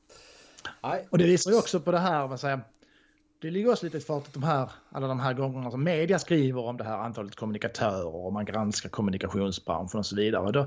Nej. 0.83 1.09
Och 1.11 1.19
det 1.19 1.25
visar 1.25 1.51
ju 1.51 1.59
också 1.59 1.81
på 1.81 1.93
det 1.93 1.99
här, 1.99 2.27
vad 2.27 2.41
säger, 2.41 2.61
det 3.41 3.51
ligger 3.51 3.71
också 3.71 3.87
lite 3.87 3.97
i 3.97 4.01
fatet 4.01 4.35
de 4.35 4.43
här, 4.43 4.71
alla 4.91 5.07
de 5.07 5.21
här 5.21 5.35
gångerna 5.35 5.71
som 5.71 5.85
media 5.85 6.19
skriver 6.19 6.61
om 6.61 6.77
det 6.77 6.85
här 6.85 6.99
antalet 6.99 7.37
kommunikatörer 7.37 8.17
och 8.17 8.33
man 8.33 8.45
granskar 8.45 8.89
kommunikationsbranschen 8.89 9.99
och 9.99 10.07
så 10.07 10.17
vidare. 10.17 10.53
Då, 10.53 10.67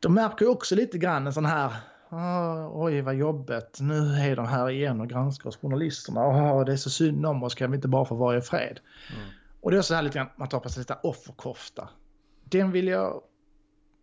då 0.00 0.08
märker 0.08 0.44
jag 0.44 0.52
också 0.52 0.74
lite 0.74 0.98
grann 0.98 1.26
en 1.26 1.32
sån 1.32 1.46
här 1.46 1.72
Oh, 2.12 2.70
oj 2.74 3.00
vad 3.00 3.14
jobbigt, 3.14 3.78
nu 3.80 4.14
är 4.14 4.36
de 4.36 4.46
här 4.46 4.70
igen 4.70 5.00
och 5.00 5.08
granskar 5.08 5.48
oss 5.48 5.56
journalisterna. 5.56 6.20
Oh, 6.20 6.64
det 6.64 6.72
är 6.72 6.76
så 6.76 6.90
synd 6.90 7.26
om 7.26 7.42
oss, 7.42 7.54
kan 7.54 7.70
vi 7.70 7.74
inte 7.74 7.88
bara 7.88 8.04
få 8.04 8.14
vara 8.14 8.38
i 8.38 8.40
fred? 8.40 8.80
Mm. 9.14 9.28
Och 9.60 9.70
det 9.70 9.76
är 9.76 9.82
så 9.82 9.94
här 9.94 10.02
lite 10.02 10.18
grann, 10.18 10.28
man 10.36 10.48
tar 10.48 10.60
på 10.60 10.68
sig 10.68 10.80
lite 10.80 10.98
offerkofta. 11.02 11.88
Den 12.44 12.72
vill 12.72 12.88
jag 12.88 13.22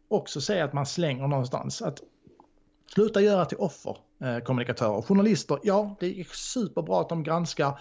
också 0.07 0.41
säga 0.41 0.65
att 0.65 0.73
man 0.73 0.85
slänger 0.85 1.27
någonstans. 1.27 1.81
Att 1.81 1.99
sluta 2.93 3.21
göra 3.21 3.45
till 3.45 3.57
offer 3.57 3.97
Eh, 4.21 4.39
kommunikatörer. 4.39 5.01
Journalister, 5.01 5.59
ja 5.63 5.95
det 5.99 6.19
är 6.19 6.23
superbra 6.23 7.01
att 7.01 7.09
de 7.09 7.23
granskar 7.23 7.79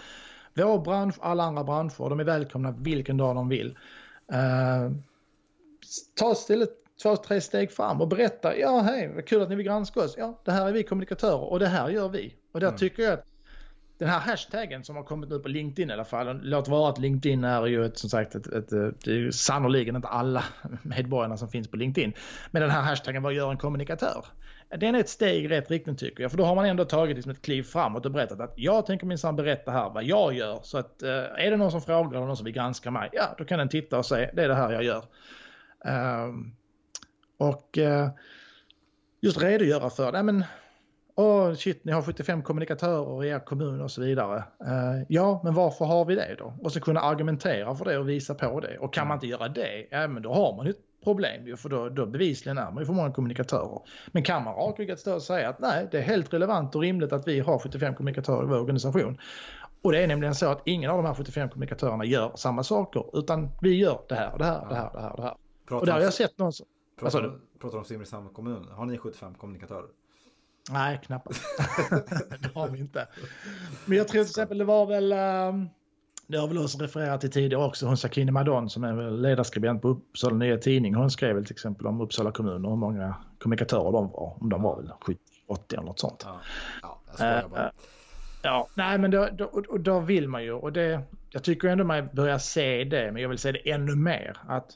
vår 0.55 0.78
bransch, 0.78 1.14
alla 1.20 1.43
andra 1.43 1.64
branscher. 1.64 2.09
De 2.11 2.20
är 2.20 2.24
välkomna 2.24 2.74
vilken 2.78 3.16
dag 3.16 3.34
de 3.34 3.49
vill. 3.49 3.78
Uh, 4.32 4.97
ta 6.14 6.32
istället 6.32 6.70
två, 7.03 7.16
tre 7.16 7.41
steg 7.41 7.72
fram 7.72 8.01
och 8.01 8.09
berätta. 8.09 8.57
Ja, 8.57 8.80
hej, 8.80 9.12
vad 9.14 9.26
kul 9.26 9.43
att 9.43 9.49
ni 9.49 9.57
vill 9.57 9.66
granska 9.66 10.01
oss. 10.01 10.14
Ja, 10.18 10.41
det 10.45 10.53
här 10.53 10.66
är 10.66 10.72
vi 10.72 10.82
kommunikatörer 10.82 11.53
och 11.53 11.59
det 11.59 11.66
här 11.66 11.89
gör 11.89 12.09
vi. 12.09 12.34
Och 12.53 12.61
där 12.61 12.66
mm. 12.66 12.78
tycker 12.78 13.03
jag 13.03 13.12
att 13.12 13.24
den 13.99 14.09
här 14.09 14.20
hashtaggen 14.20 14.84
som 14.84 14.97
har 14.97 15.03
kommit 15.03 15.30
nu 15.30 15.39
på 15.39 15.49
LinkedIn 15.49 15.91
i 15.91 15.93
alla 15.93 16.05
fall. 16.05 16.41
Låt 16.43 16.68
vara 16.68 16.91
att 16.91 16.99
LinkedIn 16.99 17.45
är 17.45 17.66
ju 17.66 17.84
ett, 17.84 17.99
som 17.99 18.11
sagt 18.11 18.34
ett, 18.34 18.47
ett, 18.47 18.68
det 18.70 19.11
är 19.11 19.14
ju 19.14 19.32
sannoliken 19.32 19.97
inte 19.97 20.09
alla 20.09 20.45
medborgarna 20.82 21.36
som 21.36 21.49
finns 21.49 21.68
på 21.68 21.76
LinkedIn. 21.76 22.12
Men 22.51 22.62
den 22.62 22.70
här 22.70 22.82
hashtaggen, 22.82 23.22
vad 23.22 23.32
gör 23.32 23.51
en 23.51 23.57
kommunikatör? 23.57 24.24
Den 24.77 24.95
är 24.95 25.01
ett 25.01 25.09
steg 25.09 25.45
i 25.45 25.49
rätt 25.49 25.71
riktning 25.71 25.97
tycker 25.97 26.23
jag. 26.23 26.31
För 26.31 26.39
då 26.39 26.45
har 26.45 26.55
man 26.55 26.66
ändå 26.66 26.85
tagit 26.85 27.16
liksom 27.16 27.33
ett 27.33 27.43
kliv 27.43 27.62
framåt 27.62 28.07
och 28.07 28.12
berättat 28.12 28.41
att 28.41 28.55
jag 28.57 28.87
tänker 28.87 29.07
minsann 29.07 29.37
berätta 29.37 29.71
här 29.71 29.91
vad 29.91 30.05
jag 30.05 30.35
gör. 30.35 30.61
Så 30.62 30.79
att 30.79 31.03
eh, 31.03 31.11
är 31.11 31.51
det 31.51 31.57
någon 31.57 31.71
som 31.71 31.83
frågar 31.83 32.16
eller 32.16 32.27
någon 32.27 32.37
som 32.37 32.45
vill 32.45 32.55
granska 32.55 32.91
mig, 32.91 33.09
ja 33.12 33.35
då 33.39 33.45
kan 33.45 33.59
den 33.59 33.69
titta 33.69 33.99
och 33.99 34.07
säga 34.07 34.31
det 34.35 34.45
är 34.45 34.49
det 34.49 34.55
här 34.55 34.73
jag 34.73 34.85
gör. 34.85 35.05
Um, 36.25 36.57
och 37.39 37.79
uh, 37.79 38.09
just 39.21 39.43
redogöra 39.43 39.91
för, 39.91 40.12
nej 40.12 40.23
men 40.23 40.45
Åh, 41.21 41.55
shit, 41.55 41.85
ni 41.85 41.93
har 41.93 42.03
75 42.03 42.43
kommunikatörer 42.43 43.25
i 43.25 43.29
er 43.29 43.39
kommun 43.39 43.81
och 43.81 43.91
så 43.91 44.01
vidare. 44.01 44.37
Uh, 44.37 45.03
ja, 45.09 45.41
men 45.45 45.55
varför 45.55 45.85
har 45.85 46.05
vi 46.05 46.14
det 46.14 46.37
då? 46.39 46.55
Och 46.62 46.73
så 46.73 46.81
kunna 46.81 47.01
argumentera 47.01 47.75
för 47.75 47.85
det 47.85 47.99
och 47.99 48.09
visa 48.09 48.35
på 48.35 48.61
det. 48.61 48.79
Och 48.79 48.95
kan 48.95 49.09
man 49.09 49.16
inte 49.16 49.27
göra 49.27 49.49
det, 49.49 49.87
ja 49.91 50.09
men 50.09 50.23
då 50.23 50.33
har 50.33 50.57
man 50.57 50.66
ett 50.66 50.77
problem 51.05 51.47
ju, 51.47 51.57
för 51.57 51.69
då, 51.69 51.89
då 51.89 52.07
bevisligen 52.07 52.59
är 52.59 52.71
man 52.71 52.83
ju 52.83 52.87
för 52.87 52.93
många 52.93 53.12
kommunikatörer. 53.12 53.81
Men 54.07 54.23
kan 54.23 54.45
man 54.45 54.55
rakryggat 54.55 55.01
stå 55.01 55.14
och 55.14 55.23
säga 55.23 55.49
att 55.49 55.59
nej, 55.59 55.89
det 55.91 55.99
är 55.99 56.03
helt 56.03 56.35
relevant 56.35 56.75
och 56.75 56.81
rimligt 56.81 57.12
att 57.12 57.29
vi 57.29 57.41
har 57.41 57.59
75 57.59 57.95
kommunikatörer 57.95 58.43
i 58.43 58.47
vår 58.47 58.59
organisation. 58.59 59.19
Och 59.83 59.93
det 59.93 60.03
är 60.03 60.07
nämligen 60.07 60.35
så 60.35 60.47
att 60.47 60.62
ingen 60.64 60.91
av 60.91 60.97
de 60.97 61.07
här 61.07 61.14
75 61.14 61.49
kommunikatörerna 61.49 62.05
gör 62.05 62.33
samma 62.35 62.62
saker, 62.62 63.05
utan 63.12 63.49
vi 63.62 63.75
gör 63.75 64.01
det 64.09 64.14
här, 64.14 64.39
det 64.39 64.45
här, 64.45 64.66
det 64.69 64.75
här, 64.75 64.91
det 64.93 65.01
här, 65.01 65.16
det 65.16 65.23
här. 65.23 65.35
Pratar 65.69 65.81
och 65.81 65.87
där 65.87 65.93
har 65.93 66.01
jag 66.01 66.14
sett 66.14 66.39
någon 66.39 66.53
som... 66.53 66.66
Pratar, 67.01 67.39
pratar 67.59 67.79
om 67.79 67.85
Simrishamns 67.85 68.33
kommun, 68.33 68.69
har 68.71 68.87
ni 68.87 68.99
75 68.99 69.35
kommunikatörer? 69.35 69.89
Nej, 70.71 71.01
knappast. 71.07 71.43
det 72.43 72.55
har 72.55 72.69
vi 72.69 72.79
inte. 72.79 73.09
Men 73.85 73.99
jag 73.99 74.09
tror 74.09 74.23
till 74.23 74.31
exempel 74.31 74.59
det 74.59 74.64
var 74.64 74.87
väl... 74.87 75.12
Um, 75.12 75.69
det 76.27 76.39
har 76.39 76.49
väl 76.49 76.59
också 76.59 76.79
refererat 76.79 77.21
till 77.21 77.31
tidigare 77.31 77.64
också, 77.64 77.87
hon 77.87 77.97
Sakine 77.97 78.33
Madon 78.33 78.71
som 78.71 78.85
är 78.85 79.11
ledarskribent 79.11 79.83
på 79.83 79.89
Uppsala 79.89 80.37
Nya 80.37 80.59
Tidning. 80.59 80.95
Hon 80.95 81.11
skrev 81.11 81.35
väl 81.35 81.45
till 81.45 81.55
exempel 81.55 81.87
om 81.87 82.01
Uppsala 82.01 82.33
kommun 82.33 82.64
och 82.64 82.71
hur 82.71 82.77
många 82.77 83.14
kommunikatörer 83.39 83.93
de 83.93 84.11
var. 84.11 84.43
Om 84.43 84.49
de 84.49 84.62
var 84.62 84.77
väl 84.77 84.93
70, 85.01 85.21
80 85.47 85.75
eller 85.75 85.87
något 85.87 86.01
sånt. 86.01 86.23
Ja, 86.27 86.41
ja 86.83 87.01
jag 87.07 87.14
skojar 87.14 87.49
bara. 87.49 87.64
Uh, 87.64 87.71
ja, 88.43 88.69
nej 88.75 88.99
men 88.99 89.11
då, 89.11 89.29
då, 89.33 89.62
då, 89.79 90.01
vill 90.01 90.29
man 90.29 90.45
ju 90.45 90.53
och 90.53 90.73
det, 90.73 91.01
jag 91.31 91.43
tycker 91.45 91.69
ändå 91.69 91.85
man 91.85 92.09
börjar 92.12 92.39
se 92.39 92.85
det, 92.85 93.12
men 93.12 93.23
jag 93.23 93.29
vill 93.29 93.39
se 93.39 93.53
det 93.53 93.71
ännu 93.71 93.95
mer. 93.95 94.37
Att 94.49 94.71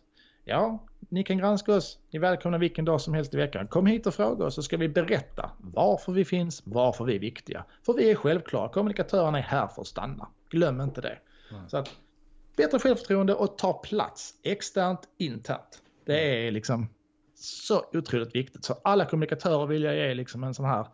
ja, 0.44 0.78
ni 1.08 1.24
kan 1.24 1.38
granska 1.38 1.74
oss, 1.74 1.98
ni 2.10 2.16
är 2.16 2.20
välkomna 2.20 2.58
vilken 2.58 2.84
dag 2.84 3.00
som 3.00 3.14
helst 3.14 3.34
i 3.34 3.36
veckan. 3.36 3.68
Kom 3.68 3.86
hit 3.86 4.06
och 4.06 4.14
fråga 4.14 4.44
oss 4.44 4.54
så 4.54 4.62
ska 4.62 4.76
vi 4.76 4.88
berätta 4.88 5.50
varför 5.58 6.12
vi 6.12 6.24
finns, 6.24 6.62
varför 6.64 7.04
vi 7.04 7.14
är 7.14 7.18
viktiga. 7.18 7.64
För 7.82 7.92
vi 7.92 8.10
är 8.10 8.14
självklara, 8.14 8.68
kommunikatörerna 8.68 9.38
är 9.38 9.42
här 9.42 9.66
för 9.66 9.82
att 9.82 9.88
stanna. 9.88 10.28
Glöm 10.50 10.80
inte 10.80 11.00
det. 11.00 11.18
Mm. 11.50 11.68
Så 11.68 11.76
att 11.76 11.90
bättre 12.56 12.78
självförtroende 12.78 13.34
och 13.34 13.58
ta 13.58 13.72
plats 13.72 14.34
externt, 14.42 15.08
internt. 15.18 15.82
Det 16.04 16.46
är 16.46 16.50
liksom 16.50 16.88
så 17.34 17.84
otroligt 17.92 18.34
viktigt. 18.34 18.64
Så 18.64 18.74
alla 18.84 19.04
kommunikatörer 19.04 19.66
vill 19.66 19.82
jag 19.82 19.96
ge 19.96 20.14
liksom 20.14 20.44
en 20.44 20.54
sån 20.54 20.64
här 20.64 20.86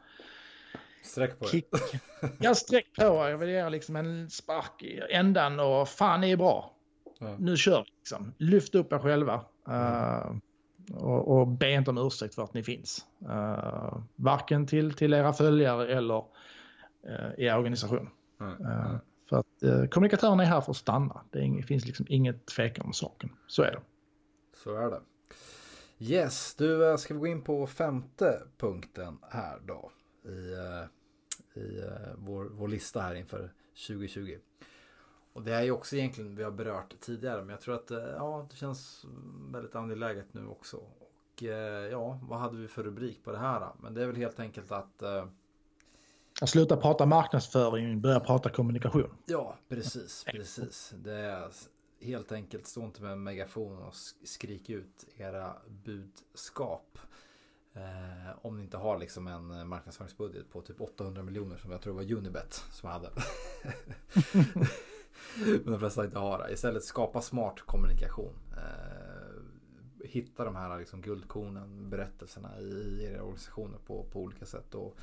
Sträck 1.02 1.38
på 1.38 1.46
kick. 1.46 1.66
Ja, 2.38 2.54
sträck 2.54 2.86
på. 2.96 3.02
Jag 3.04 3.38
vill 3.38 3.48
ge 3.48 3.68
liksom 3.68 3.96
en 3.96 4.30
spark 4.30 4.82
i 4.82 5.00
ändan 5.10 5.60
och 5.60 5.88
fan, 5.88 6.20
ni 6.20 6.30
är 6.30 6.36
bra. 6.36 6.74
Ja. 7.18 7.36
nu 7.38 7.56
kör 7.56 7.78
vi. 7.78 7.90
Liksom. 7.98 8.34
Lyft 8.38 8.74
upp 8.74 8.92
er 8.92 8.98
själva. 8.98 9.44
Uh, 9.68 10.36
och, 10.92 11.38
och 11.38 11.48
be 11.48 11.70
inte 11.70 11.90
om 11.90 11.98
ursäkt 11.98 12.34
för 12.34 12.42
att 12.42 12.54
ni 12.54 12.62
finns. 12.62 13.06
Uh, 13.22 14.02
varken 14.16 14.66
till, 14.66 14.94
till 14.94 15.14
era 15.14 15.32
följare 15.32 15.96
eller 15.96 16.18
uh, 16.18 17.34
i 17.38 17.44
er 17.44 17.58
organisation. 17.58 18.10
Uh, 18.40 18.96
för 19.28 19.36
att 19.36 19.62
uh, 19.64 19.86
kommunikatörerna 19.86 20.42
är 20.42 20.46
här 20.46 20.60
för 20.60 20.70
att 20.70 20.76
stanna. 20.76 21.20
Det 21.30 21.38
är, 21.38 21.62
finns 21.62 21.86
liksom 21.86 22.06
inget 22.08 22.46
tvekan 22.46 22.86
om 22.86 22.92
saken. 22.92 23.30
Så 23.46 23.62
är 23.62 23.72
det. 23.72 23.80
Så 24.64 24.76
är 24.76 24.90
det. 24.90 25.00
Yes, 25.98 26.54
du 26.54 26.96
ska 26.98 27.14
vi 27.14 27.20
gå 27.20 27.26
in 27.26 27.42
på 27.42 27.66
femte 27.66 28.42
punkten 28.58 29.18
här 29.30 29.58
då. 29.66 29.90
I, 30.24 30.54
i 31.60 31.82
vår, 32.16 32.44
vår 32.44 32.68
lista 32.68 33.00
här 33.00 33.14
inför 33.14 33.52
2020. 33.86 34.38
Och 35.38 35.44
det 35.44 35.54
är 35.54 35.62
ju 35.62 35.70
också 35.70 35.96
egentligen 35.96 36.36
vi 36.36 36.42
har 36.42 36.50
berört 36.50 37.00
tidigare 37.00 37.40
men 37.40 37.48
jag 37.48 37.60
tror 37.60 37.74
att 37.74 37.90
ja, 37.90 38.46
det 38.50 38.56
känns 38.56 39.04
väldigt 39.52 39.74
angeläget 39.74 40.34
nu 40.34 40.46
också. 40.46 40.76
Och 40.76 41.42
ja, 41.90 42.18
vad 42.22 42.38
hade 42.38 42.56
vi 42.56 42.68
för 42.68 42.82
rubrik 42.82 43.24
på 43.24 43.32
det 43.32 43.38
här? 43.38 43.68
Men 43.80 43.94
det 43.94 44.02
är 44.02 44.06
väl 44.06 44.16
helt 44.16 44.40
enkelt 44.40 44.72
att 44.72 45.02
att 46.40 46.48
sluta 46.48 46.76
prata 46.76 47.06
marknadsföring, 47.06 48.00
börja 48.00 48.20
prata 48.20 48.50
kommunikation. 48.50 49.10
Ja, 49.26 49.56
precis, 49.68 50.24
precis. 50.24 50.94
Det 50.96 51.14
är 51.14 51.50
helt 52.00 52.32
enkelt 52.32 52.66
stå 52.66 52.84
inte 52.84 53.02
med 53.02 53.18
megafon 53.18 53.78
och 53.78 53.94
skrik 54.24 54.70
ut 54.70 55.06
era 55.16 55.56
budskap. 55.84 56.98
Eh, 57.72 58.36
om 58.42 58.56
ni 58.56 58.62
inte 58.62 58.76
har 58.76 58.98
liksom 58.98 59.26
en 59.26 59.68
marknadsföringsbudget 59.68 60.50
på 60.50 60.60
typ 60.60 60.80
800 60.80 61.22
miljoner 61.22 61.56
som 61.56 61.70
jag 61.70 61.80
tror 61.80 61.94
var 61.94 62.12
Unibet 62.12 62.64
som 62.72 62.88
hade. 62.88 63.10
Men 65.64 65.72
de 65.72 65.78
flesta 65.78 66.04
inte 66.04 66.18
har 66.18 66.38
det. 66.38 66.52
Istället 66.52 66.84
skapa 66.84 67.20
smart 67.20 67.60
kommunikation. 67.60 68.34
Eh, 68.56 70.08
hitta 70.08 70.44
de 70.44 70.56
här 70.56 70.78
liksom 70.78 71.00
guldkornen, 71.02 71.90
berättelserna 71.90 72.60
i 72.60 73.04
era 73.04 73.22
organisationer 73.22 73.78
på, 73.86 74.04
på 74.12 74.20
olika 74.20 74.46
sätt. 74.46 74.74
Och 74.74 74.98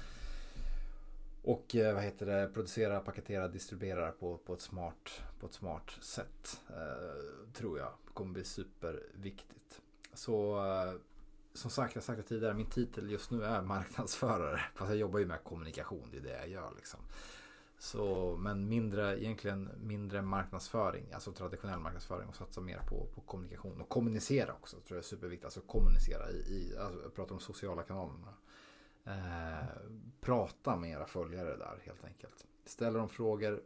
och 1.45 1.75
eh, 1.75 1.93
vad 1.93 2.03
heter 2.03 2.25
det, 2.25 2.49
producera, 2.53 2.99
paketera, 2.99 3.47
distribuera 3.47 4.11
på, 4.11 4.37
på, 4.37 4.53
ett, 4.53 4.61
smart, 4.61 5.23
på 5.39 5.45
ett 5.45 5.53
smart 5.53 5.91
sätt. 6.01 6.61
Eh, 6.69 7.53
tror 7.53 7.79
jag 7.79 7.91
kommer 8.13 8.33
bli 8.33 8.43
superviktigt. 8.43 9.81
Så 10.13 10.65
eh, 10.65 10.93
som 11.53 11.71
sagt, 11.71 11.95
jag 11.95 12.03
sagt 12.03 12.17
det 12.17 12.23
tidigare, 12.23 12.53
min 12.53 12.69
titel 12.69 13.11
just 13.11 13.31
nu 13.31 13.43
är 13.43 13.61
marknadsförare. 13.61 14.61
Fast 14.75 14.89
jag 14.89 14.97
jobbar 14.97 15.19
ju 15.19 15.25
med 15.25 15.43
kommunikation, 15.43 16.09
det 16.11 16.17
är 16.17 16.21
det 16.21 16.37
jag 16.37 16.49
gör 16.49 16.73
liksom. 16.75 16.99
Så, 17.79 18.35
men 18.39 18.69
mindre, 18.69 19.23
egentligen 19.23 19.69
mindre 19.77 20.21
marknadsföring, 20.21 21.13
alltså 21.13 21.31
traditionell 21.31 21.79
marknadsföring 21.79 22.27
och 22.27 22.35
satsa 22.35 22.61
mer 22.61 22.79
på, 22.89 23.07
på 23.15 23.21
kommunikation 23.21 23.81
och 23.81 23.89
kommunicera 23.89 24.53
också. 24.53 24.75
tror 24.75 24.97
jag 24.97 24.97
är 24.97 25.07
superviktigt, 25.07 25.45
alltså 25.45 25.61
kommunicera 25.61 26.29
i, 26.29 26.35
i 26.35 26.77
alltså, 26.77 27.01
jag 27.01 27.15
pratar 27.15 27.33
om 27.33 27.39
sociala 27.39 27.83
kanalerna. 27.83 28.33
Eh, 29.03 29.65
prata 30.21 30.75
med 30.75 30.91
era 30.91 31.05
följare 31.05 31.57
där 31.57 31.81
helt 31.85 32.05
enkelt. 32.05 32.45
Ställer 32.65 32.99
de 32.99 33.09
frågor, 33.09 33.61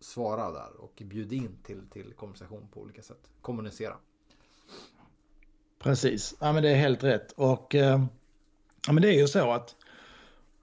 svara 0.00 0.50
där 0.50 0.76
och 0.76 1.02
bjud 1.04 1.32
in 1.32 1.56
till, 1.62 1.88
till 1.90 2.12
konversation 2.12 2.68
på 2.72 2.80
olika 2.80 3.02
sätt. 3.02 3.28
Kommunicera. 3.40 3.96
Precis, 5.78 6.34
ja 6.40 6.52
men 6.52 6.62
det 6.62 6.70
är 6.70 6.76
helt 6.76 7.04
rätt. 7.04 7.32
Och 7.32 7.74
eh, 7.74 8.04
ja, 8.86 8.92
men 8.92 9.02
det 9.02 9.08
är 9.08 9.20
ju 9.20 9.28
så 9.28 9.52
att 9.52 9.76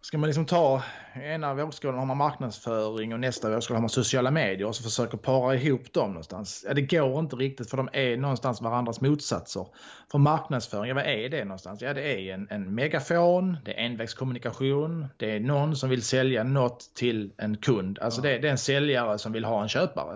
ska 0.02 0.18
man 0.18 0.28
liksom 0.28 0.46
ta 0.46 0.84
ena 1.14 1.54
vågskålen 1.54 2.00
har 2.00 2.06
man 2.06 2.18
marknadsföring 2.18 3.14
och 3.14 3.20
nästa 3.20 3.50
vågskål 3.50 3.76
har 3.76 3.82
man 3.82 3.90
sociala 3.90 4.32
medier 4.32 4.68
och 4.68 4.76
så 4.76 4.84
försöker 4.84 5.18
para 5.18 5.56
ihop 5.56 5.94
dem 5.94 6.10
någonstans. 6.10 6.66
Ja, 6.68 6.74
det 6.74 6.82
går 6.82 7.20
inte 7.20 7.36
riktigt 7.36 7.70
för 7.70 7.78
de 7.78 7.90
är 7.94 8.18
någonstans 8.18 8.62
varandras 8.62 9.02
motsatser. 9.02 9.68
För 10.12 10.18
marknadsföring, 10.18 10.90
ja, 10.90 10.96
vad 10.96 11.06
är 11.06 11.30
det 11.30 11.44
någonstans? 11.44 11.82
Ja, 11.82 11.94
det 11.94 12.02
är 12.02 12.34
en, 12.34 12.48
en 12.50 12.76
megafon, 12.76 13.58
det 13.66 13.74
är 13.74 13.86
envägskommunikation, 13.86 15.08
det 15.18 15.36
är 15.36 15.40
någon 15.40 15.76
som 15.76 15.90
vill 15.90 16.04
sälja 16.04 16.44
något 16.44 16.92
till 16.96 17.32
en 17.38 17.58
kund. 17.58 18.00
Alltså 18.00 18.22
det, 18.22 18.38
det, 18.38 18.48
är 18.48 18.52
en 18.52 18.58
säljare 18.58 19.18
som 19.18 19.32
vill 19.32 19.46
ha 19.46 19.62
en 19.62 19.70
köpare. 19.70 20.14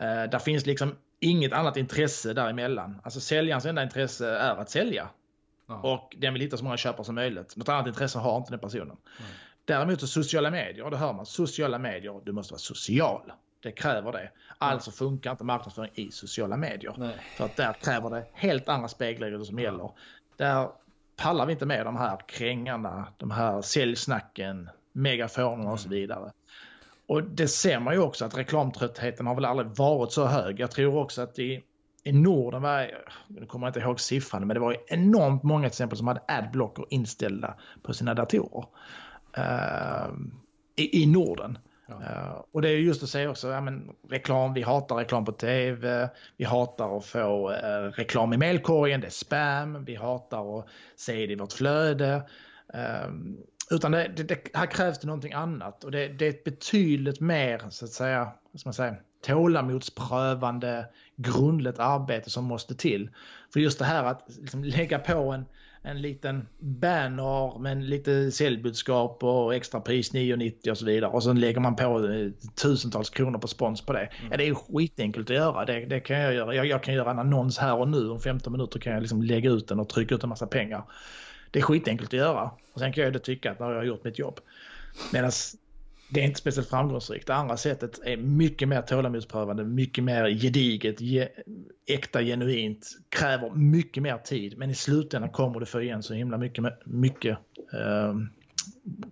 Uh, 0.00 0.30
där 0.30 0.38
finns 0.38 0.66
liksom 0.66 0.94
inget 1.20 1.52
annat 1.52 1.76
intresse 1.76 2.32
däremellan. 2.32 3.00
Alltså 3.02 3.20
säljarens 3.20 3.66
enda 3.66 3.82
intresse 3.82 4.28
är 4.28 4.56
att 4.56 4.70
sälja. 4.70 5.08
Ja. 5.66 5.74
Och 5.74 6.14
den 6.18 6.32
vill 6.32 6.42
hitta 6.42 6.56
så 6.56 6.64
många 6.64 6.76
köpare 6.76 7.04
som 7.04 7.14
möjligt. 7.14 7.56
Något 7.56 7.68
annat 7.68 7.86
intresse 7.86 8.18
har 8.18 8.36
inte 8.36 8.50
den 8.50 8.60
personen. 8.60 8.86
Mm. 8.86 9.30
Däremot 9.64 10.00
så 10.00 10.06
sociala 10.06 10.50
medier, 10.50 10.90
då 10.90 10.96
hör 10.96 11.12
man 11.12 11.26
sociala 11.26 11.78
medier, 11.78 12.20
du 12.24 12.32
måste 12.32 12.52
vara 12.52 12.58
social. 12.58 13.32
Det 13.60 13.72
kräver 13.72 14.12
det. 14.12 14.30
Alltså 14.58 14.90
funkar 14.90 15.30
inte 15.30 15.44
marknadsföring 15.44 15.90
i 15.94 16.10
sociala 16.10 16.56
medier. 16.56 16.94
Nej. 16.98 17.16
För 17.36 17.44
att 17.44 17.56
där 17.56 17.72
kräver 17.72 18.10
det 18.10 18.26
helt 18.32 18.68
andra 18.68 18.88
spelregler 18.88 19.44
som 19.44 19.58
gäller. 19.58 19.90
Där 20.36 20.68
pallar 21.16 21.46
vi 21.46 21.52
inte 21.52 21.66
med 21.66 21.86
de 21.86 21.96
här 21.96 22.18
krängarna, 22.26 23.08
de 23.16 23.30
här 23.30 23.62
säljsnacken, 23.62 24.70
megafonerna 24.92 25.72
och 25.72 25.80
så 25.80 25.88
mm. 25.88 25.98
vidare. 25.98 26.32
Och 27.06 27.22
det 27.22 27.48
ser 27.48 27.80
man 27.80 27.94
ju 27.94 28.00
också 28.00 28.24
att 28.24 28.36
reklamtröttheten 28.36 29.26
har 29.26 29.34
väl 29.34 29.44
aldrig 29.44 29.68
varit 29.68 30.12
så 30.12 30.26
hög. 30.26 30.60
Jag 30.60 30.70
tror 30.70 30.96
också 30.96 31.22
att 31.22 31.38
i 31.38 31.62
i 32.04 32.12
Norden 32.12 32.62
var, 32.62 32.90
nu 33.28 33.46
kommer 33.46 33.66
jag 33.66 33.70
inte 33.70 33.80
ihåg 33.80 34.00
siffran, 34.00 34.46
men 34.46 34.54
det 34.54 34.60
var 34.60 34.76
enormt 34.86 35.42
många 35.42 35.66
exempel 35.66 35.98
som 35.98 36.08
hade 36.08 36.20
adblocker 36.28 36.84
inställda 36.90 37.54
på 37.82 37.94
sina 37.94 38.14
datorer. 38.14 38.66
Uh, 39.38 40.14
i, 40.76 41.02
i, 41.02 41.06
Norden. 41.06 41.58
Ja. 41.86 41.94
Uh, 41.94 42.44
och 42.52 42.62
det 42.62 42.68
är 42.68 42.76
just 42.76 43.02
att 43.02 43.08
säga 43.08 43.30
också, 43.30 43.48
ja, 43.48 43.60
men, 43.60 43.90
reklam, 44.10 44.54
vi 44.54 44.62
hatar 44.62 44.96
reklam 44.96 45.24
på 45.24 45.32
tv, 45.32 46.08
vi 46.36 46.44
hatar 46.44 46.96
att 46.96 47.04
få 47.04 47.50
uh, 47.50 47.90
reklam 47.90 48.32
i 48.32 48.36
mailkorgen, 48.36 49.00
det 49.00 49.06
är 49.06 49.10
spam, 49.10 49.84
vi 49.84 49.94
hatar 49.94 50.58
att 50.58 50.68
se 50.96 51.26
det 51.26 51.32
i 51.32 51.36
vårt 51.36 51.52
flöde. 51.52 52.22
Ehm, 52.74 53.36
utan 53.70 53.92
det, 53.92 54.12
det, 54.16 54.22
det, 54.22 54.48
här 54.54 54.66
krävs 54.66 54.98
det 54.98 55.06
någonting 55.06 55.32
annat 55.32 55.84
och 55.84 55.90
det, 55.90 56.08
det 56.08 56.26
är 56.26 56.30
ett 56.30 56.44
betydligt 56.44 57.20
mer, 57.20 57.62
så 57.70 57.84
att 57.84 57.90
säga, 57.90 58.32
vad 58.52 58.62
man 58.64 58.74
säga, 58.74 58.96
tålamodsprövande, 59.26 60.86
grundligt 61.16 61.78
arbete 61.78 62.30
som 62.30 62.44
måste 62.44 62.74
till. 62.74 63.10
För 63.52 63.60
just 63.60 63.78
det 63.78 63.84
här 63.84 64.04
att 64.04 64.24
liksom 64.40 64.64
lägga 64.64 64.98
på 64.98 65.32
en, 65.32 65.44
en 65.82 66.02
liten 66.02 66.48
banner 66.58 67.58
med 67.58 67.84
lite 67.84 68.30
säljbudskap 68.30 69.22
och 69.22 69.54
extra 69.54 69.80
pris 69.80 70.12
9,90 70.12 70.70
och 70.70 70.78
så 70.78 70.84
vidare. 70.84 71.10
Och 71.10 71.22
sen 71.22 71.40
lägger 71.40 71.60
man 71.60 71.76
på 71.76 72.08
eh, 72.08 72.30
tusentals 72.62 73.10
kronor 73.10 73.38
på 73.38 73.48
spons 73.48 73.80
på 73.80 73.92
det. 73.92 74.08
Mm. 74.20 74.30
Ja, 74.30 74.36
det 74.36 74.48
är 74.48 74.54
skitenkelt 74.54 75.30
att 75.30 75.36
göra. 75.36 75.64
Det, 75.64 75.84
det 75.84 76.00
kan 76.00 76.18
jag 76.18 76.34
göra. 76.34 76.54
Jag, 76.54 76.66
jag, 76.66 76.82
kan 76.82 76.94
göra 76.94 77.10
en 77.10 77.18
annons 77.18 77.58
här 77.58 77.76
och 77.76 77.88
nu. 77.88 78.10
Om 78.10 78.20
15 78.20 78.52
minuter 78.52 78.78
kan 78.78 78.92
jag 78.92 79.00
liksom 79.00 79.22
lägga 79.22 79.50
ut 79.50 79.68
den 79.68 79.80
och 79.80 79.88
trycka 79.88 80.14
ut 80.14 80.22
en 80.22 80.28
massa 80.28 80.46
pengar. 80.46 80.84
Det 81.50 81.58
är 81.58 81.62
skitenkelt 81.62 82.08
att 82.08 82.18
göra. 82.18 82.50
Och 82.72 82.80
sen 82.80 82.92
kan 82.92 83.04
jag 83.04 83.12
ju 83.12 83.18
tycka 83.18 83.50
att 83.52 83.60
jag 83.60 83.66
har 83.66 83.84
gjort 83.84 84.04
mitt 84.04 84.18
jobb. 84.18 84.40
Medan 85.12 85.32
det 86.14 86.20
är 86.20 86.24
inte 86.24 86.40
speciellt 86.40 86.68
framgångsrikt. 86.68 87.26
Det 87.26 87.34
andra 87.34 87.56
sättet 87.56 88.00
är 88.04 88.16
mycket 88.16 88.68
mer 88.68 88.82
tålamodsprövande, 88.82 89.64
mycket 89.64 90.04
mer 90.04 90.28
gediget, 90.28 91.00
ge, 91.00 91.28
äkta, 91.86 92.22
genuint, 92.22 92.86
kräver 93.08 93.50
mycket 93.50 94.02
mer 94.02 94.18
tid. 94.18 94.58
Men 94.58 94.70
i 94.70 94.74
slutändan 94.74 95.30
kommer 95.30 95.60
du 95.60 95.66
få 95.66 95.80
igen 95.80 96.02
så 96.02 96.14
himla 96.14 96.38
mycket, 96.38 96.64
mycket 96.84 97.38
eh, 97.72 98.14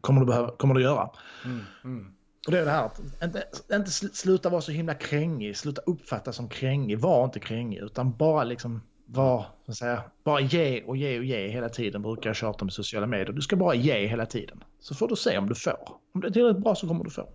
kommer, 0.01 0.21
du 0.21 0.27
behöva, 0.27 0.57
kommer 0.57 0.75
du 0.75 0.83
göra. 0.83 1.11
Mm, 1.45 1.61
mm. 1.85 2.13
Och 2.47 2.53
det 2.53 2.59
är 2.59 2.65
det 2.65 2.71
här 2.71 2.87
att 2.87 3.01
inte, 3.23 3.45
inte 3.73 3.91
sluta 3.91 4.49
vara 4.49 4.61
så 4.61 4.73
himla 4.73 4.95
krängig, 4.95 5.57
sluta 5.57 5.83
uppfatta 5.83 6.33
som 6.33 6.49
krängig, 6.49 6.99
var 6.99 7.25
inte 7.25 7.41
krängig 7.41 7.79
utan 7.79 8.17
bara 8.17 8.45
liksom 8.45 8.81
var, 9.13 9.47
så 9.67 9.75
säga, 9.75 10.03
bara 10.25 10.41
ge 10.41 10.83
och 10.83 10.97
ge 10.97 11.19
och 11.19 11.25
ge 11.25 11.49
hela 11.49 11.69
tiden 11.69 12.03
brukar 12.03 12.31
jag 12.31 12.37
tjata 12.37 12.65
med 12.65 12.73
sociala 12.73 13.07
medier. 13.07 13.33
Du 13.33 13.43
ska 13.43 13.57
bara 13.57 13.75
ge 13.75 14.07
hela 14.07 14.27
tiden. 14.27 14.65
Så 14.79 14.95
får 14.95 15.09
du 15.09 15.17
se 15.17 15.39
om 15.39 15.49
du 15.49 15.55
får. 15.55 15.99
Om 16.13 16.21
det 16.21 16.27
är 16.27 16.31
tillräckligt 16.31 16.65
bra 16.65 16.75
så 16.75 16.89
kommer 16.89 17.05
du 17.05 17.11
få. 17.11 17.29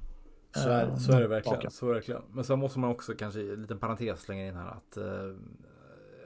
Så 0.51 0.69
är, 0.69 0.95
så 0.95 1.11
är 1.11 1.21
det 1.21 1.27
verkligen. 1.27 1.71
Så 1.71 1.85
är 1.85 1.89
det 1.89 1.95
verkligen. 1.95 2.21
Men 2.31 2.43
så 2.43 2.55
måste 2.55 2.79
man 2.79 2.89
också 2.89 3.13
kanske, 3.13 3.39
en 3.39 3.61
liten 3.61 3.79
parentes 3.79 4.21
slänga 4.21 4.47
in 4.47 4.55
här 4.55 4.67
att 4.67 4.97
eh, 4.97 5.03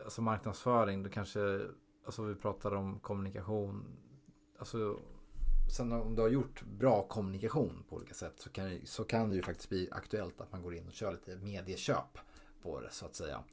alltså 0.04 0.22
marknadsföring, 0.22 1.04
det 1.04 1.10
kanske, 1.10 1.62
alltså 2.06 2.24
vi 2.24 2.36
pratar 2.36 2.76
om 2.76 3.00
kommunikation, 3.00 3.86
alltså 4.60 5.00
sen 5.78 5.92
om 5.92 6.16
du 6.16 6.22
har 6.22 6.30
gjort 6.30 6.62
bra 6.62 7.08
kommunikation 7.08 7.84
på 7.90 7.96
olika 7.96 8.14
sätt 8.14 8.34
så 8.36 8.50
kan, 8.50 8.80
så 8.86 9.04
kan 9.04 9.30
det 9.30 9.36
ju 9.36 9.42
faktiskt 9.42 9.70
bli 9.70 9.90
aktuellt 9.92 10.42
att 10.42 10.52
man 10.52 10.62
går 10.62 10.76
in 10.76 10.88
och 10.88 10.94
kör 10.94 11.12
lite 11.12 11.36
medieköp 11.36 12.18
på 12.64 12.80
det 12.80 12.92
så 12.92 13.06
att 13.06 13.16
säga. 13.16 13.44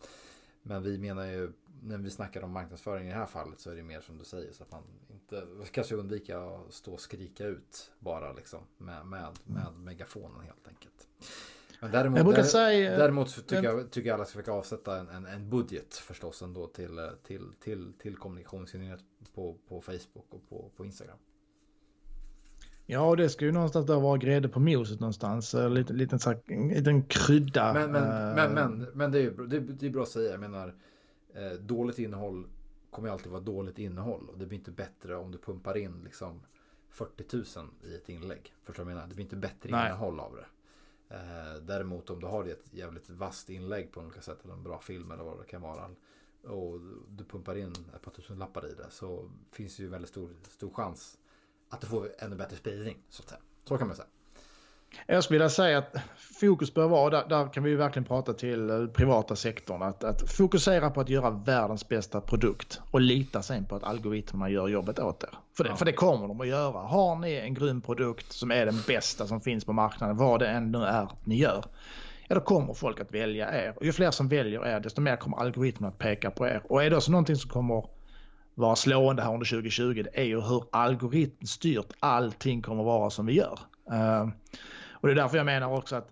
Men 0.62 0.82
vi 0.82 0.98
menar 0.98 1.26
ju, 1.26 1.52
när 1.82 1.98
vi 1.98 2.10
snackar 2.10 2.44
om 2.44 2.50
marknadsföring 2.50 3.06
i 3.06 3.10
det 3.10 3.16
här 3.16 3.26
fallet 3.26 3.60
så 3.60 3.70
är 3.70 3.76
det 3.76 3.82
mer 3.82 4.00
som 4.00 4.18
du 4.18 4.24
säger 4.24 4.52
så 4.52 4.62
att 4.62 4.72
man 4.72 4.82
inte, 5.12 5.46
kanske 5.72 5.94
undvika 5.94 6.40
att 6.40 6.74
stå 6.74 6.92
och 6.92 7.00
skrika 7.00 7.46
ut 7.46 7.90
bara 7.98 8.32
liksom 8.32 8.60
med, 8.78 9.06
med, 9.06 9.38
med 9.44 9.72
megafonen 9.76 10.40
helt 10.40 10.68
enkelt. 10.68 11.08
Men 11.80 11.90
däremot, 11.90 12.18
jag 12.18 12.34
där, 12.34 12.42
säga, 12.42 12.98
däremot 12.98 13.34
tycker, 13.34 13.62
jag, 13.62 13.90
tycker 13.90 14.08
jag 14.08 14.14
alla 14.14 14.24
ska 14.24 14.32
försöka 14.32 14.52
avsätta 14.52 14.98
en, 14.98 15.08
en, 15.08 15.26
en, 15.26 15.50
budget 15.50 15.94
förstås 15.94 16.42
ändå 16.42 16.66
till, 16.66 17.10
till, 17.22 17.52
till, 17.60 17.92
till 17.92 18.16
kommunikationsenhet 18.16 19.00
på, 19.34 19.56
på 19.68 19.80
Facebook 19.80 20.26
och 20.28 20.48
på, 20.48 20.70
på 20.76 20.84
Instagram. 20.84 21.18
Ja, 22.90 23.08
och 23.08 23.16
det 23.16 23.28
ska 23.28 23.44
ju 23.44 23.52
någonstans 23.52 23.86
då 23.86 24.00
vara 24.00 24.18
grädde 24.18 24.48
på 24.48 24.60
moset 24.60 25.00
någonstans. 25.00 25.54
En 25.54 25.74
liten, 25.74 25.96
liten, 25.96 26.18
så 26.18 26.30
här, 26.30 26.40
en 26.46 26.68
liten 26.68 27.02
krydda. 27.02 27.72
Men, 27.72 27.92
men, 27.92 28.02
uh... 28.02 28.34
men, 28.34 28.54
men, 28.54 28.86
men 28.94 29.12
det, 29.12 29.20
är, 29.20 29.30
det, 29.30 29.60
det 29.60 29.86
är 29.86 29.90
bra 29.90 30.02
att 30.02 30.08
säga. 30.08 30.30
Jag 30.30 30.40
menar, 30.40 30.74
eh, 31.34 31.50
dåligt 31.60 31.98
innehåll 31.98 32.46
kommer 32.90 33.08
alltid 33.08 33.32
vara 33.32 33.40
dåligt 33.40 33.78
innehåll. 33.78 34.28
Och 34.28 34.38
det 34.38 34.46
blir 34.46 34.58
inte 34.58 34.70
bättre 34.70 35.16
om 35.16 35.30
du 35.30 35.38
pumpar 35.38 35.76
in 35.76 36.00
liksom 36.04 36.40
40 36.90 37.36
000 37.36 37.44
i 37.84 37.94
ett 37.94 38.08
inlägg. 38.08 38.54
Förstår 38.62 38.84
du 38.84 38.84
vad 38.84 38.92
jag 38.92 38.96
menar? 38.96 39.08
Det 39.08 39.14
blir 39.14 39.24
inte 39.24 39.36
bättre 39.36 39.70
Nej. 39.70 39.86
innehåll 39.86 40.20
av 40.20 40.36
det. 40.36 40.46
Eh, 41.14 41.62
däremot 41.62 42.10
om 42.10 42.20
du 42.20 42.26
har 42.26 42.44
ett 42.44 42.74
jävligt 42.74 43.10
vasst 43.10 43.50
inlägg 43.50 43.92
på 43.92 44.00
olika 44.00 44.20
sätt. 44.20 44.44
Eller 44.44 44.54
en 44.54 44.62
bra 44.62 44.78
film 44.80 45.10
eller 45.10 45.24
vad 45.24 45.38
det 45.38 45.44
kan 45.44 45.62
vara. 45.62 45.90
Och 46.42 46.80
du 47.08 47.24
pumpar 47.24 47.56
in 47.56 47.72
ett 47.96 48.02
par 48.02 48.10
tusen 48.10 48.38
lappar 48.38 48.66
i 48.66 48.74
det. 48.74 48.90
Så 48.90 49.30
finns 49.52 49.76
det 49.76 49.82
ju 49.82 49.88
väldigt 49.88 50.10
stor, 50.10 50.30
stor 50.42 50.70
chans 50.70 51.18
att 51.70 51.80
du 51.80 51.86
får 51.86 52.08
ännu 52.18 52.36
bättre 52.36 52.56
spridning. 52.56 52.96
Så, 53.08 53.22
att 53.22 53.28
säga. 53.28 53.40
så 53.64 53.78
kan 53.78 53.86
man 53.86 53.96
säga. 53.96 54.08
Jag 55.06 55.24
skulle 55.24 55.34
vilja 55.34 55.48
säga 55.48 55.78
att 55.78 55.96
fokus 56.16 56.74
bör 56.74 56.88
vara, 56.88 57.10
där, 57.10 57.28
där 57.28 57.52
kan 57.52 57.62
vi 57.62 57.74
verkligen 57.74 58.04
prata 58.04 58.34
till 58.34 58.70
eh, 58.70 58.86
privata 58.86 59.36
sektorn, 59.36 59.82
att, 59.82 60.04
att, 60.04 60.30
fokusera 60.30 60.90
på 60.90 61.00
att 61.00 61.08
göra 61.08 61.30
världens 61.30 61.88
bästa 61.88 62.20
produkt 62.20 62.80
och 62.90 63.00
lita 63.00 63.42
sen 63.42 63.64
på 63.64 63.76
att 63.76 63.84
algoritmerna 63.84 64.50
gör 64.50 64.68
jobbet 64.68 64.98
åt 64.98 65.22
er. 65.22 65.30
För 65.56 65.64
det, 65.64 65.70
ja. 65.70 65.76
för 65.76 65.84
det 65.84 65.92
kommer 65.92 66.28
de 66.28 66.40
att 66.40 66.48
göra. 66.48 66.78
Har 66.78 67.16
ni 67.16 67.34
en 67.34 67.54
grym 67.54 67.80
produkt 67.80 68.32
som 68.32 68.50
är 68.50 68.66
den 68.66 68.80
bästa 68.86 69.26
som 69.26 69.40
finns 69.40 69.64
på 69.64 69.72
marknaden, 69.72 70.16
vad 70.16 70.40
det 70.40 70.48
än 70.48 70.72
nu 70.72 70.78
är 70.78 71.08
ni 71.24 71.36
gör, 71.36 71.64
ja 72.28 72.34
då 72.34 72.40
kommer 72.40 72.74
folk 72.74 73.00
att 73.00 73.14
välja 73.14 73.64
er. 73.64 73.74
Och 73.76 73.84
ju 73.84 73.92
fler 73.92 74.10
som 74.10 74.28
väljer 74.28 74.66
er, 74.66 74.80
desto 74.80 75.00
mer 75.00 75.16
kommer 75.16 75.36
algoritmerna 75.36 75.88
att 75.88 75.98
peka 75.98 76.30
på 76.30 76.46
er. 76.46 76.62
Och 76.68 76.84
är 76.84 76.90
det 76.90 76.96
också 76.96 77.10
någonting 77.10 77.36
som 77.36 77.50
kommer 77.50 77.84
vara 78.58 78.76
slående 78.76 79.22
här 79.22 79.34
under 79.34 79.46
2020, 79.46 80.02
det 80.02 80.20
är 80.20 80.24
ju 80.24 80.40
hur 80.40 80.64
algoritmstyrt 80.72 81.92
allting 82.00 82.62
kommer 82.62 82.84
vara 82.84 83.10
som 83.10 83.26
vi 83.26 83.32
gör. 83.32 83.58
Uh, 83.92 84.28
och 84.92 85.08
det 85.08 85.12
är 85.12 85.16
därför 85.16 85.36
jag 85.36 85.46
menar 85.46 85.72
också 85.72 85.96
att 85.96 86.08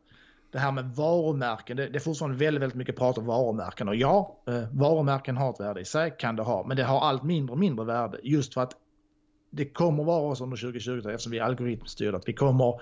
det 0.52 0.58
här 0.58 0.72
med 0.72 0.84
varumärken, 0.84 1.76
det, 1.76 1.88
det 1.88 1.98
är 1.98 2.00
fortfarande 2.00 2.36
väldigt, 2.36 2.62
väldigt 2.62 2.76
mycket 2.76 2.96
prat 2.96 3.18
om 3.18 3.26
varumärken. 3.26 3.88
Och 3.88 3.96
ja, 3.96 4.42
eh, 4.46 4.62
varumärken 4.72 5.36
har 5.36 5.50
ett 5.50 5.60
värde 5.60 5.80
i 5.80 5.84
sig, 5.84 6.14
kan 6.18 6.36
det 6.36 6.42
ha, 6.42 6.66
men 6.66 6.76
det 6.76 6.84
har 6.84 7.00
allt 7.00 7.22
mindre 7.22 7.52
och 7.52 7.58
mindre 7.58 7.84
värde 7.86 8.18
just 8.22 8.54
för 8.54 8.60
att 8.60 8.72
det 9.50 9.64
kommer 9.64 10.04
vara 10.04 10.34
så 10.34 10.44
under 10.44 10.56
2020 10.56 11.08
eftersom 11.08 11.32
vi 11.32 11.38
är 11.38 11.42
algoritmstyrda. 11.42 12.16
Att 12.16 12.28
vi 12.28 12.32
kommer 12.32 12.80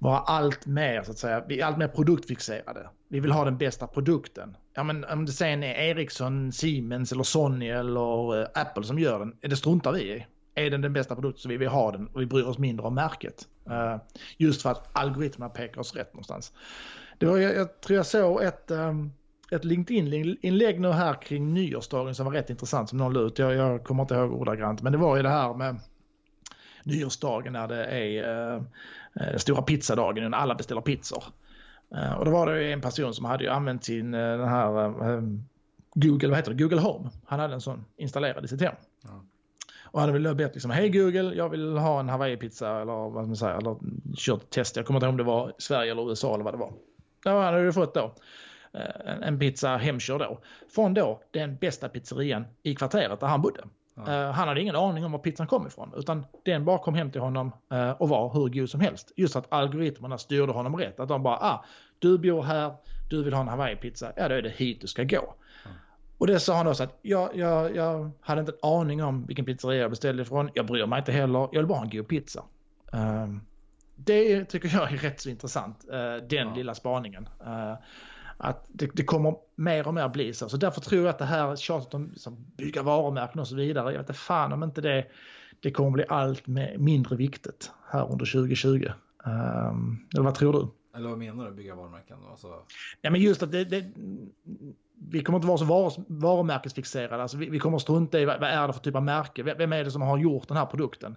vara 0.00 0.18
allt 0.18 0.66
mer, 0.66 1.02
så 1.02 1.10
att 1.10 1.18
säga, 1.18 1.44
vi 1.48 1.60
är 1.60 1.66
allt 1.66 1.78
mer 1.78 1.88
produktfixerade. 1.88 2.88
Vi 3.08 3.20
vill 3.20 3.32
ha 3.32 3.44
den 3.44 3.58
bästa 3.58 3.86
produkten. 3.86 4.56
Ja, 4.74 4.82
men 4.82 5.04
om 5.04 5.26
det 5.26 5.32
sen 5.32 5.62
är 5.62 5.74
Ericsson, 5.74 6.52
Siemens 6.52 7.12
eller 7.12 7.22
Sony 7.22 7.68
eller 7.68 8.40
eh, 8.40 8.48
Apple 8.54 8.84
som 8.84 8.98
gör 8.98 9.18
den, 9.18 9.36
det 9.40 9.56
struntar 9.56 9.92
vi 9.92 10.00
i 10.00 10.26
är 10.54 10.70
den 10.70 10.80
den 10.80 10.92
bästa 10.92 11.14
produkten 11.14 11.42
så 11.42 11.48
vill 11.48 11.58
vi 11.58 11.66
ha 11.66 11.92
den 11.92 12.06
och 12.06 12.20
vi 12.20 12.26
bryr 12.26 12.44
oss 12.44 12.58
mindre 12.58 12.86
om 12.86 12.94
märket. 12.94 13.48
Eh, 13.70 13.96
just 14.36 14.62
för 14.62 14.70
att 14.70 14.98
algoritmerna 14.98 15.50
pekar 15.50 15.80
oss 15.80 15.94
rätt 15.96 16.12
någonstans. 16.14 16.52
Det 17.18 17.26
var, 17.26 17.38
jag, 17.38 17.56
jag 17.56 17.80
tror 17.80 17.96
jag 17.96 18.06
såg 18.06 18.42
ett, 18.42 18.70
eh, 18.70 18.94
ett 19.50 19.64
LinkedIn-inlägg 19.64 20.80
nu 20.80 20.88
här 20.88 21.22
kring 21.22 21.54
nyårsdagen 21.54 22.14
som 22.14 22.26
var 22.26 22.32
rätt 22.32 22.50
intressant 22.50 22.88
som 22.88 22.98
någon 22.98 23.12
la 23.12 23.20
ut. 23.20 23.38
Jag, 23.38 23.54
jag 23.54 23.84
kommer 23.84 24.02
inte 24.02 24.14
ihåg 24.14 24.32
ordagrant 24.32 24.82
men 24.82 24.92
det 24.92 24.98
var 24.98 25.16
ju 25.16 25.22
det 25.22 25.28
här 25.28 25.54
med 25.54 25.80
nyårsdagen 26.84 27.52
när 27.52 27.68
det 27.68 27.84
är 27.84 28.64
uh, 29.20 29.32
uh, 29.32 29.36
stora 29.36 29.62
pizzadagen 29.62 30.30
när 30.30 30.38
alla 30.38 30.54
beställer 30.54 30.80
pizzor. 30.80 31.24
Uh, 31.94 32.12
och 32.12 32.24
då 32.24 32.30
var 32.30 32.54
det 32.54 32.72
en 32.72 32.80
person 32.80 33.14
som 33.14 33.24
hade 33.24 33.44
ju 33.44 33.50
använt 33.50 33.84
sin 33.84 34.10
den 34.10 34.48
här 34.48 35.22
Google, 35.94 36.28
vad 36.28 36.36
heter 36.36 36.54
det, 36.54 36.62
Google 36.62 36.80
Home. 36.80 37.10
Han 37.26 37.40
hade 37.40 37.54
en 37.54 37.60
sån 37.60 37.84
installerad 37.96 38.44
i 38.44 38.48
sitt 38.48 38.60
hem. 38.60 38.74
Ja. 39.02 39.24
Och 39.92 40.00
hade 40.00 40.12
väl 40.12 40.34
bett 40.34 40.54
liksom, 40.54 40.70
hej 40.70 40.88
Google, 40.90 41.34
jag 41.34 41.48
vill 41.48 41.76
ha 41.76 42.00
en 42.00 42.08
Hawaii-pizza 42.08 42.80
eller 42.80 42.92
vad 42.92 43.26
man 43.26 43.36
säger, 43.36 43.58
eller 43.58 43.76
kört 44.16 44.50
test. 44.50 44.76
Jag 44.76 44.86
kommer 44.86 44.98
inte 44.98 45.06
ihåg 45.06 45.12
om 45.12 45.16
det 45.16 45.22
var 45.22 45.52
Sverige 45.58 45.92
eller 45.92 46.10
USA 46.10 46.34
eller 46.34 46.44
vad 46.44 46.54
det 46.54 46.58
var. 46.58 46.72
Ja, 47.24 47.42
han 47.42 47.54
hade 47.54 47.64
ju 47.64 47.72
fått 47.72 47.94
då 47.94 48.14
eh, 48.72 49.28
en 49.28 49.38
pizza 49.38 49.76
hemkörd 49.76 50.20
då. 50.20 50.40
Från 50.74 50.94
då 50.94 51.22
den 51.30 51.56
bästa 51.56 51.88
pizzerian 51.88 52.44
i 52.62 52.74
kvarteret 52.74 53.20
där 53.20 53.26
han 53.26 53.42
bodde. 53.42 53.64
Ja. 53.94 54.02
Uh, 54.02 54.32
han 54.32 54.48
hade 54.48 54.60
ingen 54.60 54.76
aning 54.76 55.04
om 55.04 55.12
var 55.12 55.18
pizzan 55.18 55.46
kom 55.46 55.66
ifrån 55.66 55.92
utan 55.96 56.26
den 56.44 56.64
bara 56.64 56.78
kom 56.78 56.94
hem 56.94 57.10
till 57.10 57.20
honom 57.20 57.52
uh, 57.72 57.90
och 57.90 58.08
var 58.08 58.32
hur 58.32 58.48
god 58.48 58.70
som 58.70 58.80
helst. 58.80 59.12
Just 59.16 59.36
att 59.36 59.52
algoritmerna 59.52 60.18
styrde 60.18 60.52
honom 60.52 60.76
rätt. 60.76 61.00
Att 61.00 61.08
de 61.08 61.22
bara, 61.22 61.36
ah, 61.36 61.64
du 61.98 62.18
bor 62.18 62.42
här, 62.42 62.74
du 63.10 63.22
vill 63.22 63.34
ha 63.34 63.40
en 63.40 63.48
Hawaii-pizza, 63.48 64.12
ja 64.16 64.28
då 64.28 64.34
är 64.34 64.42
det 64.42 64.50
hit 64.50 64.80
du 64.80 64.86
ska 64.86 65.04
gå. 65.04 65.34
Och 66.18 66.26
det 66.26 66.40
sa 66.40 66.56
han 66.56 66.66
också 66.66 66.82
att 66.82 66.98
jag, 67.02 67.36
jag, 67.36 67.76
jag 67.76 68.10
hade 68.20 68.40
inte 68.40 68.52
en 68.52 68.68
aning 68.70 69.02
om 69.02 69.26
vilken 69.26 69.44
pizzeria 69.44 69.80
jag 69.80 69.90
beställde 69.90 70.22
ifrån. 70.22 70.50
Jag 70.54 70.66
bryr 70.66 70.86
mig 70.86 70.98
inte 70.98 71.12
heller. 71.12 71.38
Jag 71.38 71.60
vill 71.60 71.66
bara 71.66 71.78
ha 71.78 71.84
en 71.84 71.90
god 71.90 72.08
pizza. 72.08 72.44
Um, 72.92 73.40
det 73.96 74.44
tycker 74.44 74.68
jag 74.68 74.92
är 74.92 74.96
rätt 74.96 75.20
så 75.20 75.28
intressant, 75.28 75.84
uh, 75.88 76.28
den 76.28 76.48
ja. 76.48 76.54
lilla 76.54 76.74
spaningen. 76.74 77.28
Uh, 77.46 77.74
att 78.42 78.66
det, 78.68 78.90
det, 78.94 79.04
kommer 79.04 79.34
mer 79.54 79.88
och 79.88 79.94
mer 79.94 80.08
bli 80.08 80.34
så. 80.34 80.48
Så 80.48 80.56
därför 80.56 80.80
tror 80.80 81.02
jag 81.02 81.10
att 81.10 81.18
det 81.18 81.24
här 81.24 81.56
tjatet 81.56 81.94
om 81.94 82.10
liksom, 82.10 82.36
bygga 82.56 82.82
varumärken 82.82 83.40
och 83.40 83.48
så 83.48 83.56
vidare, 83.56 83.92
jag 83.92 83.98
vet 83.98 84.08
inte 84.08 84.20
fan 84.20 84.52
om 84.52 84.62
inte 84.62 84.80
det, 84.80 85.06
det 85.60 85.70
kommer 85.70 85.90
bli 85.90 86.04
allt 86.08 86.46
mindre 86.78 87.16
viktigt 87.16 87.70
här 87.88 88.12
under 88.12 88.32
2020. 88.32 88.68
Um, 88.68 89.32
ehm, 89.32 89.98
eller 90.14 90.24
vad 90.24 90.34
tror 90.34 90.52
du? 90.52 90.68
Eller 90.98 91.08
vad 91.08 91.18
menar 91.18 91.44
du, 91.44 91.50
bygga 91.50 91.74
varumärken? 91.74 92.16
Alltså... 92.30 92.48
Ja, 93.00 93.10
men 93.10 93.20
just 93.20 93.42
att 93.42 93.52
det, 93.52 93.64
det 93.64 93.84
vi 95.08 95.22
kommer 95.22 95.38
inte 95.38 95.48
vara 95.48 95.58
så 95.58 95.64
var, 95.64 95.92
varumärkesfixerade. 96.06 97.22
Alltså 97.22 97.36
vi, 97.36 97.48
vi 97.48 97.58
kommer 97.58 97.78
strunta 97.78 98.20
i 98.20 98.24
vad, 98.24 98.40
vad, 98.40 98.50
är 98.50 98.66
det 98.66 98.72
för 98.72 98.80
typ 98.80 98.94
av 98.94 99.02
märke. 99.02 99.42
Vem 99.42 99.72
är 99.72 99.84
det 99.84 99.90
som 99.90 100.02
har 100.02 100.18
gjort 100.18 100.48
den 100.48 100.56
här 100.56 100.66
produkten? 100.66 101.16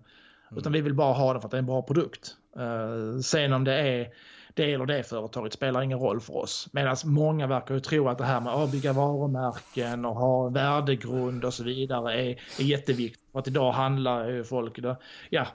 Mm. 0.49 0.59
Utan 0.59 0.71
vi 0.71 0.81
vill 0.81 0.93
bara 0.93 1.13
ha 1.13 1.33
den 1.33 1.41
för 1.41 1.47
att 1.47 1.51
det 1.51 1.57
är 1.57 1.59
en 1.59 1.65
bra 1.65 1.81
produkt. 1.81 2.35
Uh, 2.59 3.19
sen 3.19 3.53
om 3.53 3.63
det 3.63 3.73
är 3.73 4.13
det 4.53 4.73
eller 4.73 4.85
det 4.85 5.03
företaget 5.03 5.53
spelar 5.53 5.81
ingen 5.81 5.99
roll 5.99 6.19
för 6.19 6.35
oss. 6.35 6.69
Medan 6.71 6.95
många 7.05 7.47
verkar 7.47 7.73
ju 7.73 7.79
tro 7.79 8.09
att 8.09 8.17
det 8.17 8.23
här 8.23 8.41
med 8.41 8.53
att 8.53 8.71
bygga 8.71 8.93
varumärken 8.93 10.05
och 10.05 10.15
ha 10.15 10.49
värdegrund 10.49 11.45
och 11.45 11.53
så 11.53 11.63
vidare 11.63 12.21
är, 12.21 12.41
är 12.59 12.63
jätteviktigt. 12.63 13.31
För 13.31 13.39
att 13.39 13.47
idag 13.47 13.71
handlar 13.71 14.29
ju 14.29 14.43
folk, 14.43 14.79
då, 14.79 14.95
ja, 15.29 15.47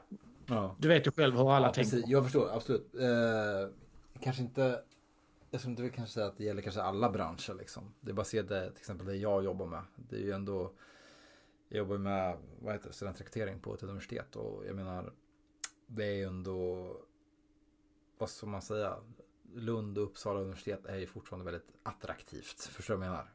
ja, 0.47 0.77
du 0.79 0.89
vet 0.89 1.07
ju 1.07 1.11
själv 1.11 1.37
hur 1.37 1.53
alla 1.53 1.67
ja, 1.67 1.73
tänker. 1.73 1.91
Precis. 1.91 2.09
Jag 2.09 2.25
förstår, 2.25 2.51
absolut. 2.55 2.95
Eh, 2.95 3.71
kanske 4.23 4.43
inte 4.43 4.79
jag 5.51 5.61
skulle 5.61 5.71
inte 5.71 5.97
kanske 5.97 6.15
säga 6.15 6.27
att 6.27 6.37
det 6.37 6.45
gäller 6.45 6.63
kanske 6.63 6.83
alla 6.83 7.11
branscher 7.11 7.55
liksom. 7.55 7.95
Det 8.01 8.11
är 8.11 8.15
bara 8.15 8.23
att 8.23 8.29
se 8.29 8.43
det, 8.43 8.71
till 8.71 8.79
exempel 8.79 9.07
det 9.07 9.17
jag 9.17 9.45
jobbar 9.45 9.67
med. 9.67 9.83
Det 9.97 10.17
är 10.17 10.21
ju 10.21 10.33
ändå, 10.33 10.73
jag 11.69 11.79
jobbar 11.79 11.99
med 11.99 12.37
vad 12.61 12.73
heter 12.73 12.89
det, 12.89 12.95
studentrekrytering 12.95 13.61
på 13.61 13.75
ett 13.75 13.83
universitet 13.83 14.37
och 14.37 14.67
jag 14.67 14.77
menar, 14.77 15.13
det 15.87 16.05
är 16.05 16.15
ju 16.15 16.25
ändå, 16.25 16.93
vad 18.19 18.31
ska 18.31 18.47
man 18.47 18.63
säga, 18.63 18.97
Lund 19.55 19.99
och 19.99 20.05
Uppsala 20.05 20.41
universitet 20.41 20.87
är 20.87 20.97
ju 20.97 21.07
fortfarande 21.07 21.45
väldigt 21.45 21.69
attraktivt. 21.83 22.61
Förstår 22.61 22.95
du 22.95 23.01
vad 23.01 23.07
jag 23.07 23.13
menar? 23.13 23.29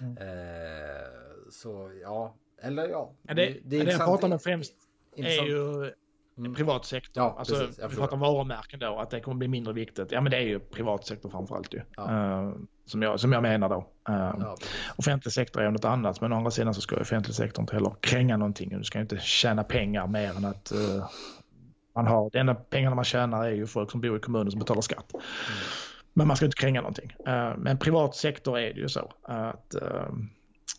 mm. 0.00 0.16
eh, 0.18 1.08
så 1.50 1.92
ja, 2.02 2.34
eller 2.62 2.88
ja. 2.88 3.12
ja 3.22 3.34
det, 3.34 3.46
det, 3.46 3.60
det, 3.64 3.84
det 3.84 3.90
jag 3.90 4.00
pratar 4.00 4.32
om 4.32 4.38
främst 4.38 4.74
är 5.16 5.46
ju 5.46 5.92
mm. 6.38 6.54
privat 6.54 6.84
sektor. 6.84 7.22
Ja, 7.22 7.36
alltså, 7.38 7.54
precis, 7.54 7.84
vi 7.90 7.96
pratar 7.96 8.14
om 8.14 8.20
varumärken 8.20 8.80
då, 8.80 8.98
att 8.98 9.10
det 9.10 9.20
kommer 9.20 9.36
bli 9.36 9.48
mindre 9.48 9.72
viktigt. 9.72 10.12
Ja, 10.12 10.20
men 10.20 10.30
det 10.30 10.36
är 10.36 10.42
ju 10.42 10.58
privat 10.58 11.06
sektor 11.06 11.30
framförallt 11.30 11.74
ju. 11.74 11.80
Ja. 11.96 12.02
Uh, 12.02 12.54
som, 12.84 13.02
jag, 13.02 13.20
som 13.20 13.32
jag 13.32 13.42
menar 13.42 13.68
då. 13.68 13.76
Uh, 14.08 14.34
ja, 14.38 14.56
offentlig 14.96 15.32
sektor 15.32 15.62
är 15.62 15.70
något 15.70 15.84
annat, 15.84 16.20
men 16.20 16.32
å 16.32 16.36
andra 16.36 16.50
sidan 16.50 16.74
så 16.74 16.80
ska 16.80 17.00
offentlig 17.00 17.34
sektor 17.34 17.62
inte 17.62 17.74
heller 17.74 17.92
kränga 18.00 18.36
någonting. 18.36 18.78
Du 18.78 18.84
ska 18.84 19.00
inte 19.00 19.18
tjäna 19.18 19.64
pengar 19.64 20.06
mer 20.06 20.36
än 20.36 20.44
att 20.44 20.72
uh, 20.74 21.10
man 21.94 22.06
har, 22.06 22.30
det 22.30 22.38
enda 22.38 22.54
pengarna 22.54 22.96
man 22.96 23.04
tjänar 23.04 23.44
är 23.44 23.50
ju 23.50 23.66
folk 23.66 23.90
som 23.90 24.00
bor 24.00 24.16
i 24.16 24.20
kommunen 24.20 24.50
som 24.50 24.60
betalar 24.60 24.80
skatt. 24.80 25.14
Mm. 25.14 25.24
Men 26.12 26.26
man 26.26 26.36
ska 26.36 26.46
inte 26.46 26.60
kränga 26.60 26.80
någonting. 26.80 27.12
men 27.56 27.78
privat 27.78 28.16
sektor 28.16 28.58
är 28.58 28.74
det 28.74 28.80
ju 28.80 28.88
så 28.88 29.12
att 29.22 29.76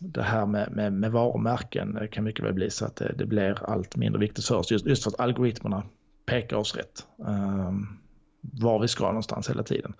det 0.00 0.22
här 0.22 0.46
med, 0.46 0.72
med, 0.72 0.92
med 0.92 1.12
varumärken 1.12 2.08
kan 2.12 2.24
mycket 2.24 2.44
väl 2.44 2.52
bli 2.52 2.70
så 2.70 2.84
att 2.84 2.96
det, 2.96 3.14
det 3.18 3.26
blir 3.26 3.70
allt 3.70 3.96
mindre 3.96 4.20
viktigt 4.20 4.44
för 4.44 4.56
oss. 4.56 4.70
Just, 4.70 4.86
just 4.86 5.04
för 5.04 5.10
att 5.10 5.20
algoritmerna 5.20 5.82
pekar 6.26 6.56
oss 6.56 6.76
rätt. 6.76 7.06
Um, 7.16 7.98
var 8.40 8.78
vi 8.78 8.88
ska 8.88 9.06
någonstans 9.06 9.50
hela 9.50 9.62
tiden. 9.62 9.94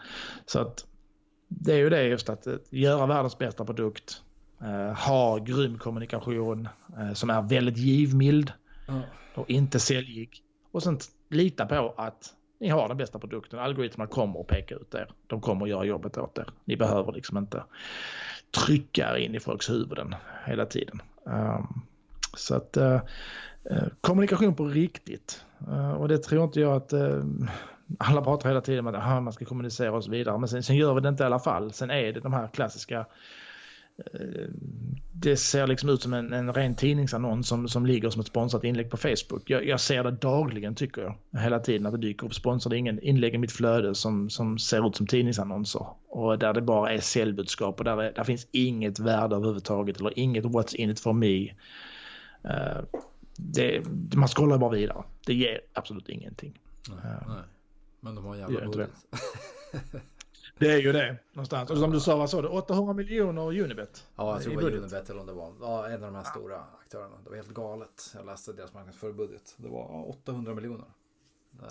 Så 0.47 0.61
att 0.61 0.87
det 1.49 1.73
är 1.73 1.79
ju 1.79 1.91
det 1.91 2.03
just 2.03 2.29
att 2.29 2.47
göra 2.71 3.07
världens 3.07 3.39
bästa 3.39 3.65
produkt, 3.65 4.23
ha 5.07 5.39
grym 5.39 5.79
kommunikation 5.79 6.69
som 7.15 7.31
är 7.31 7.43
väldigt 7.43 7.77
givmild 7.77 8.53
och 9.35 9.51
inte 9.51 9.81
säljig. 9.81 10.43
Och 10.73 10.83
sen 10.83 10.99
lita 11.29 11.66
på 11.66 11.95
att 11.97 12.35
ni 12.61 12.68
har 12.68 12.89
den 12.89 12.97
bästa 12.97 13.18
produkten. 13.18 13.59
Algoritmerna 13.59 14.09
kommer 14.09 14.41
att 14.41 14.47
peka 14.47 14.75
ut 14.75 14.95
er. 14.95 15.11
De 15.27 15.41
kommer 15.41 15.64
att 15.64 15.71
göra 15.71 15.85
jobbet 15.85 16.18
åt 16.18 16.39
er. 16.39 16.47
Ni 16.64 16.77
behöver 16.77 17.12
liksom 17.12 17.39
inte 17.39 17.64
tryckare 18.51 19.21
in 19.21 19.35
i 19.35 19.41
folks 19.41 19.71
huvuden 19.71 20.14
hela 20.47 20.66
tiden. 20.66 21.03
Um, 21.25 21.83
så 22.37 22.55
att 22.55 22.77
uh, 22.77 23.01
kommunikation 24.01 24.55
på 24.55 24.64
riktigt. 24.64 25.45
Uh, 25.68 25.93
och 25.93 26.09
det 26.09 26.18
tror 26.18 26.45
inte 26.45 26.61
jag 26.61 26.77
att 26.77 26.93
uh, 26.93 27.25
alla 27.99 28.23
pratar 28.23 28.49
hela 28.49 28.61
tiden 28.61 28.87
om 28.87 28.95
att 28.95 29.23
man 29.23 29.33
ska 29.33 29.45
kommunicera 29.45 29.93
och 29.93 30.05
så 30.05 30.11
vidare. 30.11 30.39
Men 30.39 30.49
sen, 30.49 30.62
sen, 30.62 30.77
gör 30.77 30.95
vi 30.95 31.01
det 31.01 31.09
inte 31.09 31.23
i 31.23 31.27
alla 31.27 31.39
fall. 31.39 31.73
Sen 31.73 31.91
är 31.91 32.12
det 32.12 32.21
de 32.21 32.33
här 32.33 32.49
klassiska 32.49 33.07
det 35.12 35.36
ser 35.36 35.66
liksom 35.66 35.88
ut 35.88 36.03
som 36.03 36.14
en, 36.14 36.32
en 36.32 36.53
ren 36.53 36.74
tidningsannons 36.74 37.48
som, 37.48 37.68
som 37.68 37.86
ligger 37.86 38.11
som 38.11 38.20
ett 38.20 38.26
sponsrat 38.26 38.64
inlägg 38.64 38.90
på 38.90 38.96
Facebook. 38.96 39.42
Jag, 39.51 39.66
jag, 39.66 39.80
ser 39.80 40.05
det 40.05 40.11
dagligen 40.11 40.74
tycker 40.74 41.03
jag. 41.03 41.40
Hela 41.40 41.61
tiden 41.61 41.86
att 41.86 41.92
det 41.92 41.98
dyker 41.98 42.26
upp 42.26 42.34
sponsrade 42.34 42.78
inlägg 42.78 43.34
i 43.34 43.38
mitt 43.38 43.53
flöde 43.53 43.94
som, 43.94 44.30
som 44.30 44.59
ser 44.59 44.88
ut 44.88 44.96
som 44.96 45.07
tidningsannonser. 45.07 45.86
Och 46.09 46.38
där 46.38 46.53
det 46.53 46.61
bara 46.61 46.92
är 46.92 47.01
säljbudskap 47.01 47.78
och 47.78 47.84
där, 47.84 47.96
det, 47.96 48.12
där 48.16 48.24
finns 48.24 48.46
inget 48.53 48.98
värde 48.98 49.36
överhuvudtaget 49.36 50.01
eller 50.01 50.18
inget 50.18 50.44
what's 50.44 50.74
in 50.74 50.90
it 50.90 51.01
for 51.01 51.12
me. 51.12 51.51
Uh, 52.44 52.84
det, 53.36 53.82
man 54.14 54.28
scrollar 54.28 54.59
bara 54.59 54.70
vidare. 54.70 55.05
Det 55.26 55.34
ger 55.34 55.61
absolut 55.72 56.09
ingenting. 56.09 56.61
Nej, 56.88 56.98
uh, 56.98 57.28
nej. 57.28 57.44
Men 58.01 58.14
de 58.14 58.24
har 58.24 58.36
jävla 58.36 58.66
budget. 58.66 58.90
Det 60.61 60.73
är 60.73 60.79
ju 60.79 60.93
det 60.93 61.17
någonstans. 61.33 61.71
Och 61.71 61.79
som 61.79 61.91
du 61.91 62.01
sa, 62.01 62.17
vad 62.17 62.31
sa 62.31 62.43
du? 62.43 62.49
800 62.49 62.93
miljoner 62.93 63.61
Unibet? 63.61 64.07
Ja, 64.17 64.33
jag 64.33 64.43
tror 64.43 64.57
det 64.57 64.63
var 64.63 64.71
Unibet 64.71 65.11
eller 65.11 65.21
om 65.21 65.27
det 65.27 65.33
var 65.33 65.53
ja, 65.61 65.89
en 65.89 65.95
av 65.95 66.13
de 66.13 66.15
här 66.15 66.25
stora 66.25 66.57
aktörerna. 66.81 67.17
Det 67.25 67.31
var 67.31 67.37
helt 67.37 67.55
galet. 67.55 68.13
Jag 68.15 68.27
läste 68.27 68.53
deras 68.53 68.75
marknadsförbudget. 68.75 69.55
Det 69.57 69.69
var 69.69 70.09
800 70.09 70.55
miljoner. 70.55 70.87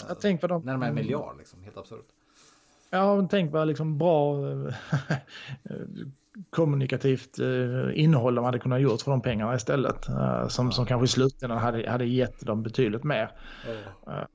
Jag 0.07 0.21
tänk 0.21 0.41
vad 0.41 0.51
de... 0.51 0.61
Närmare 0.61 0.89
en 0.89 0.95
miljard 0.95 1.37
liksom. 1.37 1.63
Helt 1.63 1.77
absurt. 1.77 2.07
Ja, 2.89 3.27
tänk 3.31 3.53
vad 3.53 3.67
liksom 3.67 3.97
bra 3.97 4.35
kommunikativt 6.49 7.39
eh, 7.39 8.03
innehåll 8.03 8.35
de 8.35 8.45
hade 8.45 8.59
kunnat 8.59 8.81
gjort 8.81 9.01
för 9.01 9.11
de 9.11 9.21
pengarna 9.21 9.55
istället. 9.55 10.09
Eh, 10.09 10.47
som, 10.47 10.71
som 10.71 10.85
kanske 10.85 11.05
i 11.05 11.07
slutändan 11.07 11.57
hade, 11.57 11.89
hade 11.89 12.05
gett 12.05 12.45
dem 12.45 12.63
betydligt 12.63 13.03
mer. 13.03 13.31
Ja 14.05 14.27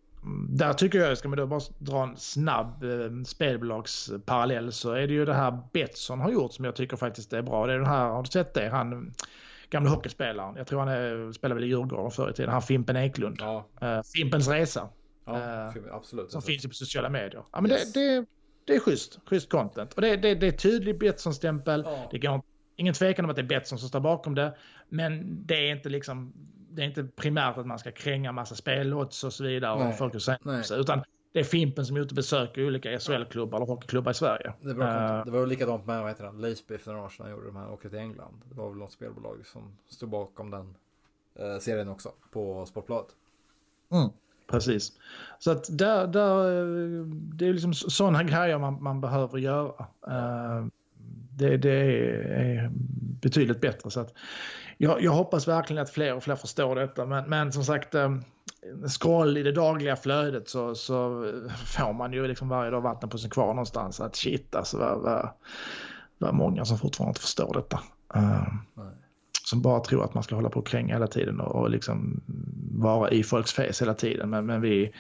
där 0.49 0.73
tycker 0.73 0.99
jag, 0.99 1.19
ska 1.19 1.29
man 1.29 1.39
då 1.39 1.47
bara 1.47 1.61
dra 1.79 2.03
en 2.03 2.17
snabb 2.17 2.83
eh, 2.83 3.25
spelbolagsparallell 3.25 4.73
så 4.73 4.93
är 4.93 5.07
det 5.07 5.13
ju 5.13 5.25
det 5.25 5.35
här 5.35 5.59
Betsson 5.73 6.21
har 6.21 6.31
gjort 6.31 6.53
som 6.53 6.65
jag 6.65 6.77
tycker 6.77 6.97
faktiskt 6.97 7.33
är 7.33 7.43
bra. 7.43 7.67
Det 7.67 7.73
är 7.73 7.77
den 7.77 7.87
här, 7.87 8.09
har 8.09 8.23
du 8.23 8.31
sett 8.31 8.55
det? 8.55 8.69
Han 8.69 9.15
gamla 9.71 9.91
hockeyspelaren. 9.91 10.57
Jag 10.57 10.67
tror 10.67 10.79
han 10.79 10.89
är, 10.89 11.33
spelade 11.33 11.55
väl 11.55 11.65
i 11.65 11.67
Djurgården 11.67 12.11
förr 12.11 12.31
i 12.31 12.33
tiden. 12.33 12.53
Han 12.53 12.63
Fimpen 12.63 12.97
Eklund. 12.97 13.37
Ja. 13.41 13.69
Uh, 13.83 14.03
Fimpens 14.15 14.49
Resa. 14.49 14.89
Ja, 15.25 15.33
uh, 15.77 15.95
absolut. 15.95 16.31
Som 16.31 16.43
finns 16.43 16.65
ju 16.65 16.69
på 16.69 16.75
sociala 16.75 17.09
medier. 17.09 17.43
Ja, 17.53 17.61
men 17.61 17.71
yes. 17.71 17.93
det, 17.93 18.01
det, 18.01 18.27
det 18.65 18.75
är 18.75 18.81
schysst. 18.81 19.19
Schysst 19.27 19.51
content. 19.51 19.93
Och 19.93 20.03
det, 20.03 20.17
det, 20.17 20.35
det 20.35 20.47
är 20.47 20.53
tydlig 20.53 20.99
Betsson-stämpel. 20.99 21.83
Ja. 21.87 22.09
Det 22.11 22.19
går 22.19 22.43
ingen 22.77 22.95
tvekan 22.95 23.25
om 23.25 23.31
att 23.31 23.37
det 23.37 23.43
är 23.43 23.47
Betsson 23.47 23.79
som 23.79 23.89
står 23.89 24.01
bakom 24.01 24.35
det. 24.35 24.57
Men 24.89 25.43
det 25.47 25.55
är 25.55 25.77
inte 25.77 25.89
liksom 25.89 26.33
det 26.75 26.83
är 26.83 26.87
inte 26.87 27.05
primärt 27.05 27.59
att 27.59 27.67
man 27.67 27.79
ska 27.79 27.91
kränga 27.91 28.33
massa 28.33 28.55
spelodds 28.55 29.25
och 29.25 29.33
så 29.33 29.45
vidare. 29.45 29.79
Nej. 29.79 29.89
Och 29.89 29.99
folk 29.99 30.23
sig, 30.23 30.39
utan 30.81 31.03
det 31.33 31.41
är 31.41 31.45
Fimpen 31.45 31.87
som 31.87 31.97
är 31.97 32.01
ute 32.01 32.13
och 32.13 32.17
besöker 32.17 32.67
olika 32.67 32.99
SHL-klubbar 32.99 33.59
eller 33.59 33.67
hockeyklubbar 33.67 34.11
i 34.11 34.15
Sverige. 34.15 34.53
Det, 34.61 34.75
bra 34.75 35.19
uh, 35.19 35.25
det 35.25 35.31
var 35.31 35.47
likadant 35.47 35.87
med 35.87 36.01
vad 36.01 36.11
heter 36.11 36.25
han, 36.25 36.41
Leisby 36.41 36.79
för 36.79 36.93
några 36.93 37.05
år 37.05 37.09
sedan 37.09 37.31
gjorde 37.31 37.47
de 37.47 37.57
här 37.57 37.73
åkte 37.73 37.91
till 37.91 37.99
England. 37.99 38.43
Det 38.49 38.55
var 38.55 38.69
väl 38.69 38.79
något 38.79 38.93
spelbolag 38.93 39.47
som 39.47 39.77
stod 39.89 40.09
bakom 40.09 40.51
den 40.51 40.75
uh, 41.41 41.59
serien 41.59 41.89
också 41.89 42.13
på 42.31 42.67
Sportbladet. 42.67 43.11
Mm, 43.91 44.09
precis. 44.47 44.93
Så 45.39 45.51
att 45.51 45.79
där, 45.79 46.07
där, 46.07 46.45
det 47.37 47.47
är 47.47 47.53
liksom 47.53 47.75
sådana 47.75 48.23
grejer 48.23 48.59
man, 48.59 48.83
man 48.83 49.01
behöver 49.01 49.39
göra. 49.39 49.87
Uh, 50.09 50.67
det, 51.37 51.57
det 51.57 51.71
är 51.71 52.71
betydligt 53.21 53.61
bättre. 53.61 53.91
Så 53.91 54.01
att 54.01 54.15
jag, 54.79 55.03
jag, 55.03 55.13
hoppas 55.13 55.49
verkligen 55.49 55.83
att 55.83 55.91
fler 55.91 56.15
och 56.15 56.23
fler 56.23 56.37
förstår 56.37 56.77
detta. 56.77 57.07
Men, 57.07 57.31
men 57.31 57.53
som 57.53 57.65
sagt, 57.65 57.95
eh, 57.95 58.17
scroll 58.89 59.37
i 59.37 59.43
det 59.43 59.53
dagliga 59.53 59.97
flödet 59.97 60.49
så, 60.49 60.75
så 60.75 61.25
får 61.67 61.93
man 61.93 62.13
ju 62.13 62.27
liksom 62.27 62.49
varje 62.49 62.71
dag 62.71 62.81
vatten 62.81 63.09
på 63.09 63.19
sin 63.19 63.31
kvar 63.31 63.47
någonstans. 63.47 64.01
Att 64.01 64.17
shit 64.17 64.55
alltså, 64.55 64.79
vad, 64.79 65.01
vad, 65.01 65.29
vad 66.19 66.35
många 66.35 66.65
som 66.65 66.79
fortfarande 66.79 67.11
inte 67.11 67.21
förstår 67.21 67.55
detta. 67.55 67.81
Uh, 68.17 68.55
som 69.45 69.63
bara 69.63 69.81
tror 69.81 70.05
att 70.05 70.15
man 70.15 70.23
ska 70.23 70.35
hålla 70.35 70.51
på 70.51 70.61
och 70.61 70.67
kränga 70.67 70.95
hela 70.95 71.07
tiden 71.07 71.41
och, 71.41 71.63
och 71.63 71.71
liksom 71.71 72.21
vara 72.73 73.11
i 73.11 73.23
folks 73.23 73.53
face 73.53 73.73
hela 73.81 73.95
tiden. 73.95 74.31
Men, 74.31 74.47
men 74.47 74.61
vi, 74.61 74.93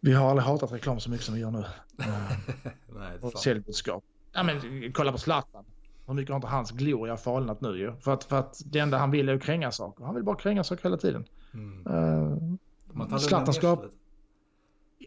vi 0.00 0.12
har 0.12 0.30
aldrig 0.30 0.46
hatat 0.46 0.72
reklam 0.72 1.00
så 1.00 1.10
mycket 1.10 1.26
som 1.26 1.34
vi 1.34 1.40
gör 1.40 1.50
nu. 1.50 1.58
Uh, 1.58 2.32
Nej, 2.88 3.18
och 3.20 3.32
säljbudskap. 3.32 4.04
Ja, 4.34 4.42
men, 4.42 4.92
kolla 4.92 5.12
på 5.12 5.18
Zlatan. 5.18 5.64
Hur 6.06 6.14
mycket 6.14 6.30
har 6.30 6.36
inte 6.36 6.48
hans 6.48 6.70
gloria 6.70 7.16
falnat 7.16 7.60
nu 7.60 7.78
ju? 7.78 7.92
För 7.96 8.12
att, 8.12 8.24
för 8.24 8.38
att 8.38 8.62
det 8.66 8.78
enda 8.78 8.98
han 8.98 9.10
vill 9.10 9.28
är 9.28 9.34
att 9.34 9.42
kränga 9.42 9.70
saker. 9.72 10.04
Han 10.04 10.14
vill 10.14 10.24
bara 10.24 10.36
kränga 10.36 10.64
saker 10.64 10.82
hela 10.82 10.96
tiden. 10.96 11.24
Mm. 11.54 12.58
Uh, 13.00 13.16
Zlatan 13.16 13.54
ska... 13.54 13.84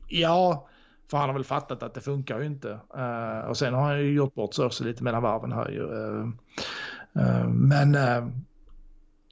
Ja, 0.07 0.67
för 1.11 1.17
han 1.17 1.29
har 1.29 1.33
väl 1.33 1.43
fattat 1.43 1.83
att 1.83 1.93
det 1.93 2.01
funkar 2.01 2.39
ju 2.39 2.45
inte. 2.45 2.79
Uh, 2.97 3.49
och 3.49 3.57
sen 3.57 3.73
har 3.73 3.81
han 3.81 3.99
ju 3.99 4.13
gjort 4.13 4.33
bort 4.33 4.53
sig 4.53 4.87
lite 4.87 5.03
mellan 5.03 5.23
varven 5.23 5.51
här 5.51 5.69
ju. 5.69 5.83
Uh, 5.83 6.27
uh, 7.17 7.47
men 7.47 7.97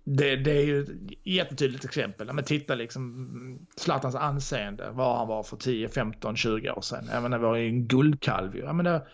det, 0.03 0.35
det, 0.35 0.51
är 0.51 0.65
ju 0.65 0.83
ett 0.83 0.89
jättetydligt 1.23 1.85
exempel. 1.85 2.33
Men 2.33 2.43
titta 2.43 2.75
liksom 2.75 3.59
Zlatans 3.75 4.15
anseende, 4.15 4.89
vad 4.91 5.17
han 5.17 5.27
var 5.27 5.43
för 5.43 5.57
10, 5.57 5.89
15, 5.89 6.35
20 6.35 6.71
år 6.71 6.81
sedan. 6.81 7.03
Jag 7.11 7.23
menar, 7.23 7.37
var 7.37 7.55
ju 7.55 7.67
en 7.67 7.87
guldkalv 7.87 8.55
ju. 8.55 8.61
Jag 8.61 8.75
menar, 8.75 9.07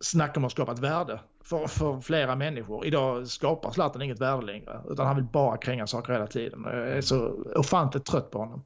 snacka 0.00 0.40
om 0.40 0.44
att 0.44 0.52
skapa 0.52 0.72
ett 0.72 0.78
värde 0.78 1.20
för, 1.44 1.66
för 1.66 2.00
flera 2.00 2.36
människor. 2.36 2.86
Idag 2.86 3.28
skapar 3.28 3.70
Zlatan 3.70 4.02
inget 4.02 4.20
värde 4.20 4.46
längre 4.46 4.80
utan 4.90 5.06
han 5.06 5.16
vill 5.16 5.24
bara 5.24 5.56
kränga 5.56 5.86
saker 5.86 6.12
hela 6.12 6.26
tiden. 6.26 6.62
Jag 6.64 6.88
är 6.88 7.00
så 7.00 7.44
ofantligt 7.56 8.04
trött 8.04 8.30
på 8.30 8.38
honom. 8.38 8.62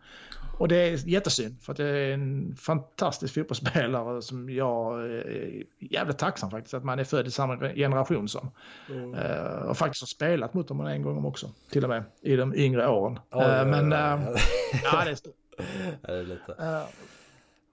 Och 0.59 0.69
det 0.69 0.77
är 0.77 1.09
jättesynd 1.09 1.63
för 1.63 1.73
att 1.73 1.77
det 1.77 1.89
är 1.89 2.13
en 2.13 2.57
fantastisk 2.57 3.35
fotbollsspelare 3.35 4.23
som 4.23 4.51
jag 4.51 5.05
är 5.05 5.65
jävligt 5.79 6.19
tacksam 6.19 6.51
faktiskt 6.51 6.75
att 6.75 6.85
man 6.85 6.99
är 6.99 7.05
född 7.05 7.27
i 7.27 7.31
samma 7.31 7.57
generation 7.59 8.29
som. 8.29 8.51
Mm. 8.89 9.15
Uh, 9.15 9.63
och 9.63 9.77
faktiskt 9.77 10.03
har 10.03 10.07
spelat 10.07 10.55
mot 10.55 10.69
honom 10.69 10.87
en 10.87 11.03
gång 11.03 11.25
också, 11.25 11.51
till 11.71 11.85
och 11.85 11.91
med 11.91 12.05
i 12.21 12.37
de 12.37 12.55
yngre 12.55 12.89
åren. 12.89 13.19
Oh, 13.31 13.43
uh, 13.43 13.67
men 13.67 13.93
uh, 13.93 14.37
ja, 14.85 15.05
det 15.05 15.11
är 15.11 15.15
stort. 15.15 15.35
det 16.03 16.13
är 16.13 16.23
lite. 16.23 16.53
Uh, 16.53 16.85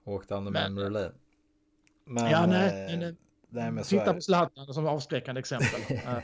Åkte 0.04 0.34
han 0.34 0.44
med 0.44 0.52
memory 0.52 0.90
lane. 0.90 1.12
Men, 2.04 2.30
ja, 2.30 2.46
nej, 2.46 2.72
nej, 2.72 2.96
Nej, 2.96 3.16
men 3.50 3.84
Titta 3.84 4.14
på 4.14 4.20
Zlatan 4.20 4.74
som 4.74 4.86
avskräckande 4.86 5.38
exempel. 5.38 5.80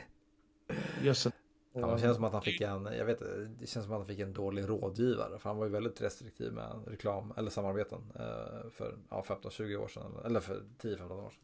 Jösses. 1.01 1.33
Ja, 1.73 1.87
det 1.87 2.01
känns 2.01 2.15
som 2.15 2.23
att 2.23 2.33
han 2.33 2.41
fick 2.41 2.61
en, 2.61 2.85
jag 2.85 3.05
vet 3.05 3.19
det 3.59 3.67
känns 3.67 3.85
som 3.85 3.93
att 3.93 3.99
han 3.99 4.07
fick 4.07 4.19
en 4.19 4.33
dålig 4.33 4.69
rådgivare. 4.69 5.39
För 5.39 5.49
han 5.49 5.57
var 5.57 5.65
ju 5.65 5.71
väldigt 5.71 6.01
restriktiv 6.01 6.53
med 6.53 6.83
reklam 6.87 7.33
eller 7.37 7.49
samarbeten 7.49 7.99
eh, 8.15 8.69
för 8.71 8.97
ja, 9.09 9.23
15-20 9.27 9.75
år 9.75 9.87
sedan. 9.87 10.11
Eller 10.25 10.39
för 10.39 10.63
10-15 10.81 11.25
år 11.25 11.29
sedan. 11.29 11.39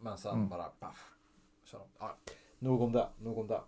Men 0.00 0.18
sen 0.18 0.34
mm. 0.34 0.48
bara 0.48 0.64
paff. 0.64 1.14
Så, 1.64 1.76
ja, 1.98 2.16
nog 2.58 2.82
om 2.82 2.92
det, 2.92 3.08
nog 3.18 3.38
om 3.38 3.46
det. 3.46 3.60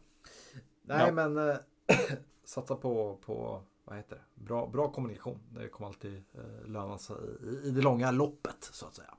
Nej 0.82 1.06
ja. 1.06 1.12
men 1.12 1.48
äh, 1.48 1.56
satsa 2.44 2.76
på, 2.76 3.18
på 3.24 3.62
vad 3.84 3.96
heter 3.96 4.16
det? 4.16 4.44
Bra, 4.44 4.66
bra 4.66 4.90
kommunikation. 4.90 5.40
Det 5.50 5.68
kommer 5.68 5.88
alltid 5.88 6.24
äh, 6.34 6.68
löna 6.70 6.98
sig 6.98 7.16
i, 7.42 7.68
i 7.68 7.70
det 7.70 7.82
långa 7.82 8.10
loppet 8.10 8.56
så 8.72 8.86
att 8.86 8.94
säga. 8.94 9.14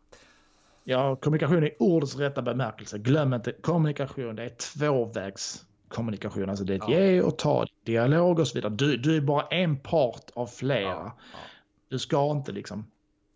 Ja, 0.90 1.16
kommunikation 1.16 1.64
i 1.64 1.76
ordets 1.80 2.16
rätta 2.16 2.42
bemärkelse. 2.42 2.98
Glöm 2.98 3.34
inte 3.34 3.52
kommunikation, 3.52 4.36
det 4.36 4.44
är 4.44 4.50
tvåvägskommunikation. 4.50 6.50
Alltså 6.50 6.66
det 6.66 6.74
är 6.74 6.78
ett 6.78 6.84
ja. 6.88 7.00
ge 7.00 7.22
och 7.22 7.38
ta, 7.38 7.66
dialog 7.84 8.40
och 8.40 8.48
så 8.48 8.58
vidare. 8.58 8.74
Du, 8.74 8.98
du 8.98 9.18
är 9.18 9.22
bara 9.22 9.48
en 9.48 9.80
part 9.80 10.32
av 10.34 10.48
flera. 10.48 10.82
Ja, 10.82 11.18
ja. 11.34 11.40
Du 11.88 12.00
ska 12.00 12.32
inte 12.32 12.52
liksom 12.52 12.86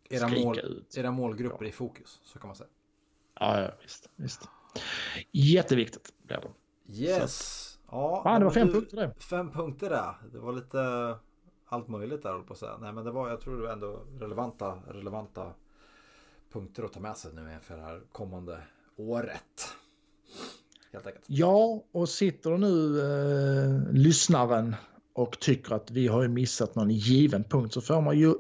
era 0.09 0.27
mål, 0.27 0.59
ut. 0.59 0.97
Era 0.97 1.11
målgrupper 1.11 1.65
i 1.65 1.71
fokus, 1.71 2.19
så 2.23 2.39
kan 2.39 2.47
man 2.47 2.55
säga. 2.55 2.69
Ja, 3.39 3.61
ja 3.61 3.71
visst. 3.81 4.09
visst. 4.15 4.49
Jätteviktigt 5.31 6.13
blir 6.23 6.37
det. 6.37 6.49
Yes. 6.93 7.79
Ja, 7.91 8.23
Fan, 8.23 8.39
det 8.39 8.45
var 8.45 8.53
fem 8.53 8.67
du, 8.67 8.73
punkter 8.73 8.97
det. 8.97 9.13
Fem 9.19 9.51
punkter 9.51 9.89
där. 9.89 10.15
Det 10.33 10.39
var 10.39 10.53
lite 10.53 11.15
allt 11.65 11.87
möjligt 11.87 12.23
där, 12.23 12.39
på 12.39 12.53
att 12.53 12.59
säga. 12.59 12.77
Nej, 12.81 12.93
men 12.93 13.05
det 13.05 13.11
var, 13.11 13.29
jag 13.29 13.41
tror 13.41 13.57
det 13.57 13.63
var 13.63 13.73
ändå 13.73 13.99
relevanta, 14.19 14.79
relevanta 14.87 15.53
punkter 16.53 16.83
att 16.83 16.93
ta 16.93 16.99
med 16.99 17.17
sig 17.17 17.33
nu 17.33 17.53
inför 17.53 17.75
det 17.75 17.81
här 17.81 18.01
kommande 18.11 18.57
året. 18.95 19.67
Helt 20.93 21.07
enkelt. 21.07 21.25
Ja, 21.27 21.83
och 21.91 22.09
sitter 22.09 22.57
nu 22.57 22.99
eh, 22.99 23.93
lyssnaren 23.93 24.75
och 25.13 25.39
tycker 25.39 25.75
att 25.75 25.91
vi 25.91 26.07
har 26.07 26.27
missat 26.27 26.75
någon 26.75 26.89
given 26.89 27.43
punkt 27.43 27.73
så 27.73 27.81
får 27.81 28.01
man 28.01 28.19
ju 28.19 28.33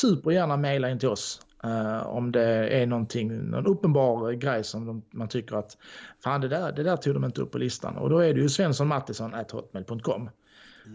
supergärna 0.00 0.56
mejla 0.56 0.90
in 0.90 0.98
till 0.98 1.08
oss. 1.08 1.40
Uh, 1.64 2.06
om 2.06 2.32
det 2.32 2.68
är 2.68 2.86
någonting, 2.86 3.50
någon 3.50 3.66
uppenbar 3.66 4.32
grej 4.32 4.64
som 4.64 4.86
de, 4.86 5.02
man 5.10 5.28
tycker 5.28 5.56
att 5.56 5.76
fan 6.24 6.40
det 6.40 6.48
där, 6.48 6.72
det 6.72 6.82
där 6.82 6.96
tog 6.96 7.14
de 7.14 7.24
inte 7.24 7.40
upp 7.40 7.50
på 7.50 7.58
listan. 7.58 7.96
Och 7.96 8.10
då 8.10 8.18
är 8.18 8.34
det 8.34 8.40
ju 8.40 8.48
svenssonmattisson.hotmail.com. 8.48 10.30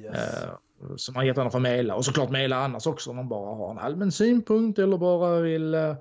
Yes. 0.01 0.43
Uh, 0.43 0.95
som 0.95 1.13
man 1.13 1.25
jättegärna 1.25 1.51
får 1.51 1.59
mejla 1.59 1.95
och 1.95 2.05
såklart 2.05 2.29
mejla 2.29 2.57
annars 2.57 2.87
också 2.87 3.09
om 3.09 3.15
man 3.15 3.29
bara 3.29 3.55
har 3.55 3.71
en 3.71 3.77
allmän 3.77 4.11
synpunkt 4.11 4.79
eller 4.79 4.97
bara 4.97 5.39
vill 5.39 5.75
uh, 5.75 5.95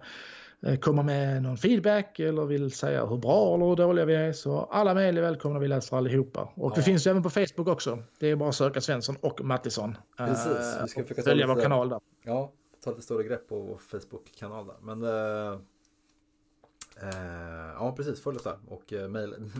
komma 0.81 1.03
med 1.03 1.43
någon 1.43 1.57
feedback 1.57 2.21
eller 2.21 2.45
vill 2.45 2.71
säga 2.71 3.07
hur 3.07 3.17
bra 3.17 3.55
eller 3.55 3.67
hur 3.67 3.77
dåliga 3.77 4.05
vi 4.05 4.15
är. 4.15 4.33
Så 4.33 4.59
alla 4.59 4.95
mejl 4.95 5.19
är 5.19 5.23
välkomna, 5.23 5.59
vi 5.59 5.69
läser 5.69 5.97
allihopa. 5.97 6.53
Och 6.55 6.71
ja. 6.71 6.75
vi 6.77 6.83
finns 6.83 7.07
ju 7.07 7.11
även 7.11 7.23
på 7.23 7.31
Facebook 7.31 7.69
också. 7.69 7.99
Det 8.19 8.31
är 8.31 8.37
bara 8.37 8.49
att 8.49 8.55
söka 8.55 8.81
Svensson 8.81 9.17
och 9.21 9.45
Mattisson. 9.45 9.97
Precis, 10.17 10.47
vi 10.83 10.89
ska 10.89 11.01
eh, 11.01 11.07
försöka 11.07 11.23
följa 11.23 11.47
vår 11.47 11.63
kanal 11.63 11.89
där. 11.89 12.01
Ja, 12.25 12.53
ta 12.85 12.91
lite 12.91 13.03
större 13.03 13.23
grepp 13.23 13.49
på 13.49 13.61
vår 13.61 13.77
Facebook-kanal 13.77 14.67
där. 14.67 14.77
Men 14.81 15.03
uh, 15.03 15.61
Eh, 17.03 17.73
ja, 17.75 17.95
precis. 17.97 18.23
Följ 18.23 18.37
oss 18.37 18.43
där 18.43 18.59
och 18.69 18.93
eh, 18.93 19.09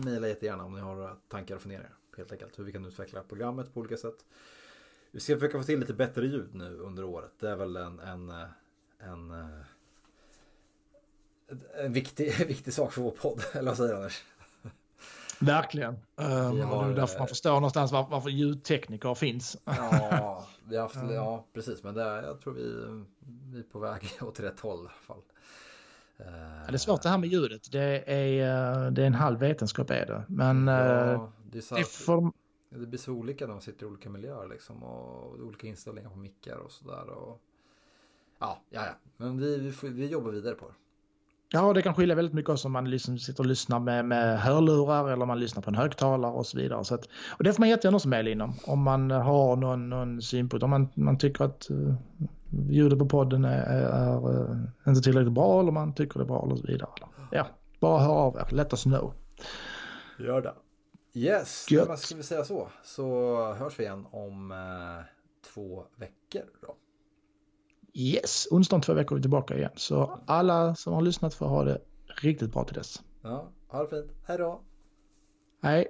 mejla 0.05 0.27
jättegärna 0.27 0.65
om 0.65 0.73
ni 0.73 0.81
har 0.81 1.15
tankar 1.27 1.55
och 1.55 1.61
funderingar. 1.61 1.93
Helt 2.17 2.31
enkelt 2.31 2.59
hur 2.59 2.63
vi 2.63 2.71
kan 2.71 2.85
utveckla 2.85 3.23
programmet 3.23 3.73
på 3.73 3.79
olika 3.79 3.97
sätt. 3.97 4.25
Vi 5.11 5.19
ska 5.19 5.35
försöka 5.35 5.57
få 5.57 5.63
till 5.63 5.79
lite 5.79 5.93
bättre 5.93 6.25
ljud 6.25 6.55
nu 6.55 6.77
under 6.77 7.03
året. 7.03 7.31
Det 7.39 7.49
är 7.49 7.55
väl 7.55 7.75
en, 7.75 7.99
en, 7.99 8.29
en, 8.99 9.31
en, 11.53 11.85
en 11.85 11.93
viktig, 11.93 12.33
viktig 12.47 12.73
sak 12.73 12.93
för 12.93 13.01
vår 13.01 13.11
podd. 13.11 13.43
Eller 13.53 13.71
vad 13.71 13.77
säger 13.77 13.89
du 13.89 13.95
Anders? 13.95 14.23
Verkligen. 15.39 15.93
Um, 16.15 16.25
har, 16.61 16.85
det 16.85 16.91
är 16.91 16.95
därför 16.95 17.19
man 17.19 17.27
förstår 17.27 17.53
någonstans 17.53 17.91
var, 17.91 18.07
varför 18.09 18.29
ljudtekniker 18.29 19.15
finns. 19.15 19.57
ja, 19.65 20.47
vi 20.69 20.75
har 20.75 20.83
haft, 20.83 21.11
ja, 21.11 21.45
precis. 21.53 21.83
Men 21.83 21.93
det, 21.93 22.01
jag 22.01 22.41
tror 22.41 22.53
vi, 22.53 23.03
vi 23.51 23.59
är 23.59 23.63
på 23.63 23.79
väg 23.79 24.17
åt 24.21 24.39
rätt 24.39 24.59
håll 24.59 24.77
i 24.77 24.79
alla 24.79 24.89
fall. 24.89 25.21
Ja, 26.17 26.25
det 26.67 26.73
är 26.73 26.77
svårt 26.77 27.01
det 27.01 27.09
här 27.09 27.17
med 27.17 27.29
ljudet. 27.29 27.71
Det 27.71 28.03
är, 28.11 28.91
det 28.91 29.01
är 29.01 29.07
en 29.07 29.13
halv 29.13 29.39
vetenskap 29.39 29.89
är 29.89 30.05
det. 30.05 30.23
Men 30.27 30.67
ja, 30.67 31.13
eh, 31.13 31.29
det, 31.51 31.57
är 31.57 31.61
så 31.61 31.75
det, 31.75 31.83
får... 31.83 32.31
det 32.69 32.87
blir 32.87 32.99
så 32.99 33.11
olika 33.11 33.45
när 33.45 33.53
man 33.53 33.61
sitter 33.61 33.85
i 33.85 33.89
olika 33.89 34.09
miljöer 34.09 34.47
liksom. 34.47 34.83
Och 34.83 35.39
olika 35.39 35.67
inställningar 35.67 36.09
på 36.09 36.17
mickar 36.17 36.57
och 36.57 36.71
sådär. 36.71 37.09
Och... 37.09 37.41
Ja, 38.39 38.61
ja, 38.69 38.85
ja. 38.85 38.93
Men 39.17 39.39
vi, 39.39 39.57
vi, 39.57 39.89
vi 39.89 40.07
jobbar 40.07 40.31
vidare 40.31 40.55
på 40.55 40.67
det. 40.67 40.73
Ja, 41.55 41.73
det 41.73 41.81
kan 41.81 41.93
skilja 41.93 42.15
väldigt 42.15 42.33
mycket 42.33 42.49
också 42.49 42.67
om 42.67 42.71
man 42.71 42.89
liksom 42.89 43.17
sitter 43.19 43.43
och 43.43 43.45
lyssnar 43.45 43.79
med, 43.79 44.05
med 44.05 44.39
hörlurar 44.39 45.11
eller 45.11 45.21
om 45.21 45.27
man 45.27 45.39
lyssnar 45.39 45.61
på 45.61 45.69
en 45.69 45.75
högtalare 45.75 46.31
och 46.31 46.45
så 46.45 46.57
vidare. 46.57 46.85
Så 46.85 46.95
att, 46.95 47.09
och 47.37 47.43
det 47.43 47.53
får 47.53 47.59
man 47.59 47.69
jättegärna 47.69 47.95
också 47.95 48.07
mejla 48.07 48.29
in 48.29 48.41
om, 48.41 48.53
om 48.65 48.81
man 48.81 49.11
har 49.11 49.55
någon, 49.55 49.89
någon 49.89 50.21
synpunkt. 50.21 50.63
Om 50.63 50.69
man, 50.69 50.89
man 50.93 51.17
tycker 51.17 51.45
att 51.45 51.67
uh, 51.71 51.93
ljudet 52.69 52.99
på 52.99 53.05
podden 53.05 53.45
är, 53.45 53.63
är 53.65 54.29
uh, 54.29 54.57
inte 54.87 55.01
tillräckligt 55.01 55.33
bra 55.33 55.59
eller 55.59 55.71
man 55.71 55.93
tycker 55.93 56.19
det 56.19 56.23
är 56.23 56.27
bra 56.27 56.37
och 56.37 56.59
så 56.59 56.67
vidare. 56.67 56.89
Ja, 57.31 57.47
bara 57.79 57.99
hör 57.99 58.13
av 58.13 58.35
er. 58.35 58.55
Let 58.55 58.73
us 58.73 58.83
know. 58.83 59.13
Gör 60.19 60.41
det. 60.41 60.53
Yes, 61.13 61.71
Gött. 61.71 61.87
men 61.87 61.97
ska 61.97 62.15
vi 62.15 62.23
säga 62.23 62.43
så? 62.43 62.67
Så 62.83 63.37
hörs 63.53 63.79
vi 63.79 63.83
igen 63.83 64.05
om 64.11 64.51
uh, 64.51 65.03
två 65.53 65.83
veckor 65.97 66.43
då. 66.61 66.75
Yes, 67.95 68.47
onsdag 68.51 68.75
om 68.75 68.81
två 68.81 68.93
veckor 68.93 69.15
är 69.15 69.17
vi 69.17 69.21
tillbaka 69.21 69.57
igen. 69.57 69.71
Så 69.75 70.19
alla 70.25 70.75
som 70.75 70.93
har 70.93 71.01
lyssnat 71.01 71.33
får 71.33 71.45
ha 71.45 71.63
det 71.63 71.81
riktigt 72.21 72.53
bra 72.53 72.63
till 72.63 72.75
dess. 72.75 73.01
Ja, 73.21 73.51
ha 73.67 73.83
det 73.83 73.89
fint. 73.89 74.11
Hej 74.27 74.37
då. 74.37 74.61
Hej. 75.61 75.87